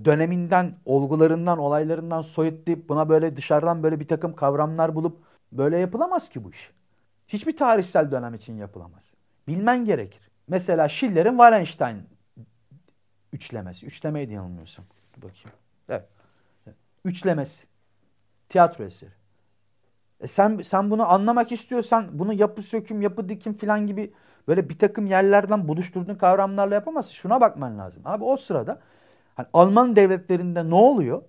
döneminden, 0.06 0.74
olgularından, 0.86 1.58
olaylarından 1.60 2.22
soyutlayıp 2.22 2.90
buna 2.90 3.10
böyle 3.10 3.38
dışarıdan 3.38 3.84
böyle 3.84 4.00
bir 4.00 4.08
takım 4.08 4.36
kavramlar 4.36 4.96
bulup 4.96 5.18
böyle 5.52 5.78
yapılamaz 5.78 6.30
ki 6.30 6.44
bu 6.44 6.50
iş. 6.50 6.72
Hiçbir 7.28 7.58
tarihsel 7.58 8.12
dönem 8.12 8.34
için 8.34 8.58
yapılamaz. 8.58 9.04
Bilmen 9.48 9.86
gerekir. 9.86 10.33
Mesela 10.48 10.90
Schiller'in 10.90 11.30
Wallenstein 11.30 12.04
üçlemesi. 13.34 13.86
Üçlemeydi 13.86 14.34
yanılmıyorsam. 14.34 14.86
Dur 15.16 15.22
bakayım. 15.22 15.58
Evet. 15.90 16.06
Üçlemesi. 17.06 17.66
Tiyatro 18.50 18.84
eseri. 18.84 19.12
E 20.22 20.28
sen, 20.28 20.58
sen 20.58 20.92
bunu 20.92 21.12
anlamak 21.12 21.52
istiyorsan 21.52 22.20
bunu 22.20 22.34
yapı 22.34 22.62
söküm, 22.62 23.02
yapı 23.02 23.30
dikim 23.30 23.54
falan 23.54 23.88
gibi 23.88 24.14
böyle 24.48 24.70
bir 24.70 24.80
takım 24.80 25.06
yerlerden 25.06 25.68
buluşturduğun 25.68 26.16
kavramlarla 26.16 26.76
yapamazsın. 26.76 27.14
Şuna 27.14 27.42
bakman 27.42 27.78
lazım. 27.80 28.02
Abi 28.06 28.24
o 28.24 28.38
sırada 28.38 28.82
hani 29.36 29.48
Alman 29.54 29.96
devletlerinde 29.96 30.70
ne 30.70 30.76
oluyor? 30.76 31.24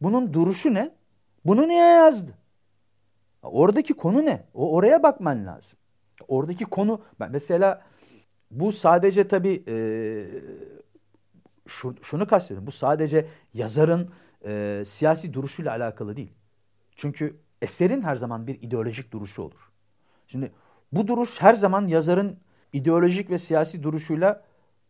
Bunun 0.00 0.32
duruşu 0.34 0.74
ne? 0.74 0.90
Bunu 1.44 1.68
niye 1.68 1.84
yazdı? 1.84 2.30
Oradaki 3.42 3.94
konu 3.94 4.26
ne? 4.26 4.44
O 4.54 4.72
oraya 4.72 5.02
bakman 5.02 5.46
lazım. 5.46 5.78
Oradaki 6.28 6.64
konu 6.64 7.02
ben 7.20 7.30
mesela 7.30 7.82
bu 8.50 8.72
sadece 8.72 9.28
tabii 9.28 9.64
e, 9.68 9.76
şu, 11.66 11.94
şunu 12.02 12.26
kastediyorum. 12.26 12.66
Bu 12.66 12.70
sadece 12.70 13.26
yazarın 13.54 14.10
e, 14.46 14.82
siyasi 14.86 15.34
duruşuyla 15.34 15.72
alakalı 15.72 16.16
değil. 16.16 16.32
Çünkü 16.96 17.36
eserin 17.62 18.02
her 18.02 18.16
zaman 18.16 18.46
bir 18.46 18.62
ideolojik 18.62 19.12
duruşu 19.12 19.42
olur. 19.42 19.70
Şimdi 20.26 20.52
bu 20.92 21.08
duruş 21.08 21.42
her 21.42 21.54
zaman 21.54 21.88
yazarın 21.88 22.38
ideolojik 22.72 23.30
ve 23.30 23.38
siyasi 23.38 23.82
duruşuyla 23.82 24.44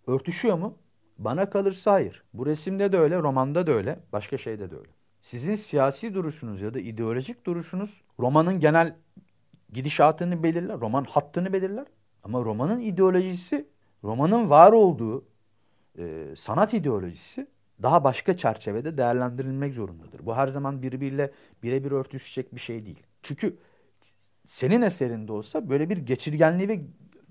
örtüşüyor 0.06 0.58
mu? 0.58 0.78
Bana 1.18 1.50
kalırsa 1.50 1.92
hayır. 1.92 2.22
Bu 2.34 2.46
resimde 2.46 2.92
de 2.92 2.98
öyle, 2.98 3.18
romanda 3.18 3.66
da 3.66 3.72
öyle, 3.72 4.00
başka 4.12 4.38
şeyde 4.38 4.70
de 4.70 4.76
öyle. 4.76 4.90
Sizin 5.22 5.54
siyasi 5.54 6.14
duruşunuz 6.14 6.60
ya 6.60 6.74
da 6.74 6.80
ideolojik 6.80 7.46
duruşunuz 7.46 8.00
romanın 8.20 8.60
genel 8.60 8.96
gidişatını 9.72 10.42
belirler, 10.42 10.80
roman 10.80 11.04
hattını 11.04 11.52
belirler. 11.52 11.86
Ama 12.24 12.40
romanın 12.40 12.80
ideolojisi, 12.80 13.66
romanın 14.04 14.50
var 14.50 14.72
olduğu 14.72 15.24
e, 15.98 16.26
sanat 16.36 16.74
ideolojisi 16.74 17.46
daha 17.82 18.04
başka 18.04 18.36
çerçevede 18.36 18.98
değerlendirilmek 18.98 19.74
zorundadır. 19.74 20.26
Bu 20.26 20.36
her 20.36 20.48
zaman 20.48 20.82
birbiriyle 20.82 21.32
birebir 21.62 21.90
örtüşecek 21.90 22.54
bir 22.54 22.60
şey 22.60 22.86
değil. 22.86 23.02
Çünkü 23.22 23.56
senin 24.46 24.82
eserinde 24.82 25.32
olsa 25.32 25.70
böyle 25.70 25.90
bir 25.90 25.96
geçirgenliği 25.96 26.68
ve 26.68 26.80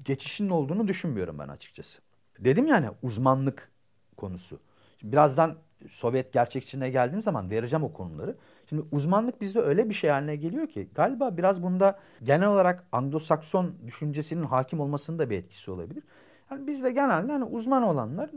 geçişinin 0.03 0.49
olduğunu 0.49 0.87
düşünmüyorum 0.87 1.39
ben 1.39 1.47
açıkçası. 1.47 2.01
Dedim 2.39 2.67
yani 2.67 2.87
uzmanlık 3.03 3.71
konusu. 4.17 4.59
birazdan 5.03 5.57
Sovyet 5.89 6.33
gerçekçiliğine 6.33 6.89
geldiğim 6.89 7.21
zaman 7.21 7.49
vereceğim 7.49 7.83
o 7.83 7.93
konuları. 7.93 8.35
Şimdi 8.69 8.83
uzmanlık 8.91 9.41
bizde 9.41 9.59
öyle 9.59 9.89
bir 9.89 9.93
şey 9.93 10.09
haline 10.09 10.35
geliyor 10.35 10.67
ki 10.67 10.89
galiba 10.95 11.37
biraz 11.37 11.63
bunda 11.63 11.99
genel 12.23 12.47
olarak 12.47 12.87
Anglo-Sakson 12.91 13.71
düşüncesinin 13.87 14.43
hakim 14.43 14.79
olmasının 14.79 15.19
da 15.19 15.29
bir 15.29 15.37
etkisi 15.37 15.71
olabilir. 15.71 16.03
Yani 16.51 16.67
bizde 16.67 16.91
genelde 16.91 17.31
hani 17.31 17.43
uzman 17.43 17.83
olanlar 17.83 18.29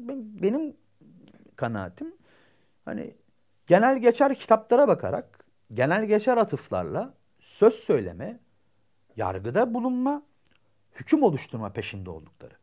benim 0.43 0.77
kanaatim 1.57 2.15
hani 2.85 3.15
genel 3.67 3.99
geçer 3.99 4.35
kitaplara 4.35 4.89
bakarak 4.89 5.47
genel 5.75 6.05
geçer 6.05 6.37
atıflarla 6.37 7.15
söz 7.41 7.75
söyleme, 7.75 8.41
yargıda 9.17 9.75
bulunma, 9.75 10.23
hüküm 10.93 11.23
oluşturma 11.23 11.73
peşinde 11.73 12.11
oldukları. 12.11 12.55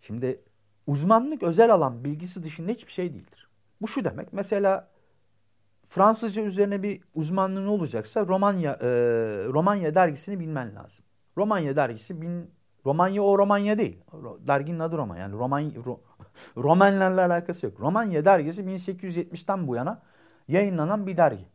Şimdi 0.00 0.40
uzmanlık 0.86 1.42
özel 1.42 1.74
alan 1.74 2.04
bilgisi 2.04 2.42
dışında 2.42 2.72
hiçbir 2.72 2.92
şey 2.92 3.14
değildir. 3.14 3.48
Bu 3.80 3.88
şu 3.88 4.04
demek 4.04 4.32
mesela 4.32 4.93
Fransızca 5.84 6.42
üzerine 6.42 6.82
bir 6.82 7.00
uzmanlığın 7.14 7.66
olacaksa 7.66 8.26
Romanya 8.26 8.72
e, 8.72 8.86
Romanya 9.48 9.94
dergisini 9.94 10.40
bilmen 10.40 10.74
lazım. 10.74 11.04
Romanya 11.36 11.76
dergisi 11.76 12.22
bin 12.22 12.50
Romanya 12.86 13.22
o 13.22 13.38
Romanya 13.38 13.78
değil. 13.78 13.98
Derginin 14.46 14.78
adı 14.78 14.96
Romanya. 14.96 15.22
Yani 15.22 15.34
Roman 15.34 15.72
Ro, 15.86 16.00
Romanlarla 16.56 17.26
alakası 17.26 17.66
yok. 17.66 17.80
Romanya 17.80 18.24
dergisi 18.24 18.62
1870'ten 18.62 19.66
bu 19.66 19.76
yana 19.76 20.02
yayınlanan 20.48 21.06
bir 21.06 21.16
dergi. 21.16 21.46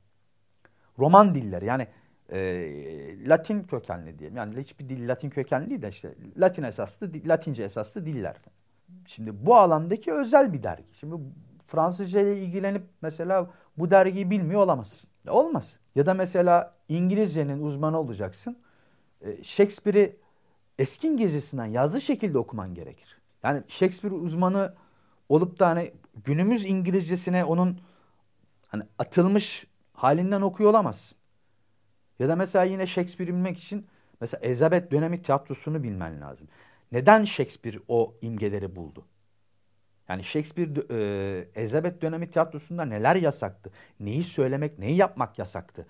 Roman 0.99 1.33
dilleri 1.33 1.65
yani 1.65 1.87
e, 2.31 3.29
Latin 3.29 3.63
kökenli 3.63 4.19
diyelim. 4.19 4.37
Yani 4.37 4.59
hiçbir 4.59 4.89
dil 4.89 5.09
Latin 5.09 5.29
kökenli 5.29 5.69
değil 5.69 5.81
de 5.81 5.89
işte 5.89 6.15
Latin 6.37 6.63
esaslı, 6.63 7.11
Latince 7.25 7.63
esaslı 7.63 8.05
diller. 8.05 8.35
Şimdi 9.05 9.45
bu 9.45 9.55
alandaki 9.55 10.13
özel 10.13 10.53
bir 10.53 10.63
dergi. 10.63 10.87
Şimdi 10.93 11.15
Fransızca 11.69 12.21
ile 12.21 12.37
ilgilenip 12.37 12.83
mesela 13.01 13.49
bu 13.77 13.91
dergiyi 13.91 14.29
bilmiyor 14.29 14.61
olamazsın. 14.61 15.09
Olmaz. 15.27 15.77
Ya 15.95 16.05
da 16.05 16.13
mesela 16.13 16.73
İngilizcenin 16.89 17.63
uzmanı 17.63 17.99
olacaksın. 17.99 18.57
E, 19.21 19.43
Shakespeare'i 19.43 20.15
eski 20.79 21.07
İngilizcesinden 21.07 21.65
yazdığı 21.65 22.01
şekilde 22.01 22.37
okuman 22.37 22.73
gerekir. 22.73 23.17
Yani 23.43 23.63
Shakespeare 23.67 24.13
uzmanı 24.13 24.73
olup 25.29 25.59
da 25.59 25.67
hani 25.67 25.93
günümüz 26.23 26.65
İngilizcesine 26.65 27.45
onun 27.45 27.79
hani 28.67 28.83
atılmış 28.99 29.67
halinden 29.93 30.41
okuyor 30.41 30.69
olamazsın. 30.69 31.17
Ya 32.19 32.29
da 32.29 32.35
mesela 32.35 32.63
yine 32.65 32.87
Shakespeare'i 32.87 33.33
bilmek 33.33 33.57
için 33.57 33.87
mesela 34.21 34.39
Elizabeth 34.41 34.91
dönemi 34.91 35.21
tiyatrosunu 35.21 35.83
bilmen 35.83 36.21
lazım. 36.21 36.47
Neden 36.91 37.25
Shakespeare 37.25 37.77
o 37.87 38.13
imgeleri 38.21 38.75
buldu? 38.75 39.05
Yani 40.09 40.23
Shakespeare 40.23 40.69
e, 40.89 41.61
Elizabeth 41.61 42.01
dönemi 42.01 42.29
tiyatrosunda 42.29 42.85
neler 42.85 43.15
yasaktı? 43.15 43.71
Neyi 43.99 44.23
söylemek, 44.23 44.79
neyi 44.79 44.95
yapmak 44.95 45.39
yasaktı? 45.39 45.85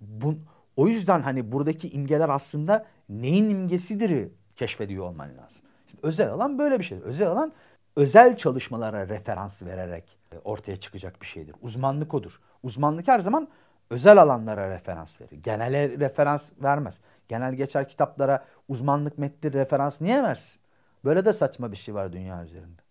Bu, 0.00 0.34
o 0.76 0.88
yüzden 0.88 1.20
hani 1.20 1.52
buradaki 1.52 1.90
imgeler 1.90 2.28
aslında 2.28 2.86
neyin 3.08 3.50
imgesidir 3.50 4.28
keşfediyor 4.56 5.04
olman 5.04 5.28
lazım. 5.28 5.64
Şimdi 5.90 6.06
özel 6.06 6.30
alan 6.30 6.58
böyle 6.58 6.78
bir 6.78 6.84
şey. 6.84 6.98
Özel 7.04 7.28
alan 7.28 7.52
özel 7.96 8.36
çalışmalara 8.36 9.08
referans 9.08 9.62
vererek 9.62 10.18
ortaya 10.44 10.76
çıkacak 10.76 11.22
bir 11.22 11.26
şeydir. 11.26 11.54
Uzmanlık 11.62 12.14
odur. 12.14 12.40
Uzmanlık 12.62 13.08
her 13.08 13.20
zaman 13.20 13.48
özel 13.90 14.22
alanlara 14.22 14.70
referans 14.70 15.20
verir. 15.20 15.42
Genele 15.42 15.88
referans 15.98 16.50
vermez. 16.62 16.98
Genel 17.28 17.54
geçer 17.54 17.88
kitaplara 17.88 18.44
uzmanlık 18.68 19.18
metni 19.18 19.52
referans 19.52 20.00
niye 20.00 20.22
versin? 20.22 20.60
Böyle 21.04 21.24
de 21.24 21.32
saçma 21.32 21.72
bir 21.72 21.76
şey 21.76 21.94
var 21.94 22.12
dünya 22.12 22.44
üzerinde. 22.44 22.87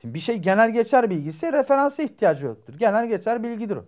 Şimdi 0.00 0.14
bir 0.14 0.18
şey 0.18 0.38
genel 0.38 0.70
geçer 0.70 1.10
bilgisi 1.10 1.52
referansa 1.52 2.02
ihtiyacı 2.02 2.46
yoktur. 2.46 2.74
Genel 2.74 3.08
geçer 3.08 3.42
bilgidir 3.42 3.76
o. 3.76 3.84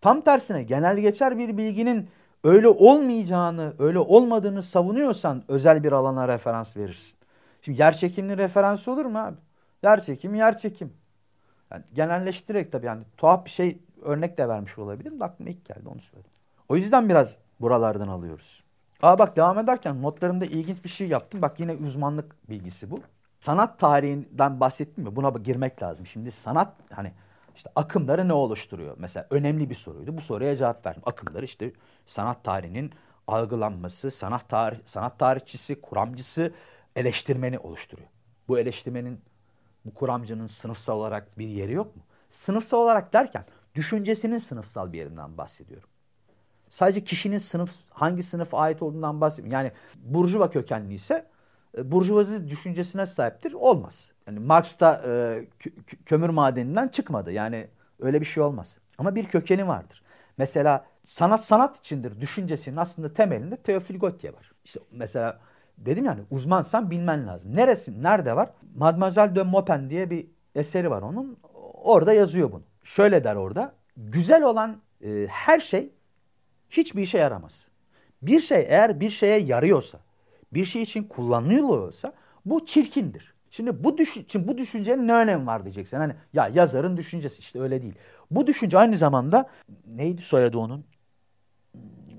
Tam 0.00 0.20
tersine 0.20 0.62
genel 0.62 0.98
geçer 0.98 1.38
bir 1.38 1.56
bilginin 1.56 2.08
öyle 2.44 2.68
olmayacağını, 2.68 3.74
öyle 3.78 3.98
olmadığını 3.98 4.62
savunuyorsan 4.62 5.44
özel 5.48 5.84
bir 5.84 5.92
alana 5.92 6.28
referans 6.28 6.76
verirsin. 6.76 7.16
Şimdi 7.62 7.80
yer 7.80 7.96
çekimli 7.96 8.38
referans 8.38 8.88
olur 8.88 9.04
mu 9.04 9.18
abi? 9.18 9.36
Yer 9.82 10.00
çekim, 10.00 10.34
yer 10.34 10.58
çekim. 10.58 10.92
Yani 11.70 11.84
genelleştirerek 11.94 12.72
tabii 12.72 12.86
yani 12.86 13.02
tuhaf 13.16 13.44
bir 13.44 13.50
şey 13.50 13.78
örnek 14.02 14.38
de 14.38 14.48
vermiş 14.48 14.78
olabilirim 14.78 15.20
de 15.20 15.24
aklıma 15.24 15.50
ilk 15.50 15.64
geldi 15.64 15.88
onu 15.88 16.00
söyledim. 16.00 16.30
O 16.68 16.76
yüzden 16.76 17.08
biraz 17.08 17.36
buralardan 17.60 18.08
alıyoruz. 18.08 18.64
Aa 19.02 19.18
bak 19.18 19.36
devam 19.36 19.58
ederken 19.58 20.02
notlarımda 20.02 20.44
ilginç 20.44 20.84
bir 20.84 20.88
şey 20.88 21.08
yaptım. 21.08 21.42
Bak 21.42 21.60
yine 21.60 21.72
uzmanlık 21.72 22.50
bilgisi 22.50 22.90
bu. 22.90 23.00
Sanat 23.46 23.78
tarihinden 23.78 24.60
bahsettim 24.60 25.04
mi? 25.04 25.16
Buna 25.16 25.28
girmek 25.28 25.82
lazım. 25.82 26.06
Şimdi 26.06 26.30
sanat 26.30 26.72
hani 26.92 27.12
işte 27.56 27.70
akımları 27.76 28.28
ne 28.28 28.32
oluşturuyor? 28.32 28.96
Mesela 28.98 29.26
önemli 29.30 29.70
bir 29.70 29.74
soruydu. 29.74 30.16
Bu 30.16 30.20
soruya 30.20 30.56
cevap 30.56 30.86
verdim. 30.86 31.02
Akımları 31.06 31.44
işte 31.44 31.72
sanat 32.06 32.44
tarihinin 32.44 32.92
algılanması, 33.26 34.10
sanat 34.10 34.48
tarih, 34.48 34.78
sanat 34.84 35.18
tarihçisi, 35.18 35.80
kuramcısı, 35.80 36.52
eleştirmeni 36.96 37.58
oluşturuyor. 37.58 38.08
Bu 38.48 38.58
eleştirmenin, 38.58 39.20
bu 39.84 39.94
kuramcının 39.94 40.46
sınıfsal 40.46 40.98
olarak 40.98 41.38
bir 41.38 41.48
yeri 41.48 41.72
yok 41.72 41.96
mu? 41.96 42.02
Sınıfsal 42.30 42.78
olarak 42.78 43.12
derken 43.12 43.44
düşüncesinin 43.74 44.38
sınıfsal 44.38 44.92
bir 44.92 44.98
yerinden 44.98 45.38
bahsediyorum. 45.38 45.88
Sadece 46.70 47.04
kişinin 47.04 47.38
sınıf 47.38 47.76
hangi 47.90 48.22
sınıfa 48.22 48.58
ait 48.58 48.82
olduğundan 48.82 49.20
bahsetmiyorum. 49.20 49.52
Yani 49.52 49.72
burjuva 49.96 50.50
kökenli 50.50 50.94
ise 50.94 51.35
burjuvazi 51.84 52.48
düşüncesine 52.48 53.06
sahiptir. 53.06 53.52
Olmaz. 53.52 54.10
Yani 54.26 54.40
Marx 54.40 54.80
da 54.80 55.02
e, 55.06 55.44
kömür 56.06 56.28
madeninden 56.28 56.88
çıkmadı. 56.88 57.32
Yani 57.32 57.66
öyle 58.00 58.20
bir 58.20 58.26
şey 58.26 58.42
olmaz. 58.42 58.78
Ama 58.98 59.14
bir 59.14 59.26
kökeni 59.26 59.68
vardır. 59.68 60.02
Mesela 60.38 60.86
sanat 61.04 61.44
sanat 61.44 61.78
içindir 61.78 62.20
düşüncesinin 62.20 62.76
aslında 62.76 63.12
temelinde 63.12 63.56
Teofil 63.56 63.98
Gautier 63.98 64.32
var. 64.32 64.52
İşte 64.64 64.80
mesela 64.90 65.40
dedim 65.78 66.04
yani 66.04 66.20
uzmansan 66.30 66.90
bilmen 66.90 67.26
lazım. 67.26 67.56
Neresi, 67.56 68.02
nerede 68.02 68.36
var? 68.36 68.50
Mademoiselle 68.74 69.36
de 69.36 69.42
Maupin 69.42 69.90
diye 69.90 70.10
bir 70.10 70.26
eseri 70.54 70.90
var 70.90 71.02
onun. 71.02 71.38
Orada 71.74 72.12
yazıyor 72.12 72.52
bunu. 72.52 72.62
Şöyle 72.82 73.24
der 73.24 73.36
orada. 73.36 73.74
Güzel 73.96 74.42
olan 74.42 74.76
e, 75.04 75.26
her 75.30 75.60
şey 75.60 75.92
hiçbir 76.70 77.02
işe 77.02 77.18
yaramaz. 77.18 77.66
Bir 78.22 78.40
şey 78.40 78.66
eğer 78.68 79.00
bir 79.00 79.10
şeye 79.10 79.38
yarıyorsa, 79.38 79.98
bir 80.52 80.64
şey 80.64 80.82
için 80.82 81.04
kullanılıyorsa 81.04 82.12
bu 82.44 82.66
çirkindir. 82.66 83.34
Şimdi 83.50 83.84
bu 83.84 83.98
düşün, 83.98 84.26
şimdi 84.28 84.48
bu 84.48 84.58
düşüncenin 84.58 85.08
ne 85.08 85.12
önemi 85.12 85.46
var 85.46 85.64
diyeceksin. 85.64 85.96
Hani 85.96 86.14
ya 86.32 86.48
yazarın 86.48 86.96
düşüncesi 86.96 87.38
işte 87.38 87.60
öyle 87.60 87.82
değil. 87.82 87.94
Bu 88.30 88.46
düşünce 88.46 88.78
aynı 88.78 88.96
zamanda 88.96 89.50
neydi 89.86 90.22
soyadı 90.22 90.58
onun? 90.58 90.84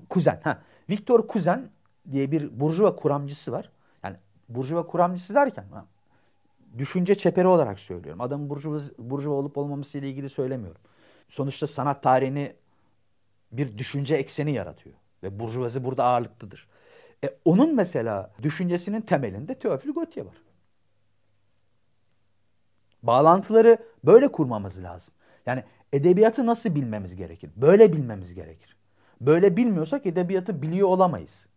Kuzen. 0.10 0.42
Ha. 0.44 0.62
Victor 0.90 1.28
Kuzen 1.28 1.70
diye 2.12 2.32
bir 2.32 2.60
burjuva 2.60 2.96
kuramcısı 2.96 3.52
var. 3.52 3.72
Yani 4.04 4.18
burjuva 4.50 4.88
kuramcısı 4.88 5.36
derken 5.36 5.66
ha, 5.72 5.86
düşünce 6.78 7.16
çeperi 7.16 7.48
olarak 7.48 7.80
söylüyorum. 7.80 8.22
Adamın 8.22 8.50
burjuva, 8.50 8.80
burjuva 8.98 9.34
olup 9.34 9.58
olmaması 9.58 9.98
ile 9.98 10.10
ilgili 10.10 10.30
söylemiyorum. 10.30 10.82
Sonuçta 11.28 11.68
sanat 11.68 12.04
tarihini 12.04 12.56
bir 13.52 13.78
düşünce 13.78 14.16
ekseni 14.16 14.54
yaratıyor. 14.54 14.96
Ve 15.24 15.40
burjuvazi 15.40 15.84
burada 15.84 16.04
ağırlıklıdır. 16.04 16.68
E, 17.24 17.30
onun 17.46 17.76
mesela 17.76 18.32
düşüncesinin 18.44 19.02
temelinde 19.02 19.60
Teofil 19.60 19.94
Gautier 19.94 20.26
var. 20.26 20.36
Bağlantıları 23.04 23.78
böyle 24.04 24.32
kurmamız 24.32 24.84
lazım. 24.84 25.14
Yani 25.46 25.64
edebiyatı 25.94 26.46
nasıl 26.46 26.76
bilmemiz 26.76 27.16
gerekir? 27.16 27.52
Böyle 27.56 27.94
bilmemiz 27.94 28.34
gerekir. 28.34 28.78
Böyle 29.22 29.58
bilmiyorsak 29.58 30.06
edebiyatı 30.06 30.62
biliyor 30.62 30.88
olamayız. 30.88 31.48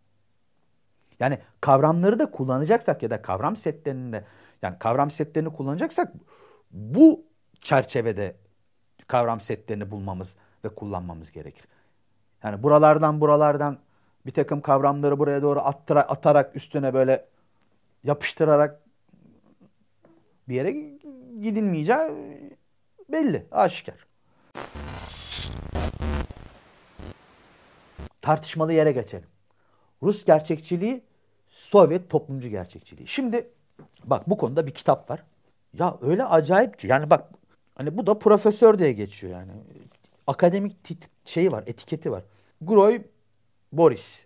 Yani 1.19 1.39
kavramları 1.61 2.19
da 2.19 2.31
kullanacaksak 2.31 3.03
ya 3.03 3.09
da 3.09 3.21
kavram 3.21 3.55
setlerinde 3.55 4.25
yani 4.61 4.79
kavram 4.79 5.11
setlerini 5.11 5.53
kullanacaksak 5.53 6.13
bu 6.71 7.23
çerçevede 7.61 8.35
kavram 9.07 9.41
setlerini 9.41 9.91
bulmamız 9.91 10.35
ve 10.65 10.69
kullanmamız 10.69 11.31
gerekir. 11.31 11.65
Yani 12.43 12.63
buralardan 12.63 13.21
buralardan 13.21 13.77
bir 14.25 14.31
takım 14.31 14.61
kavramları 14.61 15.19
buraya 15.19 15.41
doğru 15.41 15.59
attıra, 15.59 16.01
atarak 16.01 16.55
üstüne 16.55 16.93
böyle 16.93 17.25
yapıştırarak 18.03 18.81
bir 20.49 20.55
yere 20.55 20.71
gidilmeyeceği 21.41 22.11
belli, 23.09 23.45
aşikar. 23.51 24.07
Tartışmalı 28.21 28.73
yere 28.73 28.91
geçelim. 28.91 29.27
Rus 30.03 30.25
gerçekçiliği, 30.25 31.03
Sovyet 31.49 32.09
toplumcu 32.09 32.49
gerçekçiliği. 32.49 33.07
Şimdi 33.07 33.49
bak 34.03 34.29
bu 34.29 34.37
konuda 34.37 34.67
bir 34.67 34.71
kitap 34.71 35.09
var. 35.09 35.23
Ya 35.73 35.97
öyle 36.01 36.25
acayip 36.25 36.79
ki 36.79 36.87
yani 36.87 37.09
bak 37.09 37.29
hani 37.75 37.97
bu 37.97 38.07
da 38.07 38.19
profesör 38.19 38.79
diye 38.79 38.93
geçiyor 38.93 39.33
yani. 39.33 39.51
Akademik 40.27 40.75
şeyi 41.25 41.51
var, 41.51 41.63
etiketi 41.67 42.11
var. 42.11 42.23
Groy 42.61 43.01
Boris. 43.71 44.19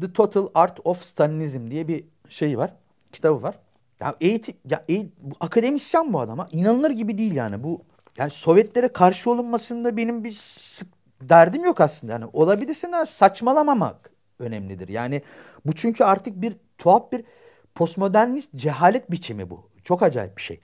The 0.00 0.12
Total 0.12 0.48
Art 0.54 0.80
of 0.84 1.02
Stalinism 1.02 1.70
diye 1.70 1.88
bir 1.88 2.04
şey 2.28 2.58
var. 2.58 2.74
Kitabı 3.12 3.42
var. 3.42 3.58
Ya 4.00 4.16
eğitim 4.20 4.54
ya 4.70 4.84
eğit, 4.88 5.12
bu 5.18 5.36
akademisyen 5.40 6.12
bu 6.12 6.20
adama. 6.20 6.48
inanılır 6.52 6.90
gibi 6.90 7.18
değil 7.18 7.34
yani. 7.34 7.62
Bu 7.62 7.82
yani 8.18 8.30
Sovyetlere 8.30 8.88
karşı 8.88 9.30
olunmasında 9.30 9.96
benim 9.96 10.24
bir 10.24 10.32
sık 10.32 10.88
derdim 11.20 11.64
yok 11.64 11.80
aslında. 11.80 12.12
Yani 12.12 12.24
olabilirse 12.32 12.92
de 12.92 13.06
saçmalamamak 13.06 14.10
önemlidir. 14.38 14.88
Yani 14.88 15.22
bu 15.66 15.72
çünkü 15.72 16.04
artık 16.04 16.40
bir 16.40 16.56
tuhaf 16.78 17.12
bir 17.12 17.24
postmodernist 17.74 18.54
cehalet 18.54 19.10
biçimi 19.10 19.50
bu. 19.50 19.70
Çok 19.84 20.02
acayip 20.02 20.36
bir 20.36 20.42
şey. 20.42 20.60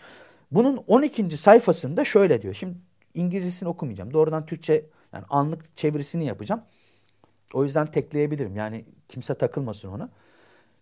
Bunun 0.51 0.85
12. 0.87 1.37
sayfasında 1.37 2.05
şöyle 2.05 2.43
diyor. 2.43 2.55
Şimdi 2.55 2.75
İngilizcesini 3.15 3.69
okumayacağım. 3.69 4.13
Doğrudan 4.13 4.47
Türkçe 4.47 4.87
yani 5.13 5.25
anlık 5.31 5.77
çevirisini 5.77 6.25
yapacağım. 6.25 6.63
O 7.55 7.65
yüzden 7.65 7.87
tekleyebilirim. 7.87 8.57
Yani 8.57 8.85
kimse 9.09 9.35
takılmasın 9.35 9.89
ona. 9.89 10.09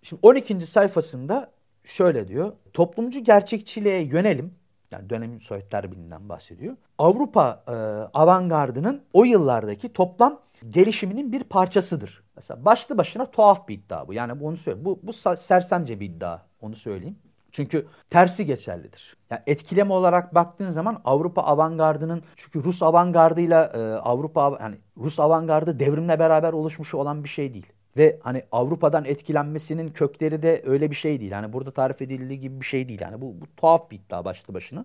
Şimdi 0.03 0.21
12. 0.23 0.67
sayfasında 0.67 1.51
şöyle 1.85 2.29
diyor. 2.29 2.53
Toplumcu 2.73 3.25
gerçekçiliğe 3.25 4.03
yönelim. 4.03 4.55
Yani 4.93 5.11
dönemin 5.11 5.39
Sovyetler 5.39 5.93
Birliği'nden 5.93 6.29
bahsediyor. 6.29 6.77
Avrupa 6.99 7.65
e, 7.69 7.73
avantgardının 8.19 9.03
o 9.13 9.25
yıllardaki 9.25 9.93
toplam 9.93 10.41
gelişiminin 10.71 11.33
bir 11.33 11.45
parçasıdır. 11.45 12.23
Mesela 12.37 12.65
başlı 12.65 12.99
başına 12.99 13.27
tuhaf 13.27 13.69
bir 13.69 13.75
iddia 13.75 14.09
bu. 14.09 14.15
Yani 14.15 14.33
onu 14.33 14.57
söyle. 14.57 14.85
Bu, 14.85 15.01
bu 15.03 15.13
sersemce 15.13 16.01
bir 16.01 16.07
iddia. 16.07 16.43
Onu 16.61 16.75
söyleyeyim. 16.77 17.19
Çünkü 17.53 17.87
tersi 18.11 18.47
geçerlidir. 18.47 19.17
Yani 19.31 19.43
etkileme 19.47 19.93
olarak 19.93 20.35
baktığın 20.35 20.71
zaman 20.71 21.01
Avrupa 21.05 21.43
avantgardının 21.43 22.23
çünkü 22.37 22.65
Rus 22.65 22.83
avantgardıyla 22.83 23.65
e, 23.65 23.79
Avrupa 23.79 24.59
yani 24.61 24.77
Rus 24.97 25.21
avantgardı 25.21 25.81
devrimle 25.81 26.19
beraber 26.19 26.53
oluşmuş 26.53 26.95
olan 26.95 27.25
bir 27.25 27.29
şey 27.29 27.55
değil. 27.55 27.73
Ve 27.97 28.19
hani 28.23 28.43
Avrupa'dan 28.53 29.05
etkilenmesinin 29.05 29.89
kökleri 29.89 30.43
de 30.43 30.63
öyle 30.67 30.91
bir 30.91 30.97
şey 30.97 31.21
değil. 31.21 31.33
Hani 31.33 31.53
burada 31.53 31.71
tarif 31.71 32.03
edildiği 32.03 32.41
gibi 32.41 32.61
bir 32.61 32.67
şey 32.67 32.89
değil. 32.89 33.01
Yani 33.01 33.21
bu, 33.21 33.41
bu 33.41 33.45
tuhaf 33.57 33.91
bir 33.91 33.97
iddia 33.97 34.25
başlı 34.25 34.55
başına. 34.55 34.85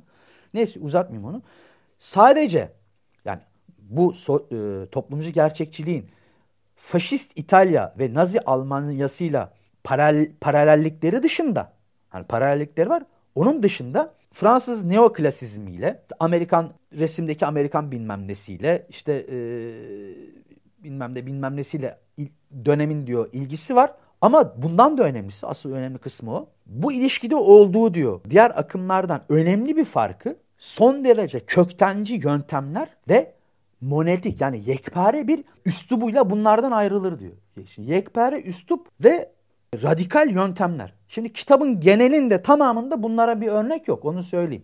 Neyse 0.54 0.80
uzatmayayım 0.80 1.30
onu. 1.30 1.41
Sadece 1.99 2.71
yani 3.25 3.39
bu 3.80 4.13
so, 4.13 4.47
e, 4.51 4.89
toplumcu 4.91 5.32
gerçekçiliğin 5.32 6.10
faşist 6.75 7.32
İtalya 7.36 7.95
ve 7.99 8.13
Nazi 8.13 8.39
Almanyasıyla 8.41 9.54
paralel, 9.84 10.32
paralellikleri 10.41 11.23
dışında 11.23 11.74
hani 12.15 12.25
paralellikleri 12.25 12.89
var. 12.89 13.04
Onun 13.36 13.63
dışında 13.63 14.13
Fransız 14.32 14.84
neoklasizmiyle, 14.84 16.04
Amerikan 16.19 16.69
resimdeki 16.99 17.45
Amerikan 17.45 17.91
bilmem 17.91 18.28
nesiyle, 18.28 18.88
işte 18.89 19.25
e, 19.32 19.38
bilmem 20.84 21.15
de 21.15 21.25
bilmem 21.25 21.56
nesiyle 21.56 21.99
il, 22.17 22.28
dönemin 22.65 23.08
diyor 23.08 23.30
ilgisi 23.34 23.75
var. 23.75 23.93
Ama 24.21 24.62
bundan 24.62 24.97
da 24.97 25.04
önemlisi, 25.04 25.47
asıl 25.47 25.73
önemli 25.73 25.97
kısmı 25.97 26.32
o. 26.36 26.49
Bu 26.65 26.91
ilişkide 26.91 27.36
olduğu 27.36 27.93
diyor 27.93 28.21
diğer 28.30 28.49
akımlardan 28.60 29.21
önemli 29.30 29.78
bir 29.78 29.86
farkı 29.86 30.38
son 30.58 31.06
derece 31.06 31.39
köktenci 31.39 32.13
yöntemler 32.13 32.89
ve 33.10 33.34
monetik 33.82 34.41
yani 34.41 34.62
yekpare 34.65 35.28
bir 35.28 35.43
üslubuyla 35.65 36.30
bunlardan 36.30 36.71
ayrılır 36.71 37.19
diyor. 37.19 37.34
Şimdi 37.67 37.91
yekpare 37.91 38.41
üslup 38.41 38.88
ve 39.04 39.34
radikal 39.81 40.29
yöntemler. 40.29 40.93
Şimdi 41.07 41.33
kitabın 41.33 41.79
genelinde 41.79 42.41
tamamında 42.41 43.03
bunlara 43.03 43.41
bir 43.41 43.47
örnek 43.47 43.88
yok 43.88 44.05
onu 44.05 44.23
söyleyeyim. 44.23 44.63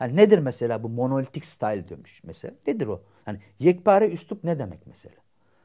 Yani 0.00 0.16
nedir 0.16 0.38
mesela 0.38 0.82
bu 0.82 0.88
monolitik 0.88 1.46
style 1.46 1.88
diyormuş 1.88 2.20
mesela. 2.24 2.54
Nedir 2.66 2.86
o? 2.86 3.02
Yani 3.26 3.38
yekpare 3.58 4.08
üslup 4.08 4.44
ne 4.44 4.58
demek 4.58 4.86
mesela? 4.86 5.14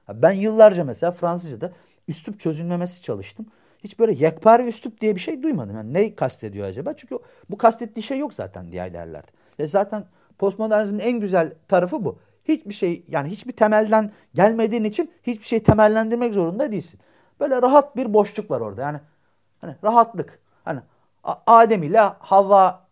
Ben 0.10 0.32
yıllarca 0.32 0.84
mesela 0.84 1.12
Fransızca'da 1.12 1.72
üslup 2.08 2.40
çözülmemesi 2.40 3.02
çalıştım. 3.02 3.46
hiç 3.84 4.00
böyle 4.00 4.14
yekpare 4.14 4.68
üslup 4.68 5.02
diye 5.02 5.16
bir 5.16 5.20
şey 5.20 5.44
duymadım. 5.44 5.76
Yani 5.76 5.94
ne 5.94 6.16
kastediyor 6.16 6.68
acaba? 6.68 6.94
Çünkü 6.98 7.20
bu 7.50 7.58
kastettiği 7.58 8.04
şey 8.04 8.18
yok 8.18 8.34
zaten 8.34 8.72
diğer 8.72 8.92
yerlerde. 8.92 9.28
E 9.60 9.68
zaten 9.68 10.06
postmodernizmin 10.40 11.00
en 11.00 11.20
güzel 11.20 11.54
tarafı 11.68 12.06
bu. 12.06 12.20
Hiçbir 12.46 12.74
şey 12.74 13.06
yani 13.08 13.30
hiçbir 13.30 13.52
temelden 13.52 14.12
gelmediğin 14.34 14.84
için 14.84 15.12
hiçbir 15.24 15.46
şey 15.46 15.64
temellendirmek 15.64 16.34
zorunda 16.34 16.72
değilsin. 16.72 17.00
Böyle 17.40 17.62
rahat 17.62 17.96
bir 17.96 18.14
boşluk 18.14 18.52
var 18.52 18.62
orada. 18.62 18.82
Yani 18.82 19.00
hani 19.62 19.76
rahatlık. 19.84 20.40
Hani 20.66 20.80
Adem 21.48 21.84
ile 21.84 22.00
Havva 22.00 22.84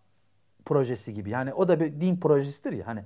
projesi 0.66 1.14
gibi. 1.14 1.30
Yani 1.30 1.54
o 1.54 1.68
da 1.68 1.80
bir 1.80 2.02
din 2.02 2.18
projesidir 2.18 2.72
ya. 2.72 2.88
Hani 2.88 3.04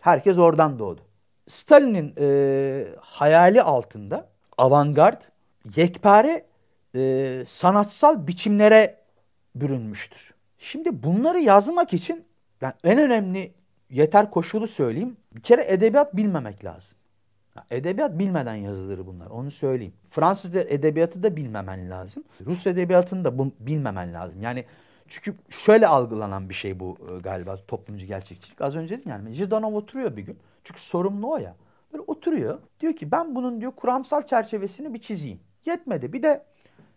herkes 0.00 0.38
oradan 0.38 0.78
doğdu. 0.78 1.00
Stalin'in 1.48 2.14
e, 2.20 2.86
hayali 3.00 3.62
altında 3.62 4.28
avantgard, 4.58 5.22
yekpare 5.76 6.46
e, 6.94 7.42
sanatsal 7.46 8.26
biçimlere 8.26 9.00
bürünmüştür. 9.54 10.34
Şimdi 10.58 11.02
bunları 11.02 11.40
yazmak 11.40 11.92
için 11.92 12.24
yani 12.60 12.74
en 12.84 12.98
önemli 12.98 13.54
yeter 13.90 14.30
koşulu 14.30 14.66
söyleyeyim. 14.66 15.16
Bir 15.32 15.42
kere 15.42 15.64
edebiyat 15.68 16.16
bilmemek 16.16 16.64
lazım. 16.64 16.95
Edebiyat 17.70 18.18
bilmeden 18.18 18.54
yazılır 18.54 19.06
bunlar. 19.06 19.26
Onu 19.26 19.50
söyleyeyim. 19.50 19.94
Fransız 20.06 20.56
edebiyatı 20.56 21.22
da 21.22 21.36
bilmemen 21.36 21.90
lazım. 21.90 22.24
Rus 22.46 22.66
edebiyatını 22.66 23.24
da 23.24 23.38
bu, 23.38 23.52
bilmemen 23.60 24.14
lazım. 24.14 24.42
Yani 24.42 24.64
çünkü 25.08 25.34
şöyle 25.48 25.86
algılanan 25.86 26.48
bir 26.48 26.54
şey 26.54 26.80
bu 26.80 26.98
e, 27.10 27.18
galiba 27.18 27.56
toplumcu 27.68 28.06
gerçekçilik. 28.06 28.60
Az 28.60 28.76
önce 28.76 28.98
dedim 28.98 29.10
yani 29.10 29.32
Jidanov 29.32 29.74
oturuyor 29.74 30.16
bir 30.16 30.22
gün. 30.22 30.38
Çünkü 30.64 30.80
sorumlu 30.80 31.32
o 31.32 31.36
ya. 31.36 31.54
Böyle 31.92 32.04
oturuyor. 32.06 32.58
Diyor 32.80 32.96
ki 32.96 33.10
ben 33.10 33.34
bunun 33.34 33.60
diyor 33.60 33.72
kuramsal 33.72 34.22
çerçevesini 34.22 34.94
bir 34.94 35.00
çizeyim. 35.00 35.40
Yetmedi. 35.66 36.12
Bir 36.12 36.22
de 36.22 36.44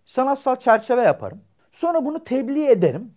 sanatsal 0.06 0.56
çerçeve 0.56 1.02
yaparım. 1.02 1.42
Sonra 1.72 2.06
bunu 2.06 2.24
tebliğ 2.24 2.68
ederim. 2.68 3.14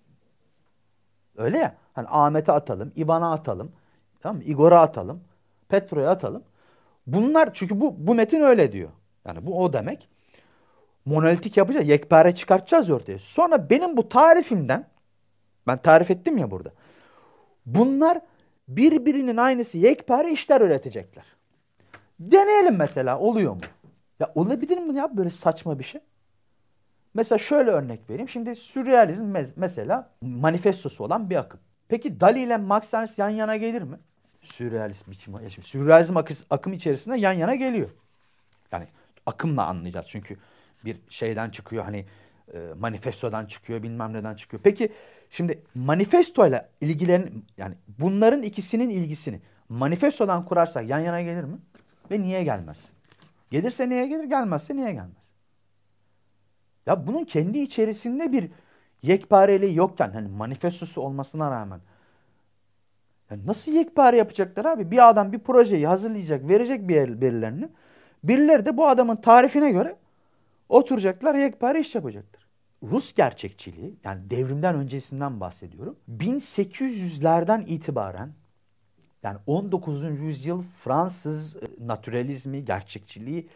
Öyle 1.37 1.59
ya. 1.59 1.75
Hani 1.93 2.07
Ahmet'e 2.11 2.53
atalım, 2.53 2.93
Ivan'a 2.97 3.33
atalım, 3.33 3.73
tamam 4.21 4.37
mı? 4.37 4.43
Igor'a 4.43 4.81
atalım, 4.81 5.25
Petro'ya 5.69 6.11
atalım. 6.11 6.43
Bunlar 7.07 7.55
çünkü 7.55 7.81
bu 7.81 8.07
bu 8.07 8.15
metin 8.15 8.41
öyle 8.41 8.73
diyor. 8.73 8.91
Yani 9.27 9.47
bu 9.47 9.63
o 9.63 9.73
demek. 9.73 10.09
Monolitik 11.05 11.57
yapacağız, 11.57 11.89
yekpare 11.89 12.35
çıkartacağız 12.35 12.91
ortaya. 12.91 13.19
Sonra 13.19 13.71
benim 13.71 13.97
bu 13.97 14.09
tarifimden 14.09 14.87
ben 15.67 15.79
tarif 15.79 16.11
ettim 16.11 16.39
ya 16.39 16.51
burada. 16.51 16.73
Bunlar 17.67 18.19
birbirinin 18.69 19.37
aynısı 19.37 19.79
yekpare 19.79 20.33
işler 20.33 20.61
üretecekler. 20.61 21.25
Deneyelim 22.21 22.77
mesela 22.77 23.19
oluyor 23.19 23.53
mu? 23.55 23.61
Ya 24.21 24.33
olabilir 24.35 24.79
mi 24.79 24.97
ya 24.97 25.17
böyle 25.17 25.31
saçma 25.31 25.79
bir 25.79 25.85
şey? 25.85 26.01
Mesela 27.15 27.39
şöyle 27.39 27.71
örnek 27.71 28.11
vereyim. 28.11 28.29
Şimdi 28.29 28.57
sürrealizm 28.57 29.35
mesela 29.57 30.11
manifestosu 30.21 31.05
olan 31.05 31.31
bir 31.31 31.37
akım. 31.37 31.61
Peki 31.89 32.21
Dali 32.21 32.41
ile 32.41 32.57
Max 32.57 32.95
Ernst 32.95 33.19
yan 33.19 33.29
yana 33.29 33.57
gelir 33.57 33.83
mi? 33.83 33.97
Sürrealist 34.43 35.11
biçim. 35.11 35.35
Ya 35.35 35.51
şimdi 35.51 35.69
sürrealizm 35.69 36.17
akı, 36.17 36.35
akım 36.51 36.73
içerisinde 36.73 37.17
yan 37.17 37.33
yana 37.33 37.55
geliyor. 37.55 37.91
Yani 38.73 38.87
akımla 39.27 39.67
anlayacağız. 39.67 40.07
Çünkü 40.09 40.37
bir 40.85 41.01
şeyden 41.09 41.51
çıkıyor 41.51 41.85
hani 41.85 42.07
e, 42.55 42.59
manifestodan 42.79 43.47
çıkıyor 43.47 43.83
bilmem 43.83 44.13
neden 44.13 44.35
çıkıyor. 44.35 44.63
Peki 44.63 44.93
şimdi 45.31 45.63
manifestoyla 45.75 46.69
ilgilerin 46.81 47.45
yani 47.57 47.75
bunların 47.99 48.43
ikisinin 48.43 48.91
ilgisini 48.91 49.41
manifestodan 49.69 50.45
kurarsak 50.45 50.89
yan 50.89 50.99
yana 50.99 51.23
gelir 51.23 51.45
mi? 51.45 51.59
Ve 52.11 52.21
niye 52.21 52.45
gelmez? 52.45 52.91
Gelirse 53.51 53.89
niye 53.89 54.07
gelir? 54.07 54.25
Gelmezse 54.25 54.77
niye 54.77 54.93
gelmez? 54.93 55.23
Ya 56.87 57.07
bunun 57.07 57.25
kendi 57.25 57.59
içerisinde 57.59 58.33
bir 58.33 58.51
yekpareliği 59.03 59.77
yokken 59.77 60.11
hani 60.11 60.29
manifestosu 60.29 61.01
olmasına 61.01 61.51
rağmen 61.51 61.81
nasıl 63.47 63.73
yekpare 63.73 64.17
yapacaklar 64.17 64.65
abi? 64.65 64.91
Bir 64.91 65.09
adam 65.09 65.33
bir 65.33 65.39
projeyi 65.39 65.87
hazırlayacak, 65.87 66.49
verecek 66.49 66.89
bir 66.89 67.21
birilerini. 67.21 67.69
Birileri 68.25 68.67
de 68.67 68.77
bu 68.77 68.89
adamın 68.89 69.17
tarifine 69.17 69.71
göre 69.71 69.97
oturacaklar, 70.69 71.35
yekpare 71.35 71.81
iş 71.81 71.95
yapacaklar. 71.95 72.43
Rus 72.83 73.13
gerçekçiliği 73.13 73.97
yani 74.05 74.31
devrimden 74.31 74.75
öncesinden 74.75 75.41
bahsediyorum. 75.41 75.97
1800'lerden 76.19 77.65
itibaren 77.67 78.33
yani 79.23 79.39
19. 79.47 80.03
yüzyıl 80.03 80.63
Fransız 80.63 81.57
e, 81.57 81.61
naturalizmi, 81.81 82.65
gerçekçiliği 82.65 83.49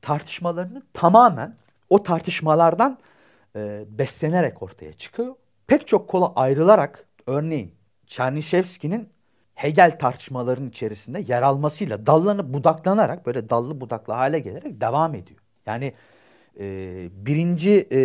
tartışmalarını 0.00 0.82
tamamen 0.92 1.56
o 1.90 2.02
tartışmalardan 2.02 2.98
e, 3.56 3.84
beslenerek 3.88 4.62
ortaya 4.62 4.92
çıkıyor. 4.92 5.34
Pek 5.66 5.86
çok 5.86 6.08
kola 6.08 6.32
ayrılarak 6.34 7.06
örneğin 7.26 7.74
Çernişevski'nin 8.06 9.08
Hegel 9.56 9.98
tartışmalarının 9.98 10.68
içerisinde 10.68 11.24
yer 11.28 11.42
almasıyla 11.42 12.06
dallanıp 12.06 12.54
budaklanarak 12.54 13.26
böyle 13.26 13.50
dallı 13.50 13.80
budaklı 13.80 14.12
hale 14.12 14.38
gelerek 14.38 14.80
devam 14.80 15.14
ediyor. 15.14 15.40
Yani 15.66 15.92
e, 16.60 17.08
birinci 17.26 17.88
e, 17.92 17.98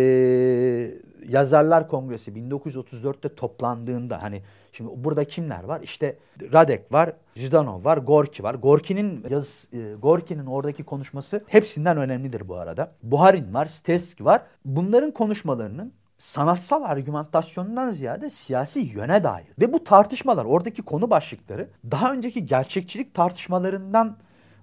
Yazarlar 1.28 1.88
Kongresi 1.88 2.30
1934'te 2.30 3.34
toplandığında 3.34 4.22
hani 4.22 4.42
şimdi 4.72 4.90
burada 4.96 5.24
kimler 5.24 5.64
var? 5.64 5.80
İşte 5.82 6.16
Radek 6.52 6.92
var, 6.92 7.12
Zhidanov 7.36 7.84
var, 7.84 7.98
Gorki 7.98 8.42
var. 8.42 8.54
Gorki'nin 8.54 9.24
yaz 9.30 9.68
e, 9.72 9.94
Gorki'nin 10.02 10.46
oradaki 10.46 10.84
konuşması 10.84 11.44
hepsinden 11.46 11.96
önemlidir 11.96 12.48
bu 12.48 12.56
arada. 12.56 12.92
Buharin 13.02 13.54
var, 13.54 13.66
Steski 13.66 14.24
var. 14.24 14.42
Bunların 14.64 15.10
konuşmalarının 15.10 15.92
sanatsal 16.22 16.82
argümantasyonundan 16.82 17.90
ziyade 17.90 18.30
siyasi 18.30 18.80
yöne 18.80 19.24
dair. 19.24 19.46
Ve 19.60 19.72
bu 19.72 19.84
tartışmalar, 19.84 20.44
oradaki 20.44 20.82
konu 20.82 21.10
başlıkları 21.10 21.68
daha 21.90 22.12
önceki 22.12 22.46
gerçekçilik 22.46 23.14
tartışmalarından 23.14 24.16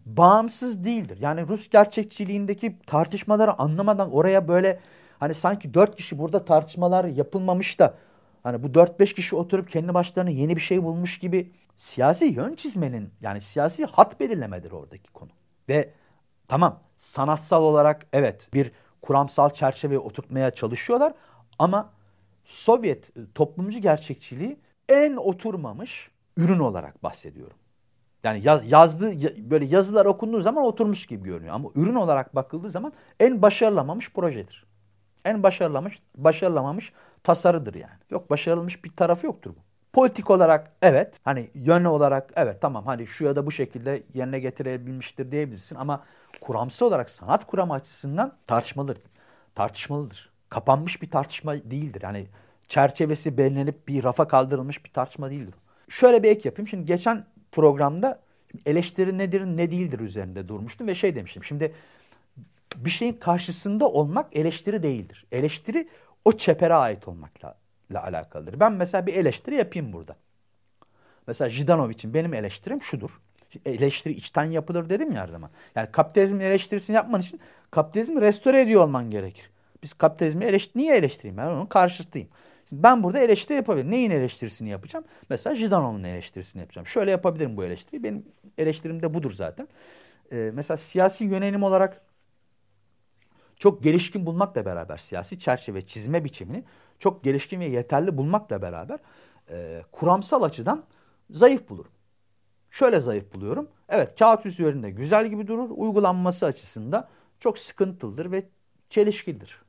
bağımsız 0.06 0.84
değildir. 0.84 1.18
Yani 1.22 1.48
Rus 1.48 1.70
gerçekçiliğindeki 1.70 2.80
tartışmaları 2.88 3.60
anlamadan 3.62 4.12
oraya 4.12 4.48
böyle 4.48 4.80
hani 5.20 5.34
sanki 5.34 5.74
dört 5.74 5.96
kişi 5.96 6.20
burada 6.20 6.46
tartışmalar 6.46 7.06
yapılmamış 7.06 7.80
da 7.80 7.94
hani 8.44 8.64
bu 8.64 8.74
dört 8.74 9.00
beş 9.00 9.14
kişi 9.14 9.36
oturup 9.36 9.70
kendi 9.70 9.94
başlarına 9.94 10.30
yeni 10.30 10.56
bir 10.56 10.62
şey 10.62 10.84
bulmuş 10.84 11.20
gibi 11.20 11.52
siyasi 11.78 12.26
yön 12.26 12.56
çizmenin 12.56 13.14
yani 13.22 13.42
siyasi 13.42 13.86
hat 13.86 14.20
belirlemedir 14.20 14.72
oradaki 14.72 15.12
konu. 15.12 15.30
Ve 15.70 15.94
tamam 16.48 16.80
sanatsal 16.98 17.64
olarak 17.64 18.08
evet 18.14 18.50
bir 18.54 18.72
kuramsal 19.02 19.50
çerçeveye 19.50 20.00
oturtmaya 20.00 20.52
çalışıyorlar 20.52 21.14
ama 21.60 21.90
Sovyet 22.44 23.18
e, 23.18 23.22
toplumcu 23.36 23.80
gerçekçiliği 23.80 24.60
en 24.90 25.16
oturmamış 25.16 26.12
ürün 26.38 26.60
olarak 26.60 27.04
bahsediyorum. 27.04 27.58
Yani 28.24 28.42
yaz, 28.44 28.72
yazdığı 28.72 29.12
böyle 29.52 29.66
yazılar 29.66 30.06
okunduğu 30.06 30.42
zaman 30.42 30.64
oturmuş 30.64 31.06
gibi 31.06 31.24
görünüyor. 31.24 31.56
Ama 31.56 31.70
ürün 31.76 31.96
olarak 31.96 32.36
bakıldığı 32.36 32.70
zaman 32.70 32.94
en 33.20 33.42
başarılamamış 33.42 34.14
projedir. 34.14 34.66
En 35.26 35.44
başarılamamış, 35.44 36.00
başarılamamış 36.16 36.94
tasarıdır 37.24 37.74
yani. 37.74 38.00
Yok 38.10 38.30
başarılmış 38.30 38.84
bir 38.84 38.90
tarafı 38.90 39.26
yoktur 39.26 39.52
bu. 39.52 39.60
Politik 39.94 40.30
olarak 40.30 40.72
evet 40.82 41.20
hani 41.24 41.50
yönlü 41.54 41.88
olarak 41.88 42.32
evet 42.36 42.62
tamam 42.62 42.86
hani 42.86 43.08
şu 43.08 43.26
ya 43.26 43.36
da 43.36 43.46
bu 43.46 43.52
şekilde 43.52 44.04
yerine 44.14 44.40
getirebilmiştir 44.40 45.32
diyebilirsin 45.32 45.76
ama 45.76 46.04
kuramsal 46.42 46.88
olarak 46.88 47.10
sanat 47.10 47.48
kuramı 47.48 47.74
açısından 47.74 48.34
tartışmalıdır. 48.48 49.04
Tartışmalıdır. 49.56 50.29
Kapanmış 50.50 51.02
bir 51.02 51.10
tartışma 51.10 51.56
değildir. 51.58 52.02
Yani 52.04 52.28
çerçevesi 52.68 53.38
belirlenip 53.38 53.88
bir 53.88 54.04
rafa 54.04 54.28
kaldırılmış 54.28 54.86
bir 54.86 54.90
tartışma 54.90 55.30
değildir. 55.30 55.54
Şöyle 55.90 56.24
bir 56.24 56.30
ek 56.30 56.50
yapayım. 56.50 56.68
Şimdi 56.68 56.86
geçen 56.86 57.26
programda 57.52 58.20
eleştiri 58.66 59.18
nedir 59.18 59.46
ne 59.46 59.72
değildir 59.72 60.00
üzerinde 60.00 60.48
durmuştum 60.48 60.88
ve 60.88 60.96
şey 60.96 61.16
demiştim. 61.16 61.44
Şimdi 61.44 61.74
bir 62.76 62.90
şeyin 62.90 63.14
karşısında 63.14 63.90
olmak 63.90 64.36
eleştiri 64.36 64.84
değildir. 64.84 65.26
Eleştiri 65.32 65.88
o 66.26 66.32
çepere 66.32 66.74
ait 66.74 67.08
olmakla 67.08 67.58
ile 67.90 68.00
alakalıdır. 68.00 68.60
Ben 68.60 68.74
mesela 68.74 69.06
bir 69.06 69.14
eleştiri 69.14 69.56
yapayım 69.56 69.94
burada. 69.94 70.16
Mesela 71.28 71.50
Jidanov 71.50 71.90
için 71.90 72.14
benim 72.14 72.34
eleştirim 72.34 72.82
şudur. 72.82 73.20
Eleştiri 73.66 74.14
içten 74.14 74.44
yapılır 74.44 74.90
dedim 74.90 75.12
ya 75.12 75.22
her 75.22 75.28
zaman. 75.28 75.50
Yani 75.76 75.92
kapitalizmin 75.92 76.40
eleştirisini 76.40 76.96
yapman 76.96 77.22
için 77.22 77.40
kapitalizmi 77.72 78.22
restore 78.22 78.62
ediyor 78.62 78.84
olman 78.84 79.10
gerekir. 79.10 79.50
Biz 79.84 79.94
kapitalizmi 79.94 80.46
eleştir 80.46 80.80
niye 80.80 80.96
eleştireyim? 80.96 81.38
Ben 81.38 81.48
onun 81.48 81.66
karşısıyım. 81.66 82.28
Ben 82.72 83.04
burada 83.04 83.20
eleştiri 83.20 83.56
yapabilirim. 83.56 83.92
Neyin 83.92 84.12
eleştirisini 84.12 84.70
yapacağım? 84.70 85.06
Mesela 85.30 85.56
Jidanov'un 85.56 86.04
eleştirisini 86.04 86.60
yapacağım. 86.60 86.88
Şöyle 86.88 87.12
yapabilirim 87.12 87.58
bu 87.58 87.64
eleştiriyi. 87.64 88.04
Benim 88.04 88.26
eleştirim 88.58 89.02
de 89.02 89.14
budur 89.14 89.32
zaten. 89.32 89.68
Ee, 90.32 90.52
mesela 90.54 90.78
siyasi 90.78 91.24
yönelim 91.24 91.64
olarak 91.64 92.02
çok 93.56 93.84
gelişkin 93.84 94.26
bulmakla 94.26 94.66
beraber 94.66 94.98
siyasi 94.98 95.40
çerçeve 95.40 95.82
çizme 95.82 96.24
biçimini 96.24 96.64
çok 97.00 97.24
gelişkin 97.24 97.60
ve 97.60 97.66
yeterli 97.66 98.18
bulmakla 98.18 98.62
beraber 98.62 99.00
e, 99.50 99.84
kuramsal 99.92 100.44
açıdan 100.44 100.84
zayıf 101.30 101.70
bulurum. 101.70 101.92
Şöyle 102.72 103.00
zayıf 103.00 103.34
buluyorum. 103.34 103.70
Evet 103.90 104.20
kağıt 104.20 104.46
üzerinde 104.46 104.90
güzel 104.92 105.28
gibi 105.28 105.48
durur. 105.48 105.70
Uygulanması 105.70 106.46
açısında 106.46 107.10
çok 107.40 107.60
sıkıntılıdır 107.60 108.32
ve 108.32 108.44
çelişkilidir. 108.90 109.62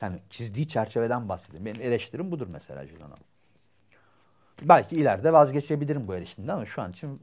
Yani 0.00 0.18
çizdiği 0.30 0.68
çerçeveden 0.68 1.28
bahsediyorum. 1.28 1.66
Benim 1.66 1.82
eleştirim 1.82 2.30
budur 2.30 2.46
mesela 2.50 2.86
Jilan 2.86 3.10
Belki 4.62 4.96
ileride 4.96 5.32
vazgeçebilirim 5.32 6.08
bu 6.08 6.14
eleştiriden 6.14 6.52
ama 6.52 6.66
şu 6.66 6.82
an 6.82 6.90
için 6.90 7.20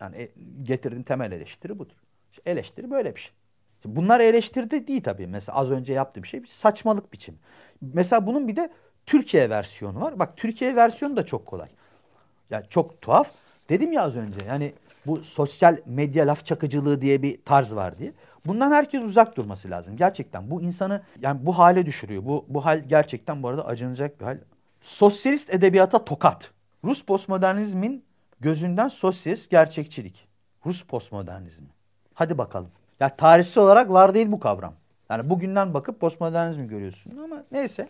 yani 0.00 0.16
e, 0.16 0.30
getirdiğim 0.62 1.02
temel 1.02 1.32
eleştiri 1.32 1.78
budur. 1.78 1.96
Eleştiri 2.46 2.90
böyle 2.90 3.14
bir 3.14 3.20
şey. 3.20 3.32
Bunlar 3.84 4.20
eleştirdi 4.20 4.86
değil 4.86 5.02
tabii. 5.02 5.26
Mesela 5.26 5.58
az 5.58 5.70
önce 5.70 5.92
yaptığı 5.92 6.22
bir 6.22 6.28
şey 6.28 6.42
bir 6.42 6.48
saçmalık 6.48 7.12
biçim. 7.12 7.38
Mesela 7.80 8.26
bunun 8.26 8.48
bir 8.48 8.56
de 8.56 8.70
Türkiye 9.06 9.50
versiyonu 9.50 10.00
var. 10.00 10.18
Bak 10.18 10.36
Türkiye 10.36 10.76
versiyonu 10.76 11.16
da 11.16 11.26
çok 11.26 11.46
kolay. 11.46 11.68
Yani 12.50 12.64
çok 12.70 13.00
tuhaf. 13.00 13.30
Dedim 13.68 13.92
ya 13.92 14.02
az 14.02 14.16
önce 14.16 14.38
yani 14.48 14.72
bu 15.06 15.24
sosyal 15.24 15.76
medya 15.86 16.26
laf 16.26 16.44
çakıcılığı 16.44 17.00
diye 17.00 17.22
bir 17.22 17.44
tarz 17.44 17.74
var 17.74 17.98
diye. 17.98 18.12
Bundan 18.46 18.70
herkes 18.70 19.04
uzak 19.04 19.36
durması 19.36 19.70
lazım. 19.70 19.96
Gerçekten 19.96 20.50
bu 20.50 20.62
insanı 20.62 21.02
yani 21.20 21.46
bu 21.46 21.58
hale 21.58 21.86
düşürüyor. 21.86 22.24
Bu, 22.24 22.44
bu 22.48 22.64
hal 22.64 22.78
gerçekten 22.88 23.42
bu 23.42 23.48
arada 23.48 23.66
acınacak 23.66 24.20
bir 24.20 24.24
hal. 24.24 24.38
Sosyalist 24.80 25.54
edebiyata 25.54 26.04
tokat. 26.04 26.50
Rus 26.84 27.04
postmodernizmin 27.04 28.04
gözünden 28.40 28.88
sosyalist 28.88 29.50
gerçekçilik. 29.50 30.28
Rus 30.66 30.82
postmodernizmi. 30.82 31.68
Hadi 32.14 32.38
bakalım. 32.38 32.70
Ya 33.00 33.16
tarihsel 33.16 33.64
olarak 33.64 33.90
var 33.90 34.14
değil 34.14 34.32
bu 34.32 34.40
kavram. 34.40 34.74
Yani 35.10 35.30
bugünden 35.30 35.74
bakıp 35.74 36.00
postmodernizmi 36.00 36.68
görüyorsun 36.68 37.18
ama 37.24 37.44
neyse. 37.52 37.88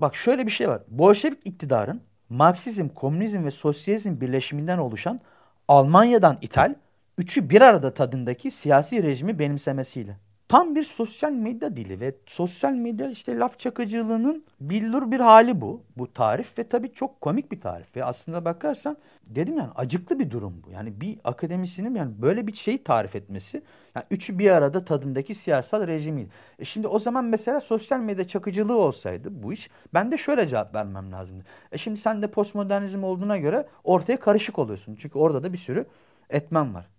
Bak 0.00 0.16
şöyle 0.16 0.46
bir 0.46 0.50
şey 0.50 0.68
var. 0.68 0.82
Bolşevik 0.88 1.38
iktidarın 1.44 2.02
Marksizm, 2.28 2.88
komünizm 2.88 3.44
ve 3.44 3.50
sosyalizm 3.50 4.20
birleşiminden 4.20 4.78
oluşan 4.78 5.20
Almanya'dan 5.68 6.38
ithal, 6.40 6.74
üçü 7.18 7.50
bir 7.50 7.60
arada 7.60 7.94
tadındaki 7.94 8.50
siyasi 8.50 9.02
rejimi 9.02 9.38
benimsemesiyle. 9.38 10.16
Tam 10.48 10.74
bir 10.74 10.84
sosyal 10.84 11.32
medya 11.32 11.76
dili 11.76 12.00
ve 12.00 12.14
sosyal 12.26 12.72
medya 12.72 13.10
işte 13.10 13.38
laf 13.38 13.58
çakıcılığının 13.58 14.44
billur 14.60 15.10
bir 15.10 15.20
hali 15.20 15.60
bu. 15.60 15.82
Bu 15.96 16.12
tarif 16.12 16.58
ve 16.58 16.68
tabii 16.68 16.92
çok 16.92 17.20
komik 17.20 17.52
bir 17.52 17.60
tarif. 17.60 17.96
Ve 17.96 18.04
aslında 18.04 18.44
bakarsan 18.44 18.96
dedim 19.26 19.58
yani 19.58 19.70
acıklı 19.74 20.18
bir 20.18 20.30
durum 20.30 20.62
bu. 20.66 20.70
Yani 20.70 21.00
bir 21.00 21.18
akademisinin 21.24 21.94
yani 21.94 22.12
böyle 22.22 22.46
bir 22.46 22.54
şeyi 22.54 22.84
tarif 22.84 23.16
etmesi. 23.16 23.62
Yani 23.94 24.06
üçü 24.10 24.38
bir 24.38 24.50
arada 24.50 24.80
tadındaki 24.80 25.34
siyasal 25.34 25.86
rejimi. 25.86 26.26
E 26.58 26.64
şimdi 26.64 26.86
o 26.86 26.98
zaman 26.98 27.24
mesela 27.24 27.60
sosyal 27.60 28.00
medya 28.00 28.26
çakıcılığı 28.26 28.78
olsaydı 28.78 29.42
bu 29.42 29.52
iş 29.52 29.70
ben 29.94 30.12
de 30.12 30.18
şöyle 30.18 30.48
cevap 30.48 30.74
vermem 30.74 31.12
lazımdı. 31.12 31.44
E 31.72 31.78
şimdi 31.78 32.00
sen 32.00 32.22
de 32.22 32.30
postmodernizm 32.30 33.04
olduğuna 33.04 33.38
göre 33.38 33.66
ortaya 33.84 34.20
karışık 34.20 34.58
oluyorsun. 34.58 34.96
Çünkü 35.00 35.18
orada 35.18 35.42
da 35.42 35.52
bir 35.52 35.58
sürü 35.58 35.86
etmen 36.30 36.74
var. 36.74 36.97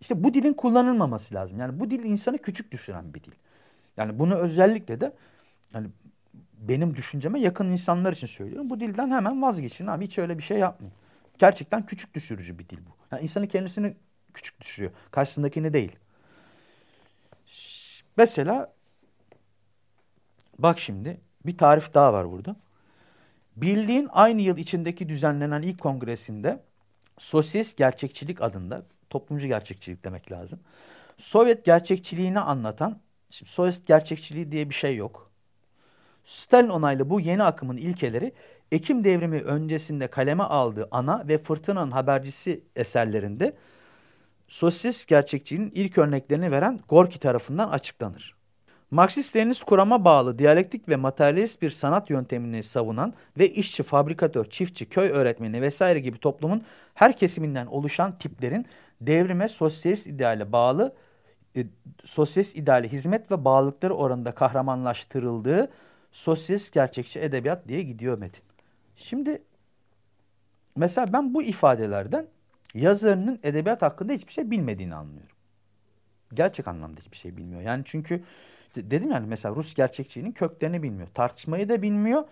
İşte 0.00 0.24
bu 0.24 0.34
dilin 0.34 0.52
kullanılmaması 0.52 1.34
lazım. 1.34 1.60
Yani 1.60 1.80
bu 1.80 1.90
dil 1.90 2.04
insanı 2.04 2.38
küçük 2.38 2.72
düşüren 2.72 3.14
bir 3.14 3.24
dil. 3.24 3.32
Yani 3.96 4.18
bunu 4.18 4.34
özellikle 4.34 5.00
de 5.00 5.12
yani 5.74 5.88
benim 6.58 6.96
düşünceme 6.96 7.40
yakın 7.40 7.66
insanlar 7.66 8.12
için 8.12 8.26
söylüyorum. 8.26 8.70
Bu 8.70 8.80
dilden 8.80 9.10
hemen 9.10 9.42
vazgeçin 9.42 9.86
abi 9.86 10.04
hiç 10.04 10.18
öyle 10.18 10.38
bir 10.38 10.42
şey 10.42 10.58
yapmayın. 10.58 10.94
Gerçekten 11.38 11.86
küçük 11.86 12.14
düşürücü 12.14 12.58
bir 12.58 12.68
dil 12.68 12.78
bu. 12.78 12.96
Yani 13.12 13.22
insanı 13.22 13.48
kendisini 13.48 13.96
küçük 14.34 14.60
düşürüyor. 14.60 14.92
Karşısındakini 15.10 15.72
değil. 15.72 15.96
Mesela 18.16 18.72
bak 20.58 20.78
şimdi 20.78 21.20
bir 21.46 21.58
tarif 21.58 21.94
daha 21.94 22.12
var 22.12 22.30
burada. 22.30 22.56
Bildiğin 23.56 24.08
aynı 24.12 24.40
yıl 24.40 24.58
içindeki 24.58 25.08
düzenlenen 25.08 25.62
ilk 25.62 25.80
kongresinde 25.80 26.62
Sosyalist 27.18 27.76
Gerçekçilik 27.76 28.42
adında 28.42 28.82
toplumcu 29.10 29.46
gerçekçilik 29.46 30.04
demek 30.04 30.32
lazım. 30.32 30.60
Sovyet 31.16 31.64
gerçekçiliğini 31.64 32.40
anlatan, 32.40 32.98
şimdi 33.30 33.50
Sovyet 33.50 33.86
gerçekçiliği 33.86 34.52
diye 34.52 34.70
bir 34.70 34.74
şey 34.74 34.96
yok. 34.96 35.30
Stalin 36.24 36.68
onaylı 36.68 37.10
bu 37.10 37.20
yeni 37.20 37.42
akımın 37.42 37.76
ilkeleri 37.76 38.32
Ekim 38.72 39.04
devrimi 39.04 39.40
öncesinde 39.40 40.06
kaleme 40.06 40.44
aldığı 40.44 40.88
ana 40.90 41.28
ve 41.28 41.38
Fırtına'nın 41.38 41.90
habercisi 41.90 42.60
eserlerinde 42.76 43.56
sosyalist 44.48 45.08
gerçekçiliğin 45.08 45.72
ilk 45.74 45.98
örneklerini 45.98 46.50
veren 46.50 46.80
Gorki 46.88 47.18
tarafından 47.18 47.70
açıklanır. 47.70 48.36
Marksist-Leninist 48.92 49.64
kurama 49.64 50.04
bağlı 50.04 50.38
diyalektik 50.38 50.88
ve 50.88 50.96
materyalist 50.96 51.62
bir 51.62 51.70
sanat 51.70 52.10
yöntemini 52.10 52.62
savunan 52.62 53.14
ve 53.38 53.48
işçi, 53.48 53.82
fabrikatör, 53.82 54.44
çiftçi, 54.44 54.88
köy 54.88 55.08
öğretmeni 55.08 55.62
vesaire 55.62 56.00
gibi 56.00 56.18
toplumun 56.18 56.62
her 56.94 57.16
kesiminden 57.16 57.66
oluşan 57.66 58.18
tiplerin 58.18 58.66
devrime 59.00 59.48
sosyalist 59.48 60.06
ideale 60.06 60.52
bağlı 60.52 60.94
e, 61.56 61.66
sosyalist 62.04 62.56
ideale 62.56 62.88
hizmet 62.88 63.30
ve 63.30 63.44
bağlılıkları 63.44 63.94
oranında 63.94 64.34
kahramanlaştırıldığı 64.34 65.70
sosyalist 66.12 66.72
gerçekçi 66.72 67.20
edebiyat 67.20 67.68
diye 67.68 67.82
gidiyor 67.82 68.18
metin. 68.18 68.42
Şimdi 68.96 69.42
mesela 70.76 71.12
ben 71.12 71.34
bu 71.34 71.42
ifadelerden 71.42 72.26
yazarının 72.74 73.40
edebiyat 73.42 73.82
hakkında 73.82 74.12
hiçbir 74.12 74.32
şey 74.32 74.50
bilmediğini 74.50 74.94
anlıyorum. 74.94 75.36
Gerçek 76.34 76.68
anlamda 76.68 77.00
hiçbir 77.00 77.16
şey 77.16 77.36
bilmiyor. 77.36 77.62
Yani 77.62 77.82
çünkü 77.86 78.24
dedim 78.76 79.10
yani 79.10 79.26
mesela 79.26 79.54
Rus 79.54 79.74
gerçekçiliğinin 79.74 80.32
köklerini 80.32 80.82
bilmiyor. 80.82 81.08
Tartışmayı 81.14 81.68
da 81.68 81.82
bilmiyor. 81.82 82.24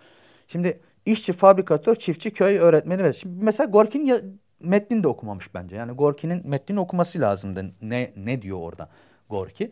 Şimdi 0.47 0.79
işçi, 1.05 1.33
fabrikatör, 1.33 1.95
çiftçi, 1.95 2.33
köy 2.33 2.57
öğretmeni 2.57 3.03
ve 3.03 3.13
şimdi 3.13 3.45
mesela 3.45 3.69
Gorki'nin 3.69 4.41
metnini 4.65 5.03
de 5.03 5.07
okumamış 5.07 5.53
bence. 5.53 5.75
Yani 5.75 5.91
Gorki'nin 5.91 6.49
metnini 6.49 6.79
okuması 6.79 7.21
lazımdı. 7.21 7.73
Ne 7.81 8.13
ne 8.15 8.41
diyor 8.41 8.57
orada 8.57 8.89
Gorki? 9.29 9.71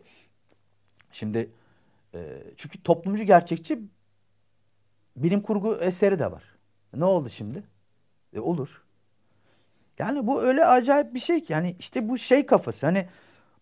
Şimdi 1.10 1.50
e, 2.14 2.42
çünkü 2.56 2.82
toplumcu 2.82 3.24
gerçekçi 3.24 3.78
bilim 5.16 5.40
kurgu 5.40 5.76
eseri 5.76 6.18
de 6.18 6.32
var. 6.32 6.42
Ne 6.94 7.04
oldu 7.04 7.28
şimdi? 7.28 7.62
E, 8.36 8.40
olur. 8.40 8.84
Yani 9.98 10.26
bu 10.26 10.42
öyle 10.42 10.66
acayip 10.66 11.14
bir 11.14 11.20
şey 11.20 11.42
ki. 11.42 11.52
Yani 11.52 11.76
işte 11.78 12.08
bu 12.08 12.18
şey 12.18 12.46
kafası. 12.46 12.86
Hani 12.86 13.08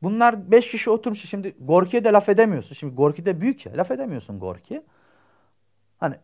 bunlar 0.03 0.51
beş 0.51 0.71
kişi 0.71 0.91
oturmuş. 0.91 1.29
Şimdi 1.29 1.55
Gorki'ye 1.61 2.05
de 2.05 2.13
laf 2.13 2.29
edemiyorsun. 2.29 2.75
Şimdi 2.75 2.95
Gorki 2.95 3.27
de 3.27 3.41
büyük 3.41 3.67
ya. 3.67 3.77
Laf 3.77 3.91
edemiyorsun 3.91 4.39
Gorki'ye. 4.39 4.83
Hani 5.99 6.17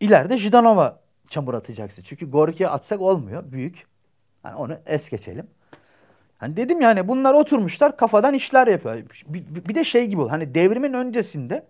ileride 0.00 0.38
Jidanova 0.38 1.00
çamur 1.28 1.54
atacaksın. 1.54 2.02
Çünkü 2.02 2.30
Gorki'ye 2.30 2.68
atsak 2.68 3.00
olmuyor. 3.00 3.52
Büyük. 3.52 3.86
Hani 4.42 4.54
onu 4.54 4.76
es 4.86 5.08
geçelim. 5.10 5.46
Hani 6.38 6.56
dedim 6.56 6.80
yani 6.80 7.08
bunlar 7.08 7.34
oturmuşlar 7.34 7.96
kafadan 7.96 8.34
işler 8.34 8.66
yapıyor. 8.66 9.02
Bir, 9.26 9.68
bir 9.68 9.74
de 9.74 9.84
şey 9.84 10.06
gibi 10.06 10.20
ol. 10.20 10.28
Hani 10.28 10.54
devrimin 10.54 10.92
öncesinde 10.92 11.66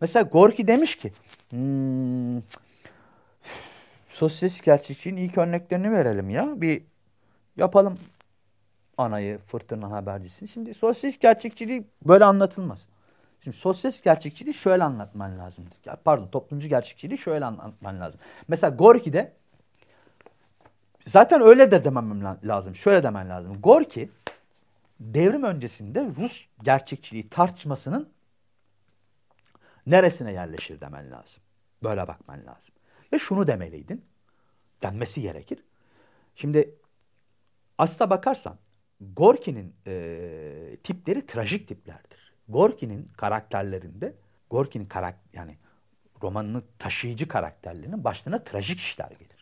mesela 0.00 0.22
Gorki 0.22 0.68
demiş 0.68 0.96
ki 0.96 1.12
hmm, 1.50 2.42
sosyalist 4.08 4.64
gerçekçiliğin 4.64 5.28
ilk 5.28 5.38
örneklerini 5.38 5.90
verelim 5.90 6.30
ya. 6.30 6.60
Bir 6.60 6.82
yapalım 7.56 7.98
anayı, 8.98 9.38
fırtına 9.38 9.90
habercisini. 9.90 10.48
Şimdi 10.48 10.74
sosyalist 10.74 11.20
gerçekçiliği 11.20 11.84
böyle 12.06 12.24
anlatılmaz. 12.24 12.88
Şimdi 13.40 13.56
sosyalist 13.56 14.04
gerçekçiliği 14.04 14.54
şöyle 14.54 14.84
anlatman 14.84 15.38
lazım. 15.38 15.64
Pardon 16.04 16.28
toplumcu 16.28 16.68
gerçekçiliği 16.68 17.18
şöyle 17.18 17.44
anlatman 17.44 18.00
lazım. 18.00 18.20
Mesela 18.48 18.76
Gorki'de 18.76 19.32
Zaten 21.08 21.42
öyle 21.42 21.70
de 21.70 21.84
demem 21.84 22.24
lazım. 22.44 22.74
Şöyle 22.74 23.02
demen 23.02 23.28
lazım. 23.28 23.60
Gorki 23.60 24.10
devrim 25.00 25.42
öncesinde 25.42 26.04
Rus 26.04 26.46
gerçekçiliği 26.62 27.28
tartışmasının 27.28 28.08
neresine 29.86 30.32
yerleşir 30.32 30.80
demen 30.80 31.10
lazım. 31.10 31.42
Böyle 31.82 32.08
bakman 32.08 32.46
lazım. 32.46 32.74
Ve 33.12 33.18
şunu 33.18 33.46
demeliydin. 33.46 34.04
Denmesi 34.82 35.22
gerekir. 35.22 35.64
Şimdi 36.34 36.74
asla 37.78 38.10
bakarsan 38.10 38.58
Gorki'nin 39.00 39.74
e, 39.86 40.76
tipleri 40.84 41.26
trajik 41.26 41.68
tiplerdir. 41.68 42.32
Gorki'nin 42.48 43.12
karakterlerinde 43.16 44.14
Gorki'nin 44.50 44.86
karak 44.86 45.18
yani 45.32 45.58
romanının 46.22 46.64
taşıyıcı 46.78 47.28
karakterlerinin 47.28 48.04
başlarına 48.04 48.44
trajik 48.44 48.78
işler 48.78 49.10
gelir 49.10 49.37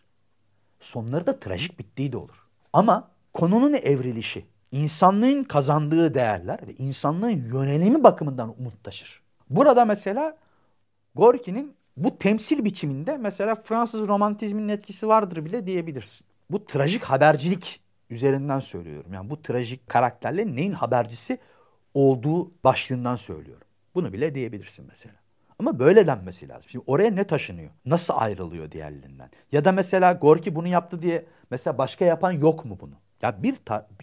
sonları 0.80 1.26
da 1.26 1.38
trajik 1.38 1.78
bittiği 1.78 2.12
de 2.12 2.16
olur. 2.16 2.46
Ama 2.72 3.08
konunun 3.34 3.72
evrilişi, 3.72 4.44
insanlığın 4.72 5.44
kazandığı 5.44 6.14
değerler 6.14 6.58
ve 6.66 6.74
insanlığın 6.74 7.30
yönelimi 7.30 8.04
bakımından 8.04 8.54
umut 8.58 8.84
taşır. 8.84 9.22
Burada 9.50 9.84
mesela 9.84 10.36
Gorki'nin 11.14 11.74
bu 11.96 12.18
temsil 12.18 12.64
biçiminde 12.64 13.18
mesela 13.18 13.54
Fransız 13.54 14.08
romantizminin 14.08 14.68
etkisi 14.68 15.08
vardır 15.08 15.44
bile 15.44 15.66
diyebilirsin. 15.66 16.26
Bu 16.50 16.64
trajik 16.64 17.04
habercilik 17.04 17.80
üzerinden 18.10 18.60
söylüyorum. 18.60 19.12
Yani 19.12 19.30
bu 19.30 19.42
trajik 19.42 19.88
karakterlerin 19.88 20.56
neyin 20.56 20.72
habercisi 20.72 21.38
olduğu 21.94 22.52
başlığından 22.64 23.16
söylüyorum. 23.16 23.66
Bunu 23.94 24.12
bile 24.12 24.34
diyebilirsin 24.34 24.86
mesela. 24.88 25.14
Ama 25.58 25.78
böyle 25.78 26.06
denmesi 26.06 26.48
lazım. 26.48 26.64
Şimdi 26.68 26.84
oraya 26.86 27.10
ne 27.10 27.24
taşınıyor? 27.24 27.70
Nasıl 27.84 28.14
ayrılıyor 28.16 28.70
diğerlerinden? 28.70 29.30
Ya 29.52 29.64
da 29.64 29.72
mesela 29.72 30.12
Gorki 30.12 30.54
bunu 30.54 30.68
yaptı 30.68 31.02
diye 31.02 31.26
mesela 31.50 31.78
başka 31.78 32.04
yapan 32.04 32.32
yok 32.32 32.64
mu 32.64 32.78
bunu? 32.80 32.94
Ya 33.22 33.42
bir 33.42 33.54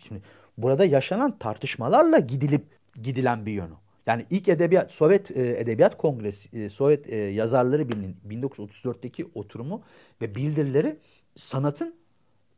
şimdi 0.08 0.22
burada 0.58 0.86
yaşanan 0.86 1.38
tartışmalarla 1.38 2.20
gidilip 2.20 2.66
gidilen 3.02 3.46
bir 3.46 3.52
yönü. 3.52 3.74
Yani 4.06 4.26
ilk 4.30 4.48
edebiyat 4.48 4.92
Sovyet 4.92 5.32
e, 5.32 5.60
Edebiyat 5.60 5.98
Kongresi 5.98 6.58
e, 6.58 6.70
Sovyet 6.70 7.10
e, 7.10 7.16
Yazarları 7.16 7.90
Birliği'nin 7.90 8.18
1934'teki 8.30 9.30
oturumu 9.36 9.84
ve 10.22 10.36
bildirileri 10.36 11.00
sanatın 11.36 11.96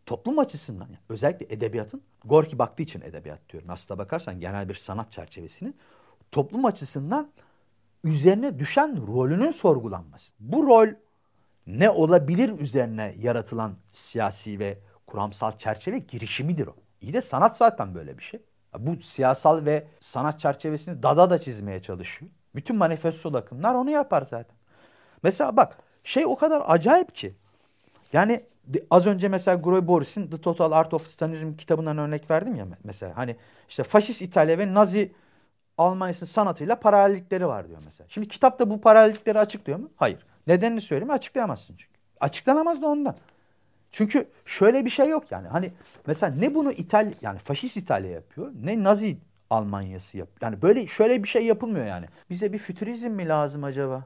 toplum 0.05 0.39
açısından 0.39 0.85
yani 0.85 0.97
özellikle 1.09 1.55
edebiyatın 1.55 2.01
Gorki 2.25 2.59
baktığı 2.59 2.83
için 2.83 3.01
edebiyat 3.01 3.49
diyorum. 3.49 3.69
Aslında 3.69 3.97
bakarsan 3.97 4.39
genel 4.39 4.69
bir 4.69 4.73
sanat 4.73 5.11
çerçevesini 5.11 5.73
toplum 6.31 6.65
açısından 6.65 7.31
üzerine 8.05 8.59
düşen 8.59 9.07
rolünün 9.07 9.49
sorgulanması. 9.49 10.33
Bu 10.39 10.67
rol 10.67 10.87
ne 11.67 11.89
olabilir 11.89 12.59
üzerine 12.59 13.15
yaratılan 13.17 13.75
siyasi 13.91 14.59
ve 14.59 14.77
kuramsal 15.07 15.57
çerçeve 15.57 15.97
girişimidir 15.97 16.67
o. 16.67 16.75
İyi 17.01 17.13
de 17.13 17.21
sanat 17.21 17.57
zaten 17.57 17.95
böyle 17.95 18.17
bir 18.17 18.23
şey. 18.23 18.39
Bu 18.79 19.01
siyasal 19.01 19.65
ve 19.65 19.87
sanat 19.99 20.39
çerçevesini 20.39 21.03
Dada 21.03 21.29
da 21.29 21.41
çizmeye 21.41 21.81
çalışıyor. 21.81 22.31
Bütün 22.55 22.75
manifesto 22.75 23.37
akımlar 23.37 23.75
onu 23.75 23.89
yapar 23.89 24.21
zaten. 24.21 24.55
Mesela 25.23 25.57
bak 25.57 25.77
şey 26.03 26.25
o 26.25 26.35
kadar 26.35 26.63
acayip 26.65 27.15
ki. 27.15 27.35
Yani 28.13 28.43
az 28.89 29.05
önce 29.05 29.27
mesela 29.27 29.57
Groy 29.57 29.87
Boris'in 29.87 30.27
The 30.27 30.41
Total 30.41 30.71
Art 30.71 30.93
of 30.93 31.07
Stalinism 31.07 31.53
kitabından 31.53 31.97
örnek 31.97 32.31
verdim 32.31 32.55
ya 32.55 32.67
mesela. 32.83 33.17
Hani 33.17 33.35
işte 33.69 33.83
faşist 33.83 34.21
İtalya 34.21 34.57
ve 34.57 34.73
Nazi 34.73 35.11
Almanya'sının 35.77 36.29
sanatıyla 36.29 36.79
paralellikleri 36.79 37.47
var 37.47 37.67
diyor 37.67 37.81
mesela. 37.85 38.07
Şimdi 38.09 38.27
kitapta 38.27 38.69
bu 38.69 38.81
paralellikleri 38.81 39.39
açıklıyor 39.39 39.79
mu? 39.79 39.89
Hayır. 39.95 40.25
Nedenini 40.47 40.81
söyleyeyim 40.81 41.11
açıklayamazsın 41.11 41.75
çünkü. 41.77 41.95
Açıklanamaz 42.19 42.81
da 42.81 42.87
ondan. 42.87 43.15
Çünkü 43.91 44.27
şöyle 44.45 44.85
bir 44.85 44.89
şey 44.89 45.09
yok 45.09 45.31
yani. 45.31 45.47
Hani 45.47 45.73
mesela 46.07 46.35
ne 46.35 46.55
bunu 46.55 46.71
İtalya 46.71 47.13
yani 47.21 47.39
faşist 47.39 47.77
İtalya 47.77 48.11
yapıyor 48.11 48.51
ne 48.63 48.83
Nazi 48.83 49.17
Almanyası 49.49 50.17
yap. 50.17 50.29
Yani 50.41 50.61
böyle 50.61 50.87
şöyle 50.87 51.23
bir 51.23 51.27
şey 51.27 51.45
yapılmıyor 51.45 51.85
yani. 51.85 52.05
Bize 52.29 52.53
bir 52.53 52.57
fütürizm 52.57 53.09
mi 53.11 53.27
lazım 53.27 53.63
acaba? 53.63 54.03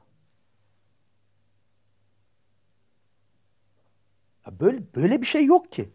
Ya 4.47 4.59
böyle 4.59 4.81
böyle 4.95 5.21
bir 5.21 5.25
şey 5.25 5.45
yok 5.45 5.71
ki. 5.71 5.89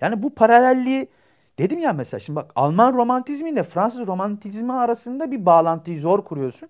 Yani 0.00 0.22
bu 0.22 0.34
paralelliği 0.34 1.08
dedim 1.58 1.78
ya 1.78 1.92
mesela 1.92 2.20
şimdi 2.20 2.36
bak 2.36 2.52
Alman 2.54 2.94
romantizmi 2.94 3.50
ile 3.50 3.62
Fransız 3.62 4.06
romantizmi 4.06 4.72
arasında 4.72 5.30
bir 5.30 5.46
bağlantıyı 5.46 6.00
zor 6.00 6.24
kuruyorsun. 6.24 6.68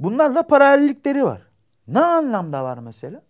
Bunlarla 0.00 0.46
paralellikleri 0.46 1.24
var. 1.24 1.42
Ne 1.88 2.00
anlamda 2.00 2.64
var 2.64 2.78
mesela? 2.78 3.22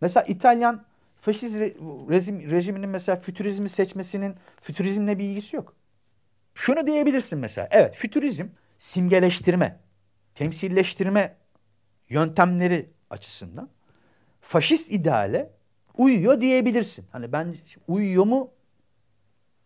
Mesela 0.00 0.24
İtalyan 0.24 0.84
faşist 1.16 1.56
rejim, 1.56 2.50
rejiminin 2.50 2.88
mesela 2.88 3.16
fütürizmi 3.16 3.68
seçmesinin 3.68 4.34
fütürizmle 4.60 5.18
bir 5.18 5.24
ilgisi 5.24 5.56
yok. 5.56 5.74
Şunu 6.54 6.86
diyebilirsin 6.86 7.38
mesela. 7.38 7.68
Evet 7.70 7.94
fütürizm 7.94 8.46
simgeleştirme, 8.78 9.80
temsilleştirme 10.34 11.36
yöntemleri 12.08 12.92
açısından 13.10 13.68
faşist 14.40 14.92
ideale 14.92 15.53
uyuyor 15.98 16.40
diyebilirsin. 16.40 17.04
Hani 17.12 17.32
ben 17.32 17.54
uyuyor 17.88 18.24
mu? 18.24 18.50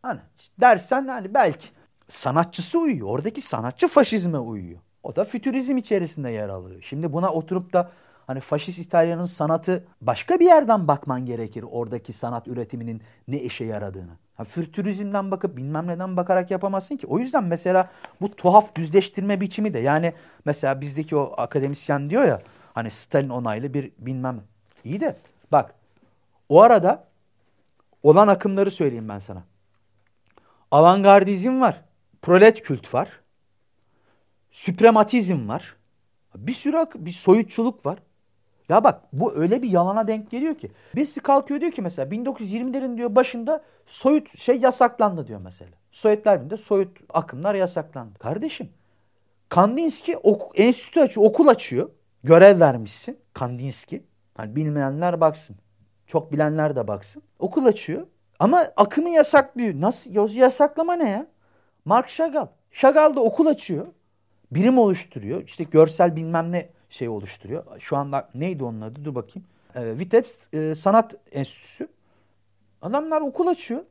Hani 0.03 0.21
dersen 0.61 1.09
hani 1.09 1.35
belki 1.35 1.69
sanatçısı 2.09 2.79
uyuyor. 2.79 3.09
Oradaki 3.09 3.41
sanatçı 3.41 3.89
faşizme 3.89 4.39
uyuyor. 4.39 4.79
O 5.03 5.17
da 5.17 5.25
fütürizm 5.25 5.77
içerisinde 5.77 6.31
yer 6.31 6.49
alıyor. 6.49 6.83
Şimdi 6.83 7.13
buna 7.13 7.33
oturup 7.33 7.73
da 7.73 7.91
hani 8.27 8.41
faşist 8.41 8.79
İtalya'nın 8.79 9.27
sanatı 9.27 9.85
başka 10.01 10.41
bir 10.41 10.47
yerden 10.47 10.89
bakman 10.89 11.27
gerekir. 11.27 11.65
Oradaki 11.71 12.13
sanat 12.13 12.49
üretiminin 12.49 13.03
ne 13.29 13.39
işe 13.39 13.65
yaradığını. 13.65 14.11
Ha, 14.35 14.45
fütürizmden 14.45 15.31
bakıp 15.31 15.57
bilmem 15.57 15.87
neden 15.87 16.17
bakarak 16.17 16.51
yapamazsın 16.51 16.97
ki. 16.97 17.07
O 17.07 17.19
yüzden 17.19 17.45
mesela 17.45 17.91
bu 18.21 18.31
tuhaf 18.31 18.75
düzleştirme 18.75 19.41
biçimi 19.41 19.75
de 19.75 19.79
yani 19.79 20.13
mesela 20.45 20.81
bizdeki 20.81 21.17
o 21.17 21.35
akademisyen 21.37 22.11
diyor 22.11 22.25
ya 22.25 22.43
hani 22.75 22.91
Stalin 22.91 23.29
onaylı 23.29 23.75
bir 23.75 23.93
bilmem. 23.99 24.41
İyi 24.85 25.01
de 25.01 25.17
bak 25.53 25.75
o 26.49 26.63
arada 26.63 27.09
olan 28.03 28.29
akımları 28.29 28.71
söyleyeyim 28.71 29.09
ben 29.09 29.19
sana. 29.19 29.45
Avantgardizm 30.71 31.61
var. 31.61 31.85
Prolet 32.23 32.63
kült 32.63 32.95
var. 32.95 33.21
Süprematizm 34.51 35.49
var. 35.49 35.77
Bir 36.35 36.53
sürü 36.53 36.87
bir 36.95 37.11
soyutçuluk 37.11 37.87
var. 37.87 37.99
Ya 38.69 38.85
bak 38.85 39.03
bu 39.13 39.35
öyle 39.35 39.63
bir 39.63 39.69
yalana 39.69 40.09
denk 40.09 40.31
geliyor 40.31 40.59
ki. 40.59 40.71
Birisi 40.97 41.21
kalkıyor 41.21 41.61
diyor 41.61 41.73
ki 41.73 41.83
mesela 41.83 42.09
1920'lerin 42.09 42.97
diyor 42.97 43.15
başında 43.15 43.65
soyut 43.87 44.39
şey 44.39 44.61
yasaklandı 44.61 45.27
diyor 45.27 45.41
mesela. 45.45 45.71
Sovyetler 45.93 46.37
Birliği'nde 46.37 46.57
soyut 46.57 46.99
akımlar 47.09 47.55
yasaklandı. 47.55 48.19
Kardeşim 48.19 48.71
Kandinsky 49.49 50.19
ok 50.23 50.61
enstitü 50.61 51.01
açıyor, 51.01 51.27
okul 51.27 51.49
açıyor. 51.49 51.91
Görev 52.25 52.61
vermişsin 52.61 53.19
Kandinsky. 53.33 54.03
Hani 54.35 54.57
bilmeyenler 54.57 55.21
baksın. 55.21 55.57
Çok 56.09 56.33
bilenler 56.33 56.77
de 56.77 56.89
baksın. 56.89 57.23
Okul 57.39 57.67
açıyor. 57.67 58.07
Ama 58.39 58.65
akımı 58.77 59.09
yasaklıyor. 59.09 59.75
Nasıl? 59.81 60.35
Yasaklama 60.35 60.95
ne 60.95 61.11
ya? 61.11 61.27
Mark 61.85 62.09
Chagall. 62.09 62.47
Chagall 62.73 63.15
da 63.15 63.21
okul 63.21 63.47
açıyor. 63.47 63.87
Birim 64.51 64.79
oluşturuyor. 64.79 65.43
İşte 65.43 65.65
görsel 65.65 66.17
bilmem 66.17 66.53
ne 66.53 66.69
şey 66.91 67.09
oluşturuyor. 67.09 67.65
Şu 67.81 67.97
anda 67.97 68.29
neydi 68.35 68.65
onun 68.65 68.81
adı? 68.81 69.05
Dur 69.05 69.15
bakayım. 69.15 69.49
E, 69.75 69.99
Vitebsk 69.99 70.55
e, 70.55 70.75
Sanat 70.75 71.15
Enstitüsü. 71.33 71.89
Adamlar 72.83 73.21
okul 73.21 73.47
açıyor. 73.47 73.83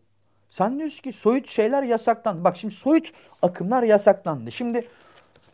Sen 0.50 0.80
diyorsun 0.80 1.02
ki 1.02 1.14
soyut 1.14 1.48
şeyler 1.48 1.84
yasaklandı. 1.84 2.44
Bak 2.44 2.58
şimdi 2.58 2.74
soyut 2.74 3.12
akımlar 3.42 3.84
yasaklandı. 3.84 4.52
Şimdi 4.52 4.88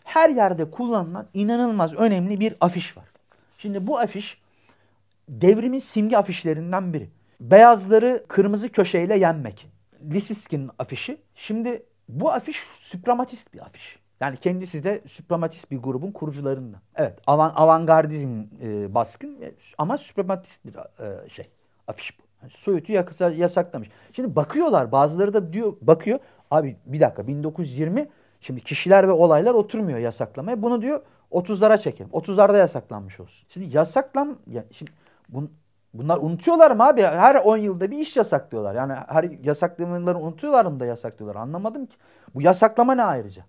her 0.03 0.29
yerde 0.29 0.71
kullanılan 0.71 1.25
inanılmaz 1.33 1.93
önemli 1.93 2.39
bir 2.39 2.55
afiş 2.61 2.97
var. 2.97 3.05
Şimdi 3.57 3.87
bu 3.87 3.99
afiş 3.99 4.42
devrimin 5.41 5.79
simge 5.79 6.17
afişlerinden 6.17 6.93
biri. 6.93 7.09
Beyazları 7.39 8.25
kırmızı 8.27 8.69
köşeyle 8.69 9.17
yenmek. 9.17 9.67
Lisitskin'in 10.11 10.69
afişi. 10.79 11.17
Şimdi 11.35 11.83
bu 12.09 12.31
afiş 12.31 12.57
süpramatist 12.59 13.53
bir 13.53 13.59
afiş. 13.59 13.99
Yani 14.19 14.37
kendisi 14.37 14.83
de 14.83 15.01
süprematist 15.07 15.71
bir 15.71 15.77
grubun 15.77 16.11
kurucularından. 16.11 16.81
Evet 16.95 17.19
avan, 17.27 17.51
avantgardizm 17.55 18.43
e, 18.61 18.95
baskın 18.95 19.41
e, 19.41 19.51
ama 19.77 19.97
süprematist 19.97 20.65
bir 20.65 20.75
e, 20.75 21.29
şey 21.29 21.49
afiş 21.87 22.19
bu. 22.19 22.23
Yani 22.41 22.51
Soyut'u 22.51 22.91
yasaklamış. 23.35 23.89
Şimdi 24.13 24.35
bakıyorlar 24.35 24.91
bazıları 24.91 25.33
da 25.33 25.53
diyor 25.53 25.73
bakıyor 25.81 26.19
abi 26.51 26.77
bir 26.85 27.01
dakika 27.01 27.27
1920 27.27 28.09
şimdi 28.41 28.61
kişiler 28.61 29.07
ve 29.07 29.11
olaylar 29.11 29.53
oturmuyor 29.53 29.99
yasaklamaya. 29.99 30.61
Bunu 30.61 30.81
diyor 30.81 31.01
30'lara 31.31 31.79
çekelim. 31.79 32.11
30'larda 32.11 32.57
yasaklanmış 32.57 33.19
olsun. 33.19 33.47
Şimdi 33.49 33.77
yasaklan 33.77 34.37
yani 34.47 34.65
şimdi 34.71 34.91
bun, 35.33 35.51
bunlar 35.93 36.17
unutuyorlar 36.17 36.71
mı 36.71 36.87
abi? 36.87 37.03
Her 37.03 37.35
10 37.35 37.57
yılda 37.57 37.91
bir 37.91 37.97
iş 37.97 38.17
yasaklıyorlar. 38.17 38.75
Yani 38.75 38.93
her 39.07 39.23
yasaklamaları 39.23 40.17
unutuyorlar 40.17 40.65
mı 40.65 40.79
da 40.79 40.85
yasaklıyorlar? 40.85 41.41
Anlamadım 41.41 41.85
ki. 41.85 41.95
Bu 42.35 42.41
yasaklama 42.41 42.95
ne 42.95 43.03
ayrıca? 43.03 43.45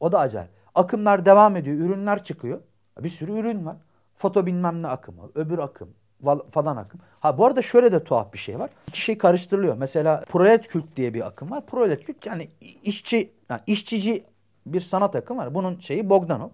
O 0.00 0.12
da 0.12 0.18
acayip. 0.20 0.50
Akımlar 0.74 1.24
devam 1.24 1.56
ediyor. 1.56 1.76
Ürünler 1.76 2.24
çıkıyor. 2.24 2.60
Bir 3.00 3.08
sürü 3.08 3.32
ürün 3.32 3.66
var. 3.66 3.76
Foto 4.14 4.46
bilmem 4.46 4.82
ne 4.82 4.88
akımı, 4.88 5.30
öbür 5.34 5.58
akım 5.58 5.88
falan 6.50 6.76
akım. 6.76 7.00
Ha 7.20 7.38
bu 7.38 7.46
arada 7.46 7.62
şöyle 7.62 7.92
de 7.92 8.04
tuhaf 8.04 8.32
bir 8.32 8.38
şey 8.38 8.58
var. 8.58 8.70
İki 8.88 9.00
şey 9.00 9.18
karıştırılıyor. 9.18 9.76
Mesela 9.76 10.24
prolet 10.28 10.66
kült 10.66 10.84
diye 10.96 11.14
bir 11.14 11.26
akım 11.26 11.50
var. 11.50 11.66
Prolet 11.66 12.04
kült 12.04 12.26
yani 12.26 12.48
işçi, 12.82 13.32
yani 13.50 13.60
işçici 13.66 14.24
bir 14.66 14.80
sanat 14.80 15.16
akım 15.16 15.38
var. 15.38 15.54
Bunun 15.54 15.78
şeyi 15.78 16.10
Bogdanov. 16.10 16.48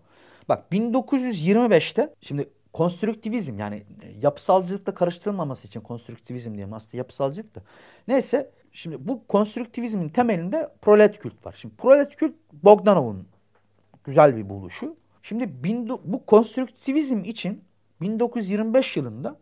Bak 0.49 0.65
1925'te 0.73 2.15
şimdi 2.21 2.49
konstruktivizm 2.77 3.59
yani 3.59 3.83
yapısalcılıkla 4.21 4.95
karıştırılmaması 4.95 5.67
için 5.67 5.81
konstruktivizm 5.81 6.51
diyeyim 6.51 6.73
aslında 6.73 6.97
yapısalcılık 6.97 7.55
da. 7.55 7.63
Neyse 8.09 8.51
Şimdi 8.77 9.09
bu 9.09 9.27
konstruktivizmin 9.27 10.09
temelinde 10.09 10.73
prolet 10.83 11.19
kült 11.19 11.47
var. 11.47 11.55
Şimdi 11.59 11.75
prolet 11.77 12.17
kült 12.17 12.35
Bogdanov'un 12.53 13.29
güzel 14.05 14.37
bir 14.37 14.49
buluşu. 14.49 14.97
Şimdi 15.23 15.65
bu 16.05 16.27
konstruktivizm 16.27 17.19
için 17.25 17.65
1925 18.01 18.97
yılında 18.97 19.37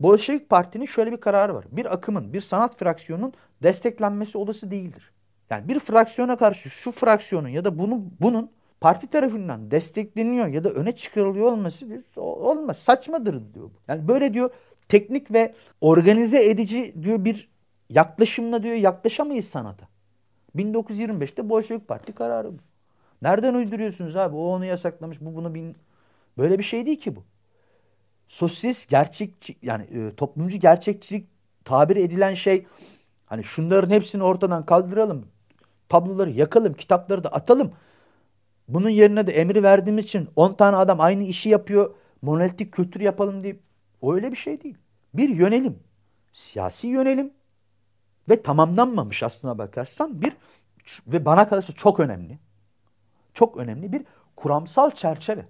Bolşevik 0.00 0.50
Parti'nin 0.50 0.86
şöyle 0.86 1.12
bir 1.12 1.16
kararı 1.16 1.54
var. 1.54 1.64
Bir 1.72 1.94
akımın, 1.94 2.32
bir 2.32 2.40
sanat 2.40 2.78
fraksiyonunun 2.78 3.32
desteklenmesi 3.62 4.38
olası 4.38 4.70
değildir. 4.70 5.12
Yani 5.50 5.68
bir 5.68 5.78
fraksiyona 5.78 6.36
karşı 6.36 6.70
şu 6.70 6.92
fraksiyonun 6.92 7.48
ya 7.48 7.64
da 7.64 7.78
bunun, 7.78 8.16
bunun 8.20 8.50
parti 8.80 9.06
tarafından 9.06 9.70
destekleniyor 9.70 10.46
ya 10.46 10.64
da 10.64 10.70
öne 10.70 10.92
çıkarılıyor 10.92 11.46
olması 11.46 12.02
olmaz. 12.16 12.76
Saçmadır 12.76 13.54
diyor. 13.54 13.70
Yani 13.88 14.08
böyle 14.08 14.34
diyor 14.34 14.50
teknik 14.88 15.32
ve 15.32 15.54
organize 15.80 16.50
edici 16.50 16.94
diyor 17.02 17.24
bir 17.24 17.48
yaklaşımla 17.90 18.62
diyor 18.62 18.74
yaklaşamayız 18.74 19.44
sanata. 19.44 19.88
1925'te 20.56 21.48
Bolşevik 21.48 21.88
Parti 21.88 22.12
kararı 22.12 22.52
bu. 22.52 22.58
Nereden 23.22 23.54
uyduruyorsunuz 23.54 24.16
abi? 24.16 24.36
O 24.36 24.46
onu 24.46 24.64
yasaklamış, 24.64 25.20
bu 25.20 25.34
bunu 25.36 25.54
bin... 25.54 25.76
Böyle 26.38 26.58
bir 26.58 26.64
şey 26.64 26.86
değil 26.86 26.98
ki 26.98 27.16
bu. 27.16 27.24
Sosyalist 28.28 28.90
gerçekçi 28.90 29.56
yani 29.62 29.84
e, 29.84 30.14
toplumcu 30.16 30.58
gerçekçilik 30.58 31.28
tabir 31.64 31.96
edilen 31.96 32.34
şey 32.34 32.66
hani 33.26 33.44
şunların 33.44 33.90
hepsini 33.90 34.22
ortadan 34.22 34.66
kaldıralım. 34.66 35.26
Tabloları 35.88 36.30
yakalım, 36.30 36.74
kitapları 36.74 37.24
da 37.24 37.28
atalım. 37.28 37.72
Bunun 38.68 38.88
yerine 38.88 39.26
de 39.26 39.32
emri 39.32 39.62
verdiğimiz 39.62 40.04
için 40.04 40.28
10 40.36 40.52
tane 40.52 40.76
adam 40.76 41.00
aynı 41.00 41.24
işi 41.24 41.48
yapıyor. 41.48 41.94
Monolitik 42.22 42.72
kültür 42.72 43.00
yapalım 43.00 43.42
deyip 43.42 43.62
öyle 44.02 44.32
bir 44.32 44.36
şey 44.36 44.62
değil. 44.62 44.76
Bir 45.14 45.28
yönelim. 45.28 45.78
Siyasi 46.32 46.86
yönelim 46.86 47.32
ve 48.28 48.42
tamamlanmamış 48.42 49.22
aslına 49.22 49.58
bakarsan 49.58 50.22
bir 50.22 50.36
ve 51.06 51.24
bana 51.24 51.48
kalırsa 51.48 51.72
çok 51.72 52.00
önemli. 52.00 52.38
Çok 53.34 53.56
önemli 53.56 53.92
bir 53.92 54.04
kuramsal 54.36 54.90
çerçeve. 54.90 55.46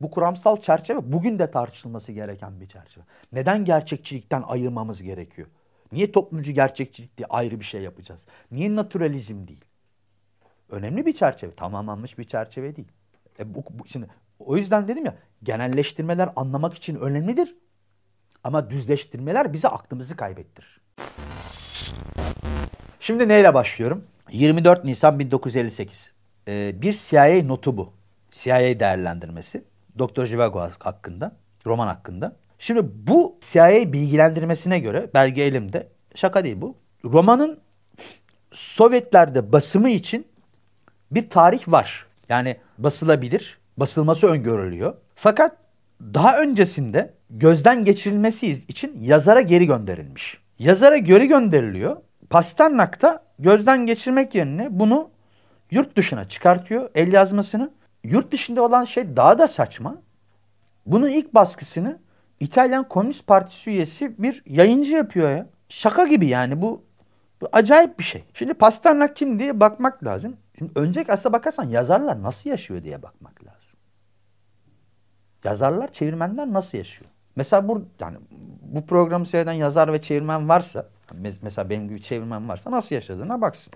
Bu 0.00 0.10
kuramsal 0.10 0.56
çerçeve 0.56 1.12
bugün 1.12 1.38
de 1.38 1.50
tartışılması 1.50 2.12
gereken 2.12 2.60
bir 2.60 2.68
çerçeve. 2.68 3.04
Neden 3.32 3.64
gerçekçilikten 3.64 4.42
ayırmamız 4.42 5.02
gerekiyor? 5.02 5.48
Niye 5.92 6.12
toplumcu 6.12 6.52
gerçekçilik 6.52 7.18
diye 7.18 7.26
ayrı 7.26 7.60
bir 7.60 7.64
şey 7.64 7.82
yapacağız? 7.82 8.20
Niye 8.50 8.76
naturalizm 8.76 9.48
değil? 9.48 9.64
Önemli 10.72 11.06
bir 11.06 11.14
çerçeve, 11.14 11.52
tamamlanmış 11.52 12.18
bir 12.18 12.24
çerçeve 12.24 12.76
değil. 12.76 12.88
E 13.38 13.54
bu, 13.54 13.64
bu, 13.70 13.88
şimdi 13.88 14.06
o 14.38 14.56
yüzden 14.56 14.88
dedim 14.88 15.04
ya 15.04 15.16
genelleştirmeler 15.42 16.30
anlamak 16.36 16.74
için 16.74 16.96
önemlidir. 16.96 17.56
Ama 18.44 18.70
düzleştirmeler 18.70 19.52
bize 19.52 19.68
aklımızı 19.68 20.16
kaybettirir. 20.16 20.80
Şimdi 23.00 23.28
neyle 23.28 23.54
başlıyorum? 23.54 24.04
24 24.30 24.84
Nisan 24.84 25.18
1958. 25.18 26.12
Ee, 26.48 26.82
bir 26.82 26.92
CIA 26.92 27.46
notu 27.46 27.76
bu. 27.76 27.92
CIA 28.30 28.80
değerlendirmesi. 28.80 29.64
Doktor 29.98 30.26
Jivago 30.26 30.60
hakkında, 30.78 31.36
roman 31.66 31.86
hakkında. 31.86 32.36
Şimdi 32.58 32.82
bu 33.06 33.38
CIA 33.40 33.92
bilgilendirmesine 33.92 34.78
göre, 34.78 35.10
belge 35.14 35.42
elimde, 35.42 35.88
şaka 36.14 36.44
değil 36.44 36.60
bu. 36.60 36.76
Romanın 37.04 37.60
Sovyetlerde 38.52 39.52
basımı 39.52 39.90
için 39.90 40.31
bir 41.14 41.30
tarih 41.30 41.68
var. 41.68 42.06
Yani 42.28 42.56
basılabilir, 42.78 43.58
basılması 43.76 44.26
öngörülüyor. 44.26 44.94
Fakat 45.14 45.56
daha 46.00 46.38
öncesinde 46.38 47.14
gözden 47.30 47.84
geçirilmesi 47.84 48.46
için 48.46 49.00
yazara 49.00 49.40
geri 49.40 49.66
gönderilmiş. 49.66 50.38
Yazara 50.58 50.96
geri 50.96 51.28
gönderiliyor. 51.28 51.96
Pasternak 52.30 53.02
da 53.02 53.24
gözden 53.38 53.86
geçirmek 53.86 54.34
yerine 54.34 54.68
bunu 54.70 55.10
yurt 55.70 55.96
dışına 55.96 56.28
çıkartıyor 56.28 56.90
el 56.94 57.12
yazmasını. 57.12 57.70
Yurt 58.04 58.32
dışında 58.32 58.62
olan 58.62 58.84
şey 58.84 59.16
daha 59.16 59.38
da 59.38 59.48
saçma. 59.48 59.96
Bunun 60.86 61.08
ilk 61.08 61.34
baskısını 61.34 61.98
İtalyan 62.40 62.88
Komünist 62.88 63.26
Partisi 63.26 63.70
üyesi 63.70 64.22
bir 64.22 64.42
yayıncı 64.46 64.92
yapıyor 64.92 65.30
ya. 65.30 65.46
Şaka 65.68 66.04
gibi 66.04 66.26
yani 66.26 66.62
bu, 66.62 66.84
bu 67.40 67.48
acayip 67.52 67.98
bir 67.98 68.04
şey. 68.04 68.24
Şimdi 68.34 68.54
Pasternak 68.54 69.16
kim 69.16 69.38
diye 69.38 69.60
bakmak 69.60 70.04
lazım. 70.04 70.36
Şimdi 70.62 70.80
önceki 70.80 71.12
aslına 71.12 71.32
bakarsan 71.32 71.64
yazarlar 71.64 72.22
nasıl 72.22 72.50
yaşıyor 72.50 72.82
diye 72.82 73.02
bakmak 73.02 73.44
lazım. 73.44 73.78
Yazarlar, 75.44 75.92
çevirmenler 75.92 76.52
nasıl 76.52 76.78
yaşıyor? 76.78 77.10
Mesela 77.36 77.68
bu 77.68 77.84
yani 78.00 78.18
bu 78.62 78.86
programı 78.86 79.26
seyreden 79.26 79.52
yazar 79.52 79.92
ve 79.92 80.00
çevirmen 80.00 80.48
varsa, 80.48 80.88
mesela 81.42 81.70
benim 81.70 81.88
gibi 81.88 82.02
çevirmen 82.02 82.48
varsa 82.48 82.70
nasıl 82.70 82.94
yaşadığına 82.94 83.40
baksın. 83.40 83.72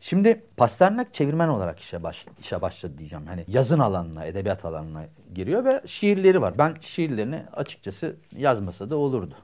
Şimdi 0.00 0.44
Pasternak 0.56 1.14
çevirmen 1.14 1.48
olarak 1.48 1.80
işe, 1.80 2.02
baş, 2.02 2.26
işe 2.40 2.62
başladı 2.62 2.98
diyeceğim. 2.98 3.26
Hani 3.26 3.44
yazın 3.48 3.78
alanına, 3.78 4.24
edebiyat 4.24 4.64
alanına 4.64 5.04
giriyor 5.34 5.64
ve 5.64 5.82
şiirleri 5.86 6.40
var. 6.40 6.58
Ben 6.58 6.76
şiirlerini 6.80 7.42
açıkçası 7.52 8.16
yazmasa 8.36 8.90
da 8.90 8.96
olurdu. 8.96 9.34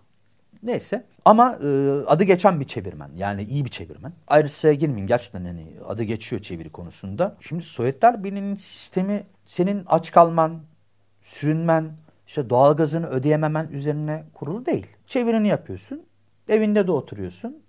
Neyse. 0.62 1.04
Ama 1.24 1.58
e, 1.62 1.90
adı 2.06 2.24
geçen 2.24 2.60
bir 2.60 2.64
çevirmen. 2.64 3.10
Yani 3.16 3.42
iyi 3.42 3.64
bir 3.64 3.70
çevirmen. 3.70 4.12
Ayrıca 4.28 4.72
girmeyeyim. 4.72 5.06
Gerçekten 5.06 5.44
hani 5.44 5.66
adı 5.88 6.02
geçiyor 6.02 6.42
çeviri 6.42 6.72
konusunda. 6.72 7.36
Şimdi 7.40 7.62
Sovyetler 7.62 8.24
Birliği'nin 8.24 8.56
sistemi 8.56 9.26
senin 9.46 9.82
aç 9.86 10.12
kalman, 10.12 10.60
sürünmen, 11.22 11.92
işte 12.26 12.50
doğalgazını 12.50 13.06
ödeyememen 13.06 13.68
üzerine 13.68 14.24
kurulu 14.34 14.66
değil. 14.66 14.86
Çevirini 15.06 15.48
yapıyorsun, 15.48 16.02
evinde 16.48 16.86
de 16.86 16.92
oturuyorsun, 16.92 17.62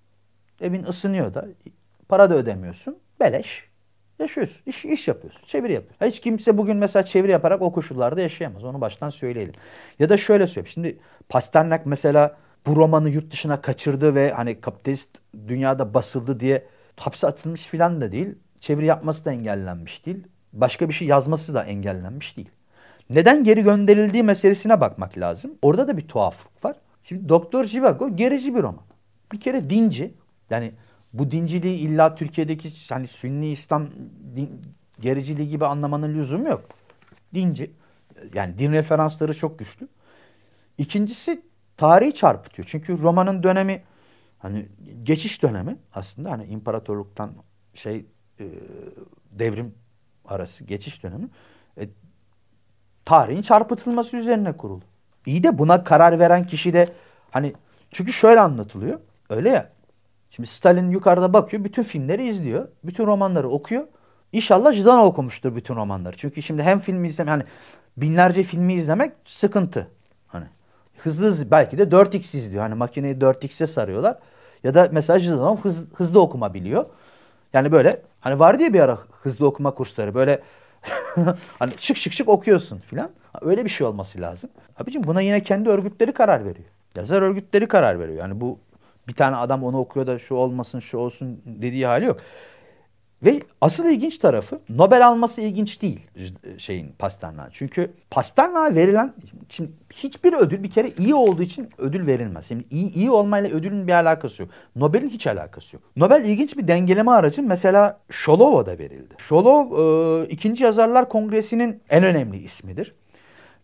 evin 0.61 0.83
ısınıyor 0.83 1.33
da, 1.33 1.47
para 2.09 2.29
da 2.29 2.35
ödemiyorsun, 2.35 2.97
beleş. 3.19 3.73
Yaşıyorsun, 4.19 4.61
iş, 4.65 4.85
iş 4.85 5.07
yapıyorsun, 5.07 5.41
çeviri 5.45 5.73
yapıyorsun. 5.73 6.05
Hiç 6.05 6.19
kimse 6.19 6.57
bugün 6.57 6.77
mesela 6.77 7.03
çeviri 7.03 7.31
yaparak 7.31 7.61
o 7.61 7.71
koşullarda 7.71 8.21
yaşayamaz, 8.21 8.63
onu 8.63 8.81
baştan 8.81 9.09
söyleyelim. 9.09 9.53
Ya 9.99 10.09
da 10.09 10.17
şöyle 10.17 10.47
söyleyeyim, 10.47 10.71
şimdi 10.73 10.99
Pasternak 11.29 11.85
mesela 11.85 12.37
bu 12.66 12.76
romanı 12.76 13.09
yurt 13.09 13.32
dışına 13.32 13.61
kaçırdı 13.61 14.16
ve 14.16 14.32
hani 14.32 14.61
kapitalist 14.61 15.09
dünyada 15.47 15.93
basıldı 15.93 16.39
diye 16.39 16.66
hapse 16.97 17.28
atılmış 17.28 17.66
filan 17.66 18.01
da 18.01 18.11
değil. 18.11 18.36
Çeviri 18.59 18.86
yapması 18.86 19.26
da 19.26 19.32
engellenmiş 19.32 20.05
değil. 20.05 20.24
Başka 20.53 20.89
bir 20.89 20.93
şey 20.93 21.07
yazması 21.07 21.53
da 21.53 21.64
engellenmiş 21.64 22.38
değil. 22.38 22.49
Neden 23.09 23.43
geri 23.43 23.64
gönderildiği 23.64 24.24
meselesine 24.24 24.82
bakmak 24.82 25.18
lazım. 25.18 25.51
Orada 25.61 25.88
da 25.88 25.97
bir 25.97 26.07
tuhaflık 26.07 26.66
var. 26.66 26.76
Şimdi 27.03 27.30
Doktor 27.30 27.64
Jivago 27.64 28.16
gerici 28.16 28.55
bir 28.55 28.61
roman. 28.61 28.86
Bir 29.32 29.39
kere 29.39 29.70
dinci. 29.70 30.14
Yani 30.49 30.72
bu 31.14 31.32
dinciliği 31.32 31.78
illa 31.78 32.16
Türkiye'deki 32.16 32.70
hani 32.89 33.07
Sünni 33.07 33.51
İslam 33.51 33.88
din, 34.36 34.61
gericiliği 34.99 35.49
gibi 35.49 35.66
anlamanın 35.66 36.14
lüzumu 36.14 36.47
yok. 36.47 36.66
Dinci. 37.34 37.72
Yani 38.34 38.57
din 38.57 38.72
referansları 38.72 39.34
çok 39.34 39.59
güçlü. 39.59 39.88
İkincisi 40.78 41.41
tarihi 41.78 42.13
çarpıtıyor. 42.13 42.67
Çünkü 42.71 43.01
romanın 43.01 43.43
dönemi 43.43 43.84
hani 44.39 44.69
geçiş 45.03 45.43
dönemi 45.43 45.78
aslında 45.93 46.32
hani 46.32 46.45
imparatorluktan 46.45 47.34
şey 47.74 48.05
e, 48.39 48.45
devrim 49.32 49.76
arası 50.26 50.63
geçiş 50.63 51.03
dönemi. 51.03 51.30
E, 51.78 51.89
tarihin 53.05 53.41
çarpıtılması 53.41 54.17
üzerine 54.17 54.57
kurulu. 54.57 54.82
İyi 55.26 55.43
de 55.43 55.57
buna 55.57 55.84
karar 55.84 56.19
veren 56.19 56.47
kişi 56.47 56.74
de 56.74 56.93
hani 57.32 57.53
çünkü 57.91 58.13
şöyle 58.13 58.39
anlatılıyor. 58.39 58.99
Öyle 59.30 59.49
ya. 59.49 59.69
Şimdi 60.30 60.49
Stalin 60.49 60.91
yukarıda 60.91 61.34
bakıyor, 61.34 61.63
bütün 61.63 61.84
filmleri 61.84 62.28
izliyor, 62.28 62.67
bütün 62.84 63.05
romanları 63.05 63.49
okuyor. 63.49 63.88
İnşallah 64.32 64.74
Jdanov 64.74 65.05
okumuştur 65.05 65.55
bütün 65.55 65.76
romanları. 65.76 66.17
Çünkü 66.17 66.41
şimdi 66.41 66.63
hem 66.63 66.80
filmi 66.80 67.07
izlemek, 67.07 67.30
yani 67.30 67.43
binlerce 67.97 68.43
filmi 68.43 68.74
izlemek 68.74 69.11
sıkıntı. 69.26 69.88
Hızlı 71.04 71.51
belki 71.51 71.78
de 71.78 71.91
4x 71.91 72.38
izliyor. 72.38 72.64
Hani 72.64 72.76
makineyi 72.76 73.16
4x'e 73.16 73.68
sarıyorlar. 73.68 74.18
Ya 74.64 74.74
da 74.74 74.89
mesela 74.91 75.20
Jdanov 75.20 75.58
hız, 75.58 75.84
hızlı 75.93 76.22
okuma 76.22 76.54
biliyor. 76.54 76.86
Yani 77.54 77.72
böyle 77.72 78.01
hani 78.22 78.39
var 78.39 78.60
diye 78.60 78.74
bir 78.74 78.80
ara 78.80 78.97
hızlı 79.22 79.47
okuma 79.47 79.72
kursları 79.72 80.16
böyle 80.16 80.41
hani 81.60 81.74
şık 81.78 81.97
şık 81.97 82.14
şık 82.14 82.30
okuyorsun 82.30 82.80
filan. 82.80 83.10
Öyle 83.41 83.66
bir 83.66 83.70
şey 83.70 83.88
olması 83.88 84.22
lazım. 84.22 84.49
Abicim 84.78 85.04
buna 85.04 85.22
yine 85.22 85.43
kendi 85.43 85.70
örgütleri 85.70 86.14
karar 86.14 86.45
veriyor. 86.45 86.66
Yazar 86.97 87.22
örgütleri 87.22 87.68
karar 87.68 87.99
veriyor. 87.99 88.18
Yani 88.18 88.41
bu 88.41 88.60
bir 89.08 89.14
tane 89.14 89.36
adam 89.36 89.64
onu 89.64 89.80
okuyor 89.80 90.08
da 90.08 90.20
şu 90.20 90.36
olmasın 90.36 90.80
şu 90.80 90.97
olsun 90.97 91.41
dediği 91.45 91.86
hali 91.86 92.06
yok. 92.06 92.20
Ve 93.26 93.39
asıl 93.61 93.86
ilginç 93.86 94.17
tarafı 94.17 94.59
Nobel 94.69 95.07
alması 95.07 95.41
ilginç 95.41 95.82
değil 95.82 95.99
şeyin 96.57 96.91
Pasternak. 96.99 97.49
Çünkü 97.53 97.91
Pasternak'a 98.11 98.76
verilen 98.76 99.13
şimdi 99.49 99.71
hiçbir 99.93 100.34
ödül 100.34 100.63
bir 100.63 100.71
kere 100.71 100.89
iyi 100.97 101.15
olduğu 101.15 101.41
için 101.41 101.69
ödül 101.78 102.07
verilmez. 102.07 102.45
Şimdi 102.47 102.65
iyi, 102.71 102.93
iyi 102.93 103.11
olmayla 103.11 103.49
ödülün 103.49 103.88
bir 103.88 103.93
alakası 103.93 104.41
yok. 104.41 104.51
Nobel'in 104.76 105.09
hiç 105.09 105.28
alakası 105.28 105.76
yok. 105.76 105.84
Nobel 105.95 106.26
ilginç 106.26 106.57
bir 106.57 106.67
dengeleme 106.67 107.11
aracı 107.11 107.43
mesela 107.43 107.99
Şolov'a 108.09 108.65
da 108.65 108.80
verildi. 108.80 109.15
Şolov 109.17 109.65
e, 110.24 110.28
ikinci 110.28 110.63
Yazarlar 110.63 111.09
Kongresi'nin 111.09 111.82
en 111.89 112.03
önemli 112.03 112.38
ismidir. 112.38 112.93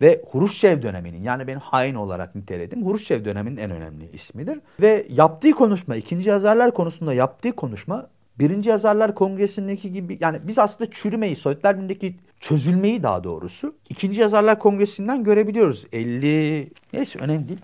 Ve 0.01 0.22
Huruşçev 0.32 0.82
döneminin 0.82 1.24
yani 1.24 1.47
benim 1.47 1.60
hain 1.60 1.95
olarak 1.95 2.36
niteledim. 2.36 2.86
Huruşçev 2.86 3.26
döneminin 3.26 3.57
en 3.57 3.72
önemli 3.72 4.10
ismidir. 4.14 4.60
Ve 4.82 5.05
yaptığı 5.10 5.51
konuşma, 5.51 5.95
ikinci 5.95 6.30
yazarlar 6.30 6.74
konusunda 6.74 7.14
yaptığı 7.14 7.51
konuşma 7.51 8.07
Birinci 8.40 8.70
Yazarlar 8.70 9.16
Kongresi'ndeki 9.16 9.92
gibi 9.92 10.18
yani 10.22 10.40
biz 10.44 10.60
aslında 10.60 10.92
çürümeyi, 10.92 11.36
Sovyetler 11.36 11.76
Birliği'ndeki 11.76 12.16
çözülmeyi 12.40 13.04
daha 13.04 13.24
doğrusu 13.24 13.76
ikinci 13.90 14.22
Yazarlar 14.22 14.60
Kongresi'nden 14.60 15.24
görebiliyoruz. 15.24 15.86
50 15.94 16.72
neyse 16.94 17.20
önemli 17.20 17.48
değil. 17.48 17.62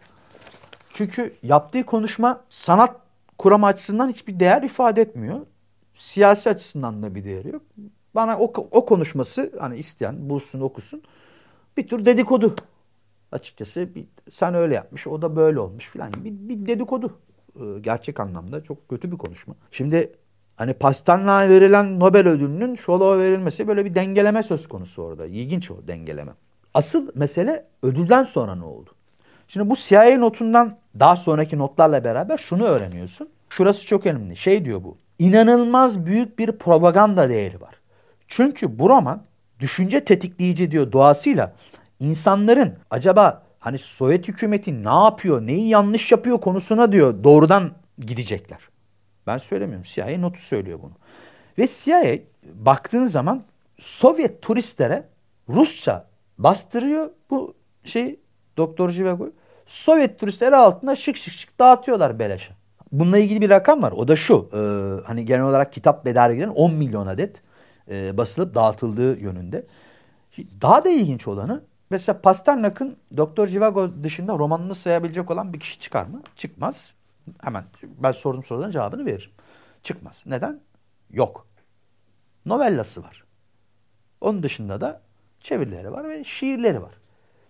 Çünkü 0.93 1.33
yaptığı 1.43 1.83
konuşma 1.83 2.43
sanat 2.49 2.95
kuramı 3.37 3.65
açısından 3.65 4.09
hiçbir 4.09 4.39
değer 4.39 4.63
ifade 4.63 5.01
etmiyor. 5.01 5.39
Siyasi 5.93 6.49
açısından 6.49 7.03
da 7.03 7.15
bir 7.15 7.23
değeri 7.23 7.47
yok. 7.47 7.61
Bana 8.15 8.39
o, 8.39 8.53
o 8.71 8.85
konuşması 8.85 9.51
hani 9.59 9.77
isteyen 9.77 10.29
bulsun 10.29 10.61
okusun 10.61 11.01
bir 11.77 11.87
tür 11.87 12.05
dedikodu. 12.05 12.55
Açıkçası 13.31 13.95
bir, 13.95 14.05
sen 14.31 14.53
öyle 14.53 14.73
yapmış 14.73 15.07
o 15.07 15.21
da 15.21 15.35
böyle 15.35 15.59
olmuş 15.59 15.89
filan 15.89 16.13
bir, 16.13 16.31
bir 16.31 16.65
dedikodu. 16.65 17.19
Ee, 17.55 17.79
gerçek 17.81 18.19
anlamda 18.19 18.63
çok 18.63 18.89
kötü 18.89 19.11
bir 19.11 19.17
konuşma. 19.17 19.55
Şimdi 19.71 20.11
Hani 20.55 20.73
Pasternağa 20.73 21.49
verilen 21.49 21.99
Nobel 21.99 22.27
ödülünün 22.27 22.75
Şolov'a 22.75 23.19
verilmesi 23.19 23.67
böyle 23.67 23.85
bir 23.85 23.95
dengeleme 23.95 24.43
söz 24.43 24.67
konusu 24.67 25.01
orada. 25.03 25.25
İlginç 25.25 25.71
o 25.71 25.87
dengeleme. 25.87 26.31
Asıl 26.73 27.07
mesele 27.15 27.65
ödülden 27.83 28.23
sonra 28.23 28.55
ne 28.55 28.65
oldu? 28.65 28.89
Şimdi 29.47 29.69
bu 29.69 29.75
CIA 29.75 30.17
notundan 30.17 30.77
daha 30.99 31.15
sonraki 31.15 31.57
notlarla 31.57 32.03
beraber 32.03 32.37
şunu 32.37 32.63
öğreniyorsun. 32.63 33.29
Şurası 33.49 33.87
çok 33.87 34.05
önemli. 34.05 34.35
Şey 34.35 34.65
diyor 34.65 34.83
bu. 34.83 34.97
İnanılmaz 35.19 36.05
büyük 36.05 36.39
bir 36.39 36.51
propaganda 36.51 37.29
değeri 37.29 37.61
var. 37.61 37.75
Çünkü 38.27 38.79
bu 38.79 38.89
roman 38.89 39.21
düşünce 39.59 40.05
tetikleyici 40.05 40.71
diyor 40.71 40.91
doğasıyla 40.91 41.53
insanların 41.99 42.73
acaba 42.89 43.43
hani 43.59 43.77
Sovyet 43.77 44.27
hükümeti 44.27 44.83
ne 44.83 45.03
yapıyor, 45.03 45.41
neyi 45.47 45.69
yanlış 45.69 46.11
yapıyor 46.11 46.41
konusuna 46.41 46.91
diyor 46.91 47.23
doğrudan 47.23 47.71
gidecekler. 47.99 48.59
Ben 49.27 49.37
söylemiyorum. 49.37 49.85
CIA 49.87 50.21
notu 50.21 50.41
söylüyor 50.41 50.79
bunu. 50.81 50.93
Ve 51.57 51.67
CIA 51.67 52.17
baktığın 52.43 53.05
zaman 53.05 53.43
Sovyet 53.79 54.41
turistlere 54.41 55.07
Rusça 55.49 56.07
bastırıyor 56.37 57.09
bu 57.29 57.53
şey 57.83 58.19
Doktor 58.57 58.89
Jivago. 58.89 59.29
Sovyet 59.65 60.19
turistleri 60.19 60.55
altında 60.55 60.95
şık 60.95 61.17
şık 61.17 61.33
şık 61.33 61.59
dağıtıyorlar 61.59 62.19
beleşe. 62.19 62.53
Bununla 62.91 63.17
ilgili 63.17 63.41
bir 63.41 63.49
rakam 63.49 63.81
var. 63.81 63.91
O 63.91 64.07
da 64.07 64.15
şu. 64.15 64.49
E, 64.53 64.59
hani 65.07 65.25
genel 65.25 65.45
olarak 65.45 65.73
kitap 65.73 66.05
ve 66.05 66.15
dergilerin 66.15 66.49
10 66.49 66.73
milyon 66.73 67.07
adet 67.07 67.41
e, 67.89 68.17
basılıp 68.17 68.55
dağıtıldığı 68.55 69.19
yönünde. 69.19 69.65
Daha 70.61 70.85
da 70.85 70.89
ilginç 70.89 71.27
olanı 71.27 71.63
mesela 71.89 72.21
Pasternak'ın 72.21 72.97
Doktor 73.17 73.47
Jivago 73.47 73.89
dışında 74.03 74.33
romanını 74.37 74.75
sayabilecek 74.75 75.31
olan 75.31 75.53
bir 75.53 75.59
kişi 75.59 75.79
çıkar 75.79 76.05
mı? 76.05 76.21
Çıkmaz. 76.35 76.93
Hemen 77.41 77.63
ben 77.83 78.11
sordum 78.11 78.43
soruların 78.43 78.71
cevabını 78.71 79.05
veririm. 79.05 79.31
Çıkmaz. 79.83 80.23
Neden? 80.25 80.61
Yok. 81.09 81.47
Novellası 82.45 83.03
var. 83.03 83.23
Onun 84.21 84.43
dışında 84.43 84.81
da 84.81 85.01
çevirileri 85.39 85.91
var 85.91 86.09
ve 86.09 86.23
şiirleri 86.23 86.81
var. 86.81 86.93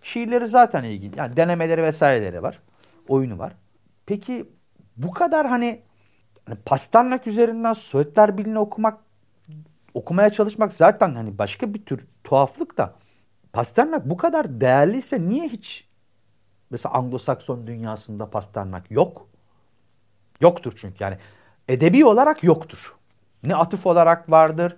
Şiirleri 0.02 0.48
zaten 0.48 0.84
ilgili. 0.84 1.20
Yani 1.20 1.38
denemeleri 1.38 1.84
vesaireleri 1.84 2.44
var. 2.44 2.60
Oyunu 3.08 3.40
var. 3.40 3.54
Peki 4.06 4.50
bu 4.98 5.12
kadar 5.12 5.48
hani, 5.48 5.82
hani 6.46 6.60
Pasternak 6.66 7.28
üzerinden 7.28 7.74
Sovyetler 7.74 8.38
Birliği'ni 8.38 8.60
okumak 8.60 9.00
okumaya 9.94 10.30
çalışmak 10.30 10.74
zaten 10.74 11.16
hani 11.16 11.38
başka 11.38 11.74
bir 11.74 11.86
tür 11.86 12.08
tuhaflık 12.24 12.78
da 12.78 12.94
Pasternak 13.54 14.10
bu 14.10 14.18
kadar 14.18 14.62
değerliyse 14.62 15.22
niye 15.22 15.48
hiç 15.48 15.88
mesela 16.70 16.96
Anglo-Sakson 16.96 17.68
dünyasında 17.68 18.30
Pasternak 18.30 18.92
yok? 18.92 19.30
Yoktur 20.42 20.74
çünkü 20.76 21.04
yani 21.04 21.18
edebi 21.68 22.06
olarak 22.06 22.44
yoktur. 22.44 22.96
Ne 23.44 23.56
atıf 23.56 23.86
olarak 23.86 24.32
vardır 24.32 24.76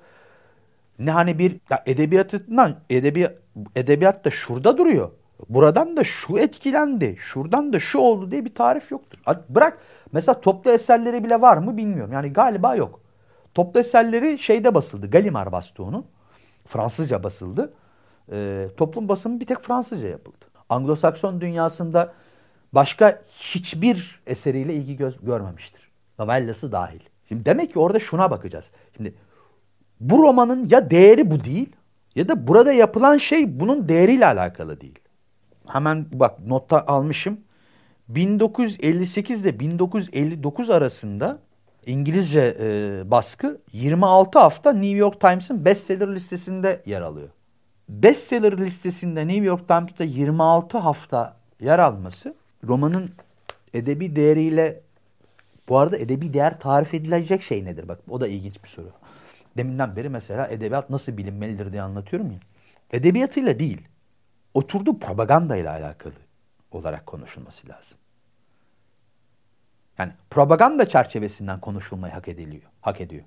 ne 1.00 1.12
hani 1.12 1.40
bir 1.40 1.60
ya 1.70 1.84
edebiyatından 1.86 2.76
edebi 2.90 3.28
edebiyat 3.76 4.26
da 4.26 4.30
şurada 4.30 4.78
duruyor. 4.78 5.12
Buradan 5.50 5.98
da 5.98 6.04
şu 6.04 6.38
etkilendi, 6.38 7.16
şuradan 7.20 7.74
da 7.74 7.80
şu 7.80 8.00
oldu 8.00 8.32
diye 8.32 8.46
bir 8.46 8.56
tarif 8.56 8.92
yoktur. 8.92 9.20
Bırak 9.50 9.78
mesela 10.12 10.42
toplu 10.42 10.72
eserleri 10.72 11.24
bile 11.24 11.42
var 11.42 11.58
mı 11.58 11.78
bilmiyorum. 11.78 12.14
Yani 12.14 12.34
galiba 12.34 12.76
yok. 12.76 13.00
Toplu 13.54 13.80
eserleri 13.80 14.40
şeyde 14.40 14.76
basıldı. 14.76 15.10
Gallimard 15.10 15.52
bastı 15.52 15.84
onu. 15.84 16.06
Fransızca 16.66 17.24
basıldı. 17.24 17.74
E, 18.32 18.68
toplum 18.78 19.10
basımı 19.10 19.40
bir 19.40 19.46
tek 19.46 19.60
Fransızca 19.60 20.08
yapıldı. 20.08 20.46
Anglo-Sakson 20.70 21.42
dünyasında 21.42 22.14
başka 22.78 23.22
hiçbir 23.40 24.20
eseriyle 24.28 24.74
ilgi 24.74 24.98
göz 24.98 25.18
görmemiştir. 25.26 25.82
Novellası 26.20 26.72
dahil. 26.72 27.00
Şimdi 27.28 27.46
demek 27.46 27.74
ki 27.74 27.80
orada 27.80 28.00
şuna 28.00 28.32
bakacağız. 28.32 28.72
Şimdi 28.98 29.14
bu 30.00 30.24
romanın 30.24 30.68
ya 30.70 30.92
değeri 30.92 31.32
bu 31.32 31.44
değil 31.44 31.76
ya 32.16 32.30
da 32.30 32.48
burada 32.48 32.74
yapılan 32.74 33.18
şey 33.18 33.60
bunun 33.60 33.90
değeriyle 33.90 34.26
alakalı 34.26 34.82
değil. 34.82 35.00
Hemen 35.68 36.06
bak 36.12 36.40
notta 36.40 36.86
almışım. 36.88 37.40
1958 38.10 39.42
ile 39.42 39.60
1959 39.60 40.70
arasında 40.70 41.40
İngilizce 41.86 42.58
e, 42.60 43.02
baskı 43.12 43.62
26 43.74 44.40
hafta 44.40 44.72
New 44.72 44.98
York 44.98 45.22
Times'ın 45.22 45.66
bestseller 45.66 46.16
listesinde 46.16 46.82
yer 46.86 47.02
alıyor. 47.02 47.30
Bestseller 47.90 48.58
listesinde 48.58 49.28
New 49.28 49.46
York 49.46 49.68
Times'ta 49.68 50.04
26 50.04 50.78
hafta 50.78 51.38
yer 51.60 51.80
alması 51.80 52.36
romanın 52.64 53.12
edebi 53.74 54.16
değeriyle 54.16 54.82
bu 55.70 55.78
arada 55.78 55.98
edebi 55.98 56.34
değer 56.34 56.60
tarif 56.60 56.94
edilecek 56.94 57.42
şey 57.42 57.66
nedir? 57.66 57.88
Bak 57.88 58.00
o 58.10 58.22
da 58.22 58.28
ilginç 58.28 58.64
bir 58.64 58.70
soru. 58.70 58.92
Deminden 59.58 59.96
beri 59.96 60.10
mesela 60.10 60.48
edebiyat 60.48 60.90
nasıl 60.90 61.18
bilinmelidir 61.18 61.72
diye 61.72 61.82
anlatıyorum 61.82 62.32
ya. 62.32 62.40
Edebiyatıyla 62.92 63.60
değil, 63.60 63.88
oturduğu 64.54 65.00
propaganda 65.00 65.56
ile 65.56 65.70
alakalı 65.70 66.14
olarak 66.72 67.06
konuşulması 67.06 67.70
lazım. 67.70 67.98
Yani 69.98 70.12
propaganda 70.30 70.88
çerçevesinden 70.88 71.60
konuşulmayı 71.60 72.14
hak 72.14 72.28
ediliyor, 72.28 72.64
hak 72.82 73.02
ediyor. 73.02 73.24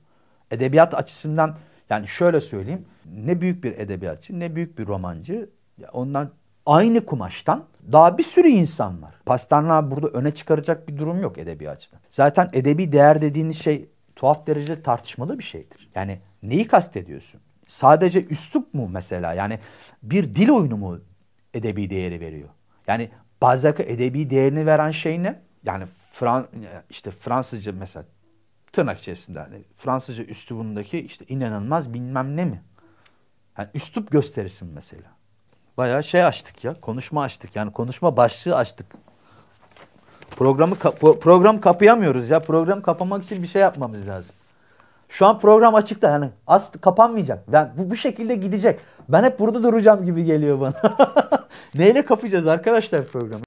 Edebiyat 0.50 0.94
açısından 0.94 1.56
yani 1.90 2.08
şöyle 2.08 2.40
söyleyeyim, 2.40 2.86
ne 3.14 3.40
büyük 3.40 3.64
bir 3.64 3.78
edebiyatçı, 3.78 4.40
ne 4.40 4.56
büyük 4.56 4.78
bir 4.78 4.86
romancı, 4.86 5.50
ondan 5.92 6.30
aynı 6.66 7.06
kumaştan 7.06 7.64
daha 7.92 8.18
bir 8.18 8.22
sürü 8.22 8.48
insan 8.48 9.02
var. 9.02 9.14
Pasternak 9.26 9.90
burada 9.90 10.08
öne 10.08 10.30
çıkaracak 10.30 10.88
bir 10.88 10.98
durum 10.98 11.22
yok 11.22 11.38
edebiyatçıdan. 11.38 12.00
Zaten 12.10 12.48
edebi 12.52 12.92
değer 12.92 13.22
dediğiniz 13.22 13.62
şey 13.62 13.88
tuhaf 14.16 14.46
derecede 14.46 14.82
tartışmalı 14.82 15.38
bir 15.38 15.44
şeydir. 15.44 15.90
Yani 15.94 16.20
neyi 16.42 16.66
kastediyorsun? 16.66 17.40
Sadece 17.66 18.24
üslup 18.24 18.74
mu 18.74 18.88
mesela? 18.92 19.34
Yani 19.34 19.58
bir 20.02 20.34
dil 20.34 20.48
oyunu 20.48 20.76
mu 20.76 20.98
edebi 21.54 21.90
değeri 21.90 22.20
veriyor? 22.20 22.48
Yani 22.86 23.10
Balzac'a 23.42 23.82
edebi 23.82 24.30
değerini 24.30 24.66
veren 24.66 24.90
şey 24.90 25.22
ne? 25.22 25.42
Yani 25.64 25.84
Fran 26.12 26.46
işte 26.90 27.10
Fransızca 27.10 27.72
mesela 27.72 28.04
tırnak 28.72 28.98
içerisinde 28.98 29.38
hani 29.38 29.64
Fransızca 29.76 30.24
üslubundaki 30.24 30.98
işte 31.00 31.24
inanılmaz 31.28 31.94
bilmem 31.94 32.36
ne 32.36 32.44
mi? 32.44 32.62
Yani 33.58 33.68
üslup 33.74 34.10
gösterisin 34.10 34.68
mesela. 34.74 35.19
Bayağı 35.80 36.04
şey 36.04 36.24
açtık 36.24 36.64
ya. 36.64 36.74
Konuşma 36.80 37.22
açtık. 37.22 37.56
Yani 37.56 37.72
konuşma 37.72 38.16
başlığı 38.16 38.56
açtık. 38.56 38.86
Programı 40.36 40.74
program 41.20 41.60
kapayamıyoruz 41.60 42.30
ya. 42.30 42.40
Program 42.40 42.82
kapamak 42.82 43.24
için 43.24 43.42
bir 43.42 43.46
şey 43.46 43.62
yapmamız 43.62 44.06
lazım. 44.06 44.34
Şu 45.08 45.26
an 45.26 45.38
program 45.38 45.74
açıkta 45.74 46.10
yani 46.10 46.30
az 46.46 46.72
kapanmayacak. 46.80 47.52
Ben 47.52 47.72
bu, 47.78 47.90
bu 47.90 47.96
şekilde 47.96 48.34
gidecek. 48.34 48.80
Ben 49.08 49.24
hep 49.24 49.38
burada 49.38 49.62
duracağım 49.62 50.04
gibi 50.04 50.24
geliyor 50.24 50.60
bana. 50.60 50.74
Neyle 51.74 52.04
kapayacağız 52.04 52.46
arkadaşlar 52.46 53.04
programı? 53.06 53.42